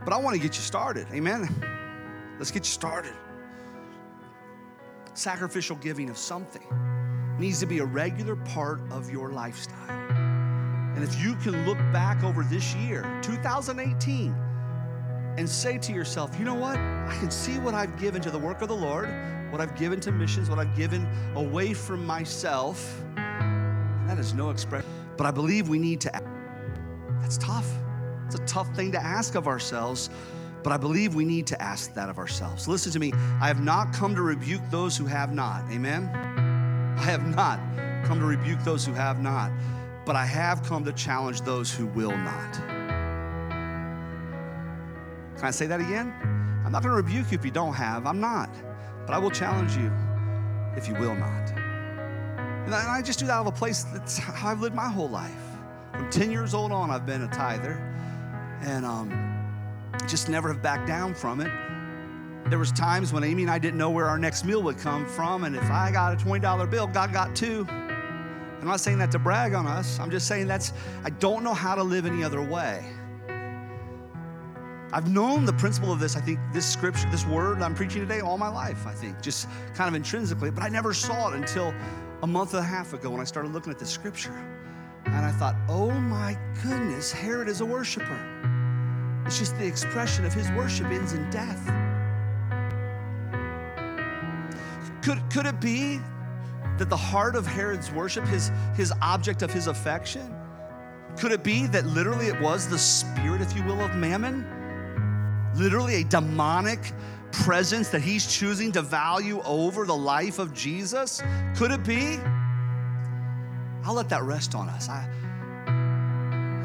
But 0.06 0.14
I 0.14 0.18
want 0.18 0.36
to 0.36 0.42
get 0.42 0.56
you 0.56 0.62
started. 0.62 1.08
Amen. 1.12 1.50
Let's 2.38 2.52
get 2.52 2.64
you 2.64 2.72
started. 2.72 3.14
Sacrificial 5.16 5.76
giving 5.78 6.10
of 6.10 6.18
something 6.18 6.64
needs 7.40 7.60
to 7.60 7.66
be 7.66 7.80
a 7.80 7.86
regular 7.86 8.36
part 8.36 8.80
of 8.92 9.10
your 9.10 9.32
lifestyle. 9.32 9.90
And 9.90 11.04
if 11.04 11.20
you 11.22 11.36
can 11.36 11.66
look 11.66 11.78
back 11.92 12.24
over 12.24 12.44
this 12.44 12.76
year, 12.76 13.20
2018, 13.22 14.34
and 15.38 15.50
say 15.50 15.78
to 15.78 15.92
yourself, 15.92 16.38
you 16.40 16.46
know 16.46 16.54
what? 16.54 16.78
I 16.78 17.18
can 17.20 17.32
see 17.32 17.60
what 17.60 17.74
I've 17.74 18.00
given 18.00 18.22
to 18.22 18.32
the 18.32 18.40
work 18.40 18.62
of 18.62 18.70
the 18.70 18.76
Lord, 18.76 19.10
what 19.52 19.60
I've 19.60 19.76
given 19.76 20.00
to 20.02 20.12
missions, 20.12 20.50
what 20.50 20.60
I've 20.60 20.76
given 20.76 21.08
away 21.36 21.74
from 21.74 22.06
myself. 22.06 23.02
And 23.18 24.08
that 24.08 24.20
is 24.20 24.34
no 24.34 24.52
expression. 24.52 24.90
But 25.18 25.26
I 25.26 25.32
believe 25.32 25.68
we 25.68 25.80
need 25.80 26.00
to. 26.02 26.16
act. 26.16 26.28
That's 27.22 27.38
tough. 27.38 27.70
It's 28.26 28.36
a 28.36 28.46
tough 28.46 28.74
thing 28.76 28.92
to 28.94 29.02
ask 29.02 29.36
of 29.36 29.48
ourselves, 29.48 30.10
but 30.64 30.74
I 30.74 30.78
believe 30.78 31.14
we 31.16 31.26
need 31.26 31.46
to 31.48 31.62
ask 31.62 31.94
that 31.94 32.10
of 32.10 32.18
ourselves. 32.18 32.68
Listen 32.68 32.92
to 32.92 33.00
me. 33.00 33.12
I 33.40 33.48
have 33.48 33.62
not 33.62 33.94
come 33.94 34.16
to 34.16 34.22
rebuke 34.22 34.62
those 34.72 34.98
who 34.98 35.06
have 35.06 35.34
not. 35.34 35.64
Amen? 35.72 36.10
I 36.98 37.04
have 37.04 37.26
not 37.36 37.60
come 38.06 38.20
to 38.20 38.26
rebuke 38.26 38.64
those 38.64 38.86
who 38.86 38.94
have 38.94 39.22
not, 39.22 39.52
but 40.06 40.16
I 40.16 40.26
have 40.26 40.64
come 40.64 40.84
to 40.86 40.94
challenge 40.94 41.42
those 41.42 41.74
who 41.74 41.86
will 41.88 42.16
not. 42.18 42.54
Can 45.36 45.44
I 45.44 45.52
say 45.52 45.68
that 45.68 45.80
again? 45.80 46.14
I'm 46.66 46.72
not 46.72 46.82
going 46.82 46.92
to 46.92 46.98
rebuke 46.98 47.32
you 47.32 47.38
if 47.38 47.46
you 47.46 47.52
don't 47.52 47.74
have. 47.74 48.08
I'm 48.08 48.20
not. 48.20 48.50
But 49.06 49.14
I 49.14 49.20
will 49.20 49.30
challenge 49.30 49.78
you 49.78 49.92
if 50.76 50.88
you 50.88 50.96
will 50.96 51.16
not. 51.16 51.52
And 52.66 52.74
I 52.74 53.04
just 53.04 53.20
do 53.20 53.28
that 53.28 53.34
out 53.34 53.46
of 53.46 53.54
a 53.54 53.56
place 53.56 53.84
that's 53.84 54.18
how 54.18 54.50
I've 54.50 54.62
lived 54.62 54.76
my 54.76 54.90
whole 54.90 55.10
life. 55.10 55.32
From 55.92 56.10
10 56.10 56.32
years 56.32 56.56
old 56.56 56.72
on, 56.72 56.90
I've 56.90 57.06
been 57.06 57.22
a 57.22 57.28
tither 57.28 57.80
and 58.62 58.86
um, 58.86 59.12
just 60.08 60.30
never 60.30 60.52
have 60.52 60.62
backed 60.62 60.88
down 60.88 61.14
from 61.14 61.42
it. 61.42 61.52
There 62.50 62.60
was 62.60 62.72
times 62.72 63.12
when 63.12 63.24
Amy 63.24 63.44
and 63.44 63.52
I 63.52 63.58
didn't 63.58 63.78
know 63.78 63.90
where 63.90 64.06
our 64.06 64.20
next 64.20 64.46
meal 64.46 64.62
would 64.64 64.78
come 64.78 65.06
from, 65.06 65.46
and 65.46 65.56
if 65.56 65.64
I 65.64 65.92
got 65.92 66.14
a 66.14 66.26
$20 66.26 66.70
bill, 66.70 66.88
God 66.88 67.12
got 67.12 67.36
two. 67.36 67.66
I'm 67.70 68.68
not 68.68 68.80
saying 68.80 69.00
that 69.00 69.12
to 69.12 69.20
brag 69.20 69.54
on 69.54 69.66
us. 69.66 70.00
I'm 70.00 70.12
just 70.12 70.28
saying 70.28 70.48
that's, 70.48 70.74
I 71.04 71.10
don't 71.10 71.44
know 71.44 71.54
how 71.54 71.76
to 71.76 71.84
live 71.84 72.06
any 72.06 72.24
other 72.24 72.42
way. 72.42 72.86
I've 74.92 75.10
known 75.10 75.46
the 75.46 75.54
principle 75.54 75.92
of 75.92 76.00
this, 76.00 76.16
I 76.16 76.22
think, 76.22 76.40
this 76.54 76.66
scripture, 76.66 77.10
this 77.10 77.26
word 77.26 77.62
I'm 77.62 77.76
preaching 77.76 78.02
today 78.02 78.22
all 78.22 78.38
my 78.38 78.48
life, 78.48 78.88
I 78.88 78.94
think, 78.94 79.22
just 79.22 79.48
kind 79.74 79.90
of 79.90 79.96
intrinsically, 79.96 80.52
but 80.52 80.64
I 80.64 80.70
never 80.70 80.94
saw 80.94 81.30
it 81.30 81.36
until 81.36 81.74
a 82.22 82.28
month 82.28 82.54
and 82.54 82.60
a 82.60 82.66
half 82.66 82.94
ago 82.94 83.10
when 83.10 83.20
I 83.20 83.26
started 83.26 83.52
looking 83.52 83.72
at 83.72 83.80
the 83.80 83.86
scripture. 83.86 84.36
And 85.06 85.26
I 85.26 85.32
thought, 85.32 85.56
oh 85.68 85.92
my 85.92 86.38
goodness, 86.64 87.12
Herod 87.12 87.50
is 87.50 87.62
a 87.62 87.66
worshiper. 87.66 88.35
It's 89.26 89.40
just 89.40 89.58
the 89.58 89.66
expression 89.66 90.24
of 90.24 90.34
his 90.34 90.52
worship 90.52 90.86
ends 90.88 91.14
in 91.14 91.28
death. 91.32 91.66
Could, 95.02 95.22
could 95.32 95.46
it 95.46 95.60
be 95.60 96.00
that 96.78 96.90
the 96.90 96.98
heart 96.98 97.36
of 97.36 97.46
Herod's 97.48 97.92
worship, 97.92 98.26
his, 98.26 98.52
his 98.76 98.94
object 99.02 99.42
of 99.42 99.52
his 99.52 99.68
affection, 99.68 100.36
could 101.18 101.32
it 101.32 101.44
be 101.44 101.66
that 101.68 101.86
literally 101.86 102.28
it 102.28 102.40
was 102.42 102.68
the 102.68 102.78
spirit, 102.78 103.42
if 103.42 103.56
you 103.56 103.64
will, 103.64 103.82
of 103.82 103.96
mammon? 103.96 104.46
Literally 105.56 106.02
a 106.02 106.04
demonic 106.04 106.92
presence 107.32 107.90
that 107.90 108.02
he's 108.02 108.28
choosing 108.28 108.72
to 108.74 108.82
value 108.82 109.42
over 109.44 109.86
the 109.86 109.96
life 109.96 110.40
of 110.40 110.54
Jesus? 110.54 111.22
Could 111.56 111.72
it 111.72 111.84
be? 111.84 112.18
I'll 113.84 113.94
let 113.94 114.10
that 114.10 114.24
rest 114.24 114.56
on 114.56 114.70
us. 114.70 114.90
I, 114.90 115.08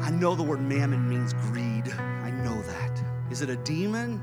I 0.03 0.11
know 0.11 0.35
the 0.35 0.43
word 0.43 0.61
mammon 0.61 1.07
means 1.07 1.33
greed. 1.33 1.85
Know 2.43 2.61
that. 2.61 3.03
Is 3.29 3.41
it 3.41 3.49
a 3.49 3.55
demon? 3.57 4.21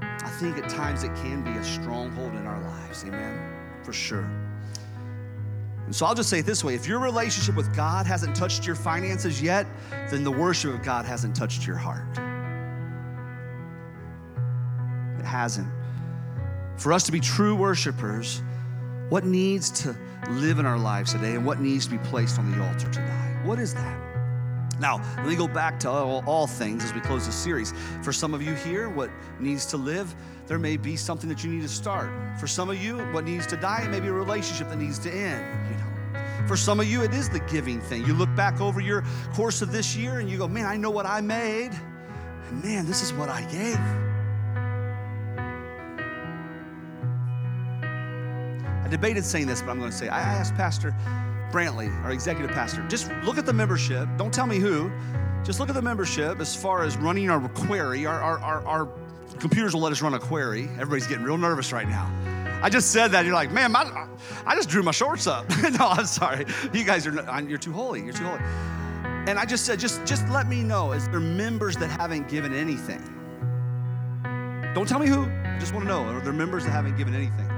I 0.00 0.28
think 0.40 0.58
at 0.58 0.68
times 0.68 1.04
it 1.04 1.14
can 1.16 1.42
be 1.42 1.50
a 1.50 1.64
stronghold 1.64 2.34
in 2.34 2.46
our 2.46 2.60
lives. 2.62 3.04
Amen. 3.04 3.38
For 3.82 3.92
sure. 3.92 4.28
And 5.86 5.94
so 5.94 6.04
I'll 6.04 6.14
just 6.14 6.28
say 6.28 6.40
it 6.40 6.46
this 6.46 6.64
way 6.64 6.74
if 6.74 6.86
your 6.86 6.98
relationship 6.98 7.54
with 7.54 7.74
God 7.74 8.06
hasn't 8.06 8.34
touched 8.34 8.66
your 8.66 8.74
finances 8.74 9.40
yet, 9.40 9.66
then 10.10 10.24
the 10.24 10.30
worship 10.30 10.74
of 10.74 10.82
God 10.82 11.04
hasn't 11.06 11.34
touched 11.34 11.66
your 11.66 11.76
heart. 11.76 12.18
It 15.18 15.24
hasn't. 15.24 15.68
For 16.76 16.92
us 16.92 17.04
to 17.04 17.12
be 17.12 17.20
true 17.20 17.54
worshipers, 17.54 18.42
what 19.08 19.24
needs 19.24 19.70
to 19.82 19.96
live 20.30 20.58
in 20.58 20.66
our 20.66 20.78
lives 20.78 21.12
today 21.12 21.36
and 21.36 21.46
what 21.46 21.60
needs 21.60 21.86
to 21.86 21.92
be 21.92 21.98
placed 21.98 22.38
on 22.38 22.50
the 22.50 22.66
altar 22.66 22.90
tonight? 22.90 23.44
What 23.44 23.60
is 23.60 23.72
that? 23.74 24.15
Now, 24.78 25.00
let 25.16 25.26
me 25.26 25.36
go 25.36 25.48
back 25.48 25.80
to 25.80 25.90
all, 25.90 26.22
all, 26.26 26.46
things 26.46 26.84
as 26.84 26.92
we 26.92 27.00
close 27.00 27.26
the 27.26 27.32
series. 27.32 27.72
For 28.02 28.12
some 28.12 28.34
of 28.34 28.42
you 28.42 28.54
here, 28.54 28.90
what 28.90 29.10
needs 29.40 29.64
to 29.66 29.76
live, 29.76 30.14
there 30.46 30.58
may 30.58 30.76
be 30.76 30.96
something 30.96 31.28
that 31.30 31.42
you 31.42 31.50
need 31.50 31.62
to 31.62 31.68
start. 31.68 32.10
For 32.38 32.46
some 32.46 32.68
of 32.68 32.82
you, 32.82 32.98
what 33.12 33.24
needs 33.24 33.46
to 33.48 33.56
die, 33.56 33.82
it 33.84 33.90
may 33.90 34.00
be 34.00 34.08
a 34.08 34.12
relationship 34.12 34.68
that 34.68 34.78
needs 34.78 34.98
to 35.00 35.10
end. 35.10 35.44
You 35.70 35.76
know, 35.78 36.46
for 36.46 36.56
some 36.56 36.78
of 36.78 36.86
you, 36.86 37.02
it 37.02 37.14
is 37.14 37.30
the 37.30 37.40
giving 37.40 37.80
thing. 37.80 38.04
You 38.04 38.12
look 38.12 38.34
back 38.36 38.60
over 38.60 38.80
your 38.80 39.02
course 39.34 39.62
of 39.62 39.72
this 39.72 39.96
year 39.96 40.18
and 40.18 40.28
you 40.28 40.38
go, 40.38 40.46
man, 40.46 40.66
I 40.66 40.76
know 40.76 40.90
what 40.90 41.06
I 41.06 41.20
made. 41.20 41.72
And 42.50 42.62
man, 42.62 42.86
this 42.86 43.02
is 43.02 43.12
what 43.14 43.30
I 43.30 43.42
gave. 43.50 43.78
I 48.84 48.88
debated 48.88 49.24
saying 49.24 49.48
this, 49.48 49.62
but 49.62 49.70
I'm 49.70 49.78
going 49.80 49.90
to 49.90 49.96
say, 49.96 50.08
I 50.08 50.20
asked 50.20 50.54
Pastor 50.54 50.94
Brantley, 51.52 51.92
our 52.04 52.12
executive 52.12 52.50
pastor, 52.50 52.86
just 52.88 53.10
look 53.24 53.38
at 53.38 53.46
the 53.46 53.52
membership. 53.52 54.08
Don't 54.16 54.32
tell 54.32 54.46
me 54.46 54.58
who. 54.58 54.90
Just 55.44 55.60
look 55.60 55.68
at 55.68 55.74
the 55.74 55.82
membership 55.82 56.40
as 56.40 56.56
far 56.56 56.82
as 56.82 56.96
running 56.96 57.30
our 57.30 57.48
query. 57.50 58.04
Our, 58.04 58.20
our, 58.20 58.38
our, 58.40 58.66
our 58.66 58.88
computers 59.38 59.74
will 59.74 59.82
let 59.82 59.92
us 59.92 60.02
run 60.02 60.14
a 60.14 60.18
query. 60.18 60.64
Everybody's 60.72 61.06
getting 61.06 61.24
real 61.24 61.38
nervous 61.38 61.72
right 61.72 61.88
now. 61.88 62.10
I 62.62 62.68
just 62.68 62.90
said 62.90 63.08
that. 63.12 63.24
You're 63.24 63.34
like, 63.34 63.52
man, 63.52 63.70
my, 63.72 64.08
I 64.44 64.56
just 64.56 64.68
drew 64.68 64.82
my 64.82 64.90
shorts 64.90 65.26
up. 65.26 65.48
no, 65.78 65.86
I'm 65.88 66.06
sorry. 66.06 66.46
You 66.72 66.84
guys 66.84 67.06
are, 67.06 67.42
you're 67.42 67.58
too 67.58 67.72
holy. 67.72 68.02
You're 68.02 68.12
too 68.12 68.24
holy. 68.24 68.40
And 69.28 69.38
I 69.38 69.44
just 69.44 69.64
said, 69.66 69.78
just, 69.78 70.04
just 70.04 70.28
let 70.30 70.48
me 70.48 70.62
know. 70.62 70.92
Is 70.92 71.08
there 71.08 71.20
members 71.20 71.76
that 71.76 71.88
haven't 71.88 72.28
given 72.28 72.52
anything? 72.52 73.02
Don't 74.74 74.88
tell 74.88 74.98
me 74.98 75.06
who. 75.06 75.22
I 75.24 75.56
just 75.60 75.72
want 75.72 75.84
to 75.84 75.88
know. 75.88 76.02
Are 76.02 76.20
there 76.20 76.32
members 76.32 76.64
that 76.64 76.70
haven't 76.70 76.96
given 76.96 77.14
anything? 77.14 77.48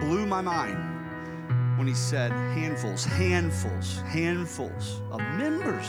Blew 0.00 0.26
my 0.26 0.40
mind 0.40 0.93
when 1.76 1.86
he 1.86 1.94
said 1.94 2.30
handfuls, 2.32 3.04
handfuls, 3.04 4.00
handfuls 4.06 5.00
of 5.10 5.20
members. 5.36 5.86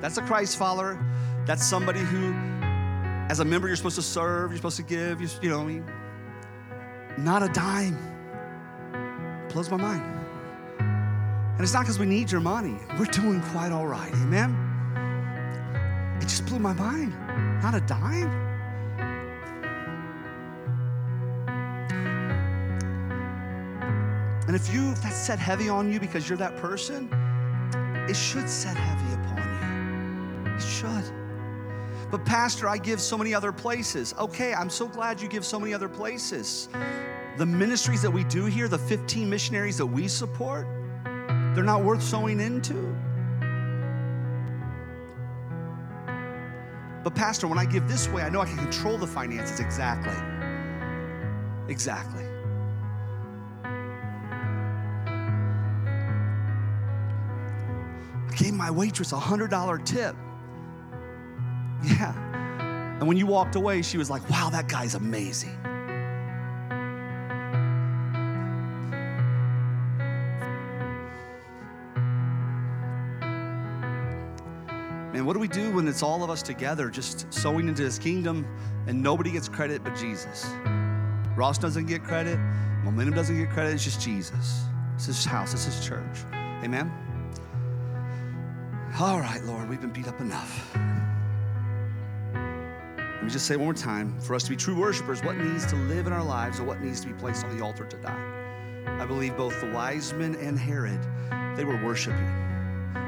That's 0.00 0.18
a 0.18 0.22
Christ 0.22 0.58
follower. 0.58 0.98
That's 1.46 1.66
somebody 1.66 2.00
who, 2.00 2.32
as 3.30 3.40
a 3.40 3.44
member, 3.44 3.66
you're 3.66 3.76
supposed 3.76 3.96
to 3.96 4.02
serve, 4.02 4.50
you're 4.50 4.58
supposed 4.58 4.76
to 4.76 4.82
give, 4.82 5.20
you, 5.20 5.28
you 5.42 5.48
know, 5.50 5.60
I 5.60 5.64
mean, 5.64 5.84
not 7.18 7.42
a 7.42 7.48
dime. 7.48 7.98
Blows 9.48 9.70
my 9.70 9.76
mind. 9.76 10.02
And 10.78 11.60
it's 11.60 11.74
not 11.74 11.80
because 11.80 11.98
we 11.98 12.06
need 12.06 12.30
your 12.30 12.40
money. 12.40 12.78
We're 12.98 13.04
doing 13.06 13.42
quite 13.52 13.72
all 13.72 13.86
right. 13.86 14.12
Amen? 14.12 14.56
It 16.20 16.24
just 16.24 16.46
blew 16.46 16.58
my 16.58 16.72
mind. 16.72 17.12
Not 17.62 17.74
a 17.74 17.80
dime. 17.80 18.49
And 24.50 24.56
if 24.56 24.74
you 24.74 24.90
if 24.90 25.00
that 25.02 25.12
set 25.12 25.38
heavy 25.38 25.68
on 25.68 25.92
you 25.92 26.00
because 26.00 26.28
you're 26.28 26.36
that 26.38 26.56
person, 26.56 27.08
it 28.08 28.16
should 28.16 28.50
set 28.50 28.76
heavy 28.76 29.14
upon 29.14 30.44
you. 30.44 30.52
It 30.56 30.60
should. 30.60 31.04
But 32.10 32.24
pastor, 32.24 32.68
I 32.68 32.76
give 32.76 33.00
so 33.00 33.16
many 33.16 33.32
other 33.32 33.52
places. 33.52 34.12
Okay, 34.18 34.52
I'm 34.52 34.68
so 34.68 34.88
glad 34.88 35.20
you 35.20 35.28
give 35.28 35.44
so 35.44 35.60
many 35.60 35.72
other 35.72 35.88
places. 35.88 36.68
The 37.38 37.46
ministries 37.46 38.02
that 38.02 38.10
we 38.10 38.24
do 38.24 38.46
here, 38.46 38.66
the 38.66 38.76
15 38.76 39.30
missionaries 39.30 39.76
that 39.76 39.86
we 39.86 40.08
support, 40.08 40.66
they're 41.54 41.62
not 41.62 41.84
worth 41.84 42.02
sowing 42.02 42.40
into. 42.40 42.74
But 47.04 47.14
pastor, 47.14 47.46
when 47.46 47.58
I 47.58 47.66
give 47.66 47.86
this 47.86 48.08
way, 48.08 48.22
I 48.22 48.28
know 48.30 48.40
I 48.40 48.46
can 48.46 48.56
control 48.56 48.98
the 48.98 49.06
finances 49.06 49.60
exactly. 49.60 50.16
Exactly. 51.68 52.29
My 58.70 58.76
waitress 58.76 59.12
a 59.12 59.16
$100 59.16 59.84
tip. 59.84 60.14
Yeah. 61.82 62.14
And 62.98 63.08
when 63.08 63.16
you 63.16 63.26
walked 63.26 63.56
away, 63.56 63.82
she 63.82 63.98
was 63.98 64.10
like, 64.10 64.28
wow, 64.30 64.48
that 64.50 64.68
guy's 64.68 64.94
amazing. 64.94 65.56
Man, 75.12 75.24
what 75.24 75.32
do 75.32 75.40
we 75.40 75.48
do 75.48 75.72
when 75.72 75.88
it's 75.88 76.02
all 76.02 76.22
of 76.22 76.30
us 76.30 76.42
together 76.42 76.90
just 76.90 77.32
sowing 77.32 77.66
into 77.66 77.82
his 77.82 77.98
kingdom 77.98 78.46
and 78.86 79.02
nobody 79.02 79.32
gets 79.32 79.48
credit 79.48 79.82
but 79.82 79.96
Jesus? 79.96 80.46
Ross 81.34 81.58
doesn't 81.58 81.86
get 81.86 82.04
credit, 82.04 82.38
Momentum 82.84 83.14
doesn't 83.14 83.36
get 83.36 83.50
credit, 83.50 83.74
it's 83.74 83.84
just 83.84 84.00
Jesus. 84.00 84.64
It's 84.94 85.06
his 85.06 85.24
house, 85.24 85.54
it's 85.54 85.64
his 85.64 85.84
church. 85.84 86.24
Amen? 86.62 87.09
All 89.00 89.18
right, 89.18 89.42
Lord, 89.44 89.66
we've 89.70 89.80
been 89.80 89.92
beat 89.92 90.08
up 90.08 90.20
enough. 90.20 90.76
Let 92.34 93.24
me 93.24 93.30
just 93.30 93.46
say 93.46 93.56
one 93.56 93.64
more 93.64 93.72
time 93.72 94.20
for 94.20 94.34
us 94.34 94.42
to 94.42 94.50
be 94.50 94.56
true 94.56 94.78
worshipers, 94.78 95.22
what 95.22 95.38
needs 95.38 95.64
to 95.68 95.76
live 95.76 96.06
in 96.06 96.12
our 96.12 96.22
lives 96.22 96.60
or 96.60 96.64
what 96.64 96.82
needs 96.82 97.00
to 97.00 97.06
be 97.06 97.14
placed 97.14 97.46
on 97.46 97.56
the 97.56 97.64
altar 97.64 97.86
to 97.86 97.96
die? 97.96 98.84
I 99.00 99.06
believe 99.06 99.38
both 99.38 99.58
the 99.62 99.70
wise 99.70 100.12
men 100.12 100.34
and 100.34 100.58
Herod, 100.58 101.00
they 101.56 101.64
were 101.64 101.82
worshiping. 101.82 102.28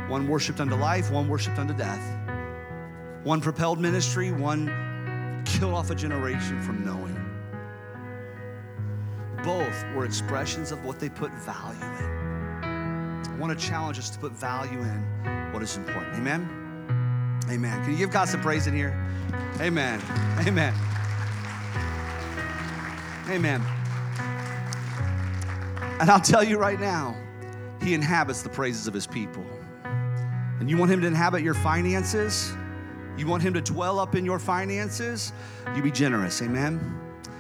One 0.09 0.27
worshiped 0.27 0.61
unto 0.61 0.77
life, 0.77 1.11
one 1.11 1.29
worshiped 1.29 1.59
unto 1.59 1.75
death. 1.75 2.03
One 3.23 3.43
propelled 3.43 3.79
ministry, 3.79 4.33
one 4.33 5.43
killed 5.45 5.75
off 5.75 5.91
a 5.91 5.95
generation 5.95 6.63
from 6.63 6.87
knowing. 6.87 7.19
Both 9.45 9.85
were 9.95 10.07
expressions 10.07 10.73
of 10.73 10.87
what 10.87 10.99
they 10.99 11.11
put 11.11 11.33
value 11.33 11.85
in. 11.85 12.12
I 13.33 13.39
want 13.39 13.59
to 13.59 13.67
challenge 13.67 13.99
us 13.99 14.11
to 14.11 14.19
put 14.19 14.33
value 14.33 14.81
in 14.81 15.51
what 15.53 15.63
is 15.63 15.77
important. 15.77 16.15
Amen? 16.17 17.41
Amen. 17.51 17.83
Can 17.83 17.93
you 17.93 17.99
give 17.99 18.11
God 18.11 18.29
some 18.29 18.43
praise 18.43 18.67
in 18.67 18.75
here? 18.75 18.95
Amen. 19.61 20.01
Amen. 20.47 20.75
Amen. 23.29 23.63
And 26.01 26.11
I'll 26.11 26.21
tell 26.21 26.45
you 26.45 26.59
right 26.59 26.79
now, 26.79 27.17
He 27.83 27.95
inhabits 27.95 28.43
the 28.43 28.49
praises 28.49 28.87
of 28.87 28.95
His 28.95 29.07
people. 29.07 29.45
And 29.85 30.69
you 30.69 30.77
want 30.77 30.91
Him 30.91 31.01
to 31.01 31.07
inhabit 31.07 31.43
your 31.43 31.55
finances? 31.55 32.53
You 33.17 33.27
want 33.27 33.43
Him 33.43 33.55
to 33.55 33.61
dwell 33.61 33.99
up 33.99 34.15
in 34.15 34.25
your 34.25 34.39
finances? 34.39 35.33
You 35.75 35.83
be 35.83 35.91
generous. 35.91 36.43
Amen. 36.43 36.99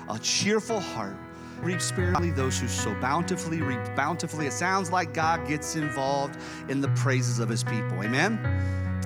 A 0.08 0.18
cheerful 0.18 0.80
heart 0.80 1.16
reap 1.62 1.80
sparingly, 1.80 2.30
those 2.30 2.58
who 2.58 2.68
sow 2.68 2.94
bountifully 3.00 3.62
reap 3.62 3.80
bountifully. 3.94 4.46
It 4.46 4.52
sounds 4.52 4.90
like 4.90 5.14
God 5.14 5.46
gets 5.46 5.76
involved 5.76 6.36
in 6.68 6.80
the 6.80 6.88
praises 6.88 7.38
of 7.38 7.48
his 7.48 7.62
people. 7.62 8.02
Amen? 8.02 8.38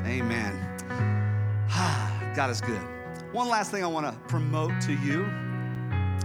Amen. 0.04 0.54
God 2.34 2.50
is 2.50 2.61
good. 2.61 2.80
One 3.32 3.48
last 3.48 3.70
thing 3.70 3.84
I 3.84 3.86
want 3.86 4.07
to 4.07 4.12
promote 4.28 4.80
to 4.82 4.94
you 4.94 5.24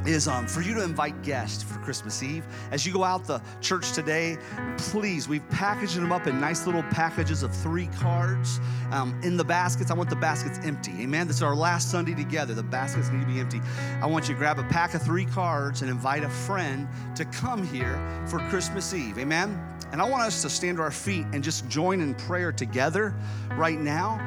is 0.06 0.28
um, 0.28 0.48
for 0.48 0.62
you 0.62 0.74
to 0.74 0.84
invite 0.84 1.22
guests 1.22 1.62
for 1.62 1.78
Christmas 1.80 2.24
Eve. 2.24 2.44
As 2.72 2.86
you 2.86 2.94
go 2.94 3.04
out 3.04 3.26
the 3.26 3.42
church 3.62 3.92
today, 3.92 4.38
please, 4.78 5.28
we've 5.28 5.48
packaged 5.50 5.96
them 5.96 6.12
up 6.12 6.28
in 6.28 6.40
nice 6.40 6.66
little 6.66 6.84
packages 6.84 7.44
of 7.44 7.56
three 7.56 7.88
cards. 7.88 8.60
Um, 8.92 9.20
in 9.24 9.38
the 9.38 9.44
baskets, 9.44 9.92
I 9.92 9.94
want 9.94 10.10
the 10.10 10.16
baskets 10.16 10.60
empty. 10.64 10.92
Amen. 11.02 11.28
This 11.28 11.38
is 11.38 11.44
our 11.44 11.56
last 11.56 11.92
Sunday 11.92 12.16
together. 12.16 12.54
The 12.54 12.64
baskets 12.64 13.10
need 13.10 13.22
to 13.22 13.28
be 13.28 13.40
empty. 13.40 13.62
I 14.02 14.08
want 14.08 14.28
you 14.28 14.34
to 14.34 14.40
grab 14.40 14.60
a 14.60 14.64
pack 14.64 14.94
of 14.94 15.04
three 15.04 15.26
cards 15.26 15.82
and 15.82 15.92
invite 15.92 16.24
a 16.24 16.30
friend 16.30 16.88
to 17.16 17.26
come 17.26 17.66
here 17.66 18.02
for 18.28 18.40
Christmas 18.50 18.94
Eve. 18.94 19.20
Amen. 19.20 19.60
And 19.92 20.02
I 20.02 20.10
want 20.10 20.24
us 20.24 20.42
to 20.42 20.50
stand 20.50 20.78
to 20.78 20.84
our 20.84 20.92
feet 20.92 21.26
and 21.34 21.44
just 21.44 21.68
join 21.68 22.00
in 22.02 22.16
prayer 22.16 22.52
together 22.52 23.14
right 23.56 23.80
now 23.80 24.20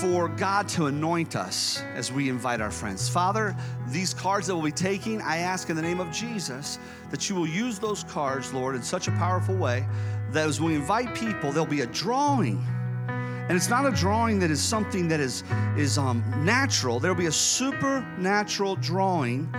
for 0.00 0.28
God 0.28 0.66
to 0.66 0.86
anoint 0.86 1.36
us 1.36 1.82
as 1.94 2.10
we 2.10 2.30
invite 2.30 2.62
our 2.62 2.70
friends. 2.70 3.06
Father, 3.06 3.54
these 3.88 4.14
cards 4.14 4.46
that 4.46 4.54
we'll 4.54 4.64
be 4.64 4.72
taking, 4.72 5.20
I 5.20 5.38
ask 5.38 5.68
in 5.68 5.76
the 5.76 5.82
name 5.82 6.00
of 6.00 6.10
Jesus 6.10 6.78
that 7.10 7.28
you 7.28 7.36
will 7.36 7.46
use 7.46 7.78
those 7.78 8.04
cards, 8.04 8.54
Lord, 8.54 8.76
in 8.76 8.82
such 8.82 9.08
a 9.08 9.10
powerful 9.12 9.54
way 9.54 9.86
that 10.32 10.48
as 10.48 10.58
we 10.58 10.74
invite 10.74 11.14
people, 11.14 11.52
there'll 11.52 11.66
be 11.66 11.82
a 11.82 11.86
drawing. 11.86 12.64
And 13.08 13.52
it's 13.52 13.68
not 13.68 13.84
a 13.84 13.90
drawing 13.90 14.38
that 14.38 14.50
is 14.50 14.62
something 14.62 15.06
that 15.08 15.20
is, 15.20 15.44
is 15.76 15.98
um, 15.98 16.24
natural. 16.46 16.98
There'll 16.98 17.14
be 17.16 17.26
a 17.26 17.32
supernatural 17.32 18.76
drawing 18.76 19.52